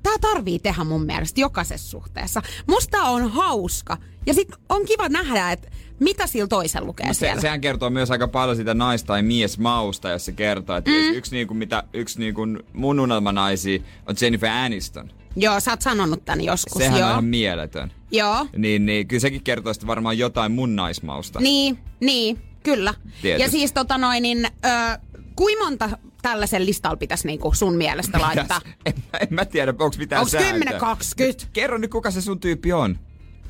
[0.10, 2.42] tää tarvii tehdä mun mielestä jokaisessa suhteessa.
[2.68, 3.98] Musta on hauska.
[4.26, 7.42] Ja sit on kiva nähdä, että mitä sillä toisella lukee se, siellä.
[7.42, 11.14] sehän kertoo myös aika paljon sitä nais- tai miesmausta, jos se kertoo, että mm.
[11.14, 12.42] yksi, niinku, mitä, yksi niinku
[12.74, 15.12] mun unelmanaisia on Jennifer Aniston.
[15.36, 16.78] Joo, sä oot sanonut tän joskus.
[16.78, 17.08] Sehän joo.
[17.08, 17.92] on ihan mieletön.
[18.12, 18.48] Joo.
[18.58, 21.40] Niin, niin kyllä sekin kertoo sitten varmaan jotain mun naismausta.
[21.40, 22.94] Niin, niin, kyllä.
[23.22, 23.44] Tietysti.
[23.44, 25.00] Ja siis tota noin, niin, ö,
[25.36, 25.90] kuinka monta
[26.22, 28.62] tällaisen listalla pitäisi niinku sun mielestä laittaa?
[28.66, 28.76] Mitäs?
[28.86, 30.52] En, mä- en mä tiedä, onko mitään sääntöä.
[30.54, 31.46] 10, 20?
[31.54, 33.00] Kerro nyt, kuka se sun tyyppi on.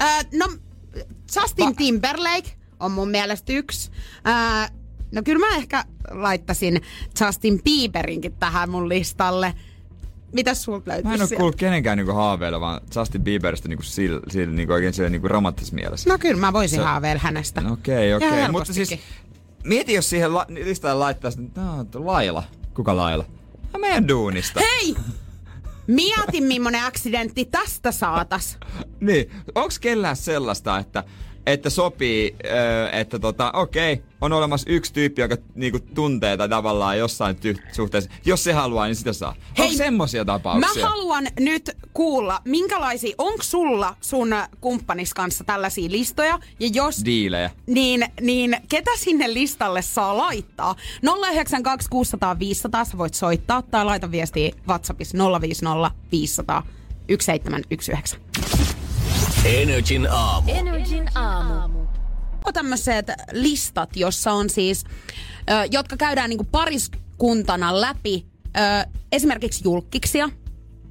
[0.02, 0.06] Ö,
[0.38, 0.48] no,
[1.36, 2.50] Justin Timberlake
[2.80, 3.92] on mun mielestä yksi.
[4.28, 4.70] Ö,
[5.12, 6.82] no kyllä mä ehkä laittaisin
[7.22, 9.54] Justin Bieberinkin tähän mun listalle.
[10.34, 11.36] Mitäs sulta löytyy Mä en sieltä?
[11.36, 15.76] kuullut kenenkään niinku haaveilla, vaan Justin Bieberistä niinku sillä, sillä niinku oikein siellä niinku romanttisessa
[15.76, 16.10] mielessä.
[16.10, 17.62] No kyllä mä voisin Se- haaveilla hänestä.
[17.72, 18.30] Okei, Ihan okei.
[18.30, 18.86] Mutta helpostikin.
[18.88, 19.00] siis
[19.64, 22.44] mieti, jos siihen la- listalle laittaisi, no, tuo Laila.
[22.74, 23.26] Kuka Laila?
[23.74, 24.60] No, meidän duunista.
[24.60, 24.96] Hei!
[25.88, 28.58] Mieti, millainen accidentti tästä saatas.
[29.00, 31.04] Niin, onks kellään sellaista, että,
[31.46, 32.36] että sopii,
[32.92, 38.10] että tota, okei, on olemassa yksi tyyppi, joka niinku tuntee tai tavallaan jossain ty- suhteessa.
[38.26, 39.36] Jos se haluaa, niin sitä saa.
[39.58, 40.84] Hei, Onko semmosia tapauksia?
[40.84, 46.40] Mä haluan nyt kuulla, minkälaisia, onko sulla sun kumppanis kanssa tällaisia listoja?
[46.60, 47.52] Ja jos Diilejä.
[47.68, 50.76] niin, niin ketä sinne listalle saa laittaa?
[51.02, 56.64] 092 600 500, sä voit soittaa tai laita viestiä WhatsAppissa 050 500
[57.08, 58.18] 1719.
[59.46, 60.52] Energin aamu.
[60.52, 61.80] Energin aamu.
[62.46, 64.84] On tämmöiset listat, jossa on siis,
[65.52, 68.26] ö, jotka käydään niinku pariskuntana läpi,
[68.58, 70.30] ö, esimerkiksi julkkiksia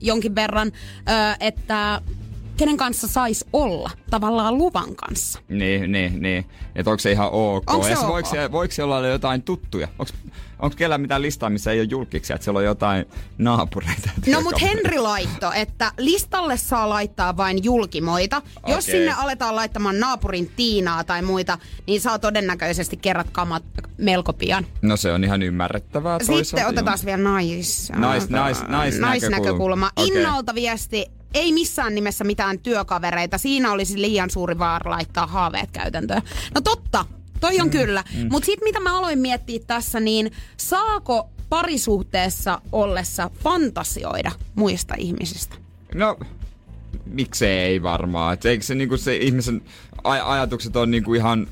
[0.00, 2.00] jonkin verran, ö, että
[2.58, 5.38] kenen kanssa sais olla tavallaan luvan kanssa.
[5.48, 6.46] Niin, niin, niin.
[6.74, 7.70] Että onko se ihan ok?
[7.70, 8.08] Onko se ok?
[8.08, 9.88] Voiko, voiko siellä olla jotain tuttuja?
[9.98, 10.12] Onko,
[10.58, 13.06] onko kellään mitään listaa, missä ei ole julkiksi, että siellä on jotain
[13.38, 14.10] naapureita?
[14.26, 18.42] No mut Henri laitto, että listalle saa laittaa vain julkimoita.
[18.56, 18.74] Okay.
[18.74, 23.62] Jos sinne aletaan laittamaan naapurin Tiinaa tai muita, niin saa todennäköisesti kerrat kamat
[23.98, 24.66] melko pian.
[24.82, 27.92] No se on ihan ymmärrettävää Sitten otetaan vielä nais...
[27.92, 29.90] Nais- nais- nais- naisnäkökulma.
[29.96, 30.08] Okei.
[30.08, 33.38] Innalta viesti, ei missään nimessä mitään työkavereita.
[33.38, 36.22] Siinä olisi liian suuri vaara laittaa haaveet käytäntöön.
[36.54, 37.04] No totta,
[37.40, 38.04] toi on mm, kyllä.
[38.14, 38.28] Mm.
[38.30, 45.56] Mutta sitten mitä mä aloin miettiä tässä, niin saako parisuhteessa ollessa fantasioida muista ihmisistä?
[45.94, 46.18] No,
[47.06, 48.34] miksei ei varmaan.
[48.34, 49.62] Et eikö se, niinku se ihmisen
[49.98, 51.48] aj- ajatukset on niinku ihan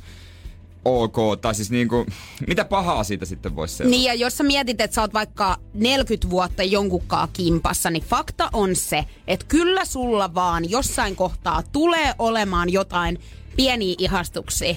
[0.87, 2.07] ok, tai siis niinku,
[2.47, 3.91] mitä pahaa siitä sitten voisi seurata?
[3.91, 8.49] Niin ja jos sä mietit, että sä oot vaikka 40 vuotta jonkunkaan kimpassa, niin fakta
[8.53, 13.19] on se, että kyllä sulla vaan jossain kohtaa tulee olemaan jotain
[13.57, 14.75] pieniä ihastuksia.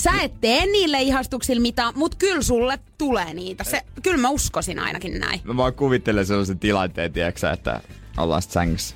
[0.00, 3.64] Sä et tee niille ihastuksille mitään, mutta kyllä sulle tulee niitä.
[3.64, 5.40] Se, kyllä mä uskoisin ainakin näin.
[5.44, 7.80] Mä vaan kuvittelen sellaisen tilanteen, tiedätkö, että
[8.16, 8.94] ollaan sängyssä.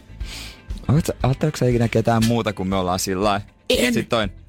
[1.23, 3.47] Ajatteletko sä ikinä ketään muuta, kun me ollaan sillä lailla?
[3.70, 3.94] En.
[3.94, 4.41] Sitten toin.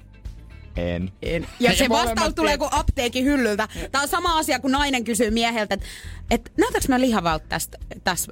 [0.78, 1.12] En.
[1.22, 1.48] En.
[1.60, 3.68] Ja se vastaus tulee kuin apteekin hyllyltä.
[3.92, 5.86] Tämä on sama asia, kun nainen kysyy mieheltä, että
[6.32, 8.32] et, näytäks mä lihavalta tästä, tässä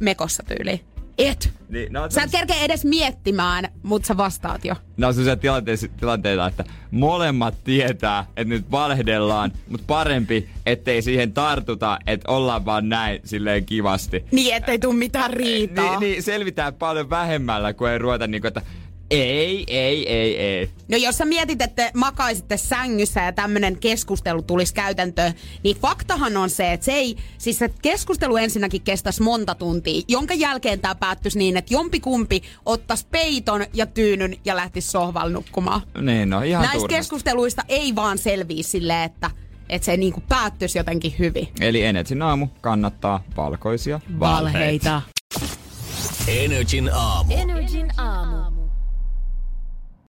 [0.00, 0.80] mekossa tyyliin?
[1.18, 1.52] Et.
[1.68, 4.74] Niin, no, Sä et kerkeä edes miettimään, mutta sä vastaat jo.
[4.96, 11.32] Nämä on sellaisia tilanteita, tilanteita, että molemmat tietää, että nyt valehdellaan, mutta parempi, ettei siihen
[11.32, 14.24] tartuta, että ollaan vaan näin silleen kivasti.
[14.32, 15.90] Niin, ettei tuu mitään riitaa.
[15.90, 18.62] Niin, niin selvitään paljon vähemmällä, kun ei ruveta niinku, että
[19.10, 20.70] ei, ei, ei, ei.
[20.88, 26.36] No jos sä mietit, että te makaisitte sängyssä ja tämmönen keskustelu tulisi käytäntöön, niin faktahan
[26.36, 30.94] on se, että se ei, siis se keskustelu ensinnäkin kestäisi monta tuntia, jonka jälkeen tämä
[30.94, 35.80] päättyisi niin, että jompikumpi ottaisi peiton ja tyynyn ja lähtisi sohvalle nukkumaan.
[36.00, 36.96] Niin, no ihan Näistä turhasta.
[36.96, 39.30] keskusteluista ei vaan selviä silleen, että,
[39.68, 41.48] että se niinku päättyisi jotenkin hyvin.
[41.60, 45.02] Eli Energin aamu kannattaa valkoisia Valheita.
[46.28, 47.34] Energin aamu.
[47.34, 48.57] Energin aamu.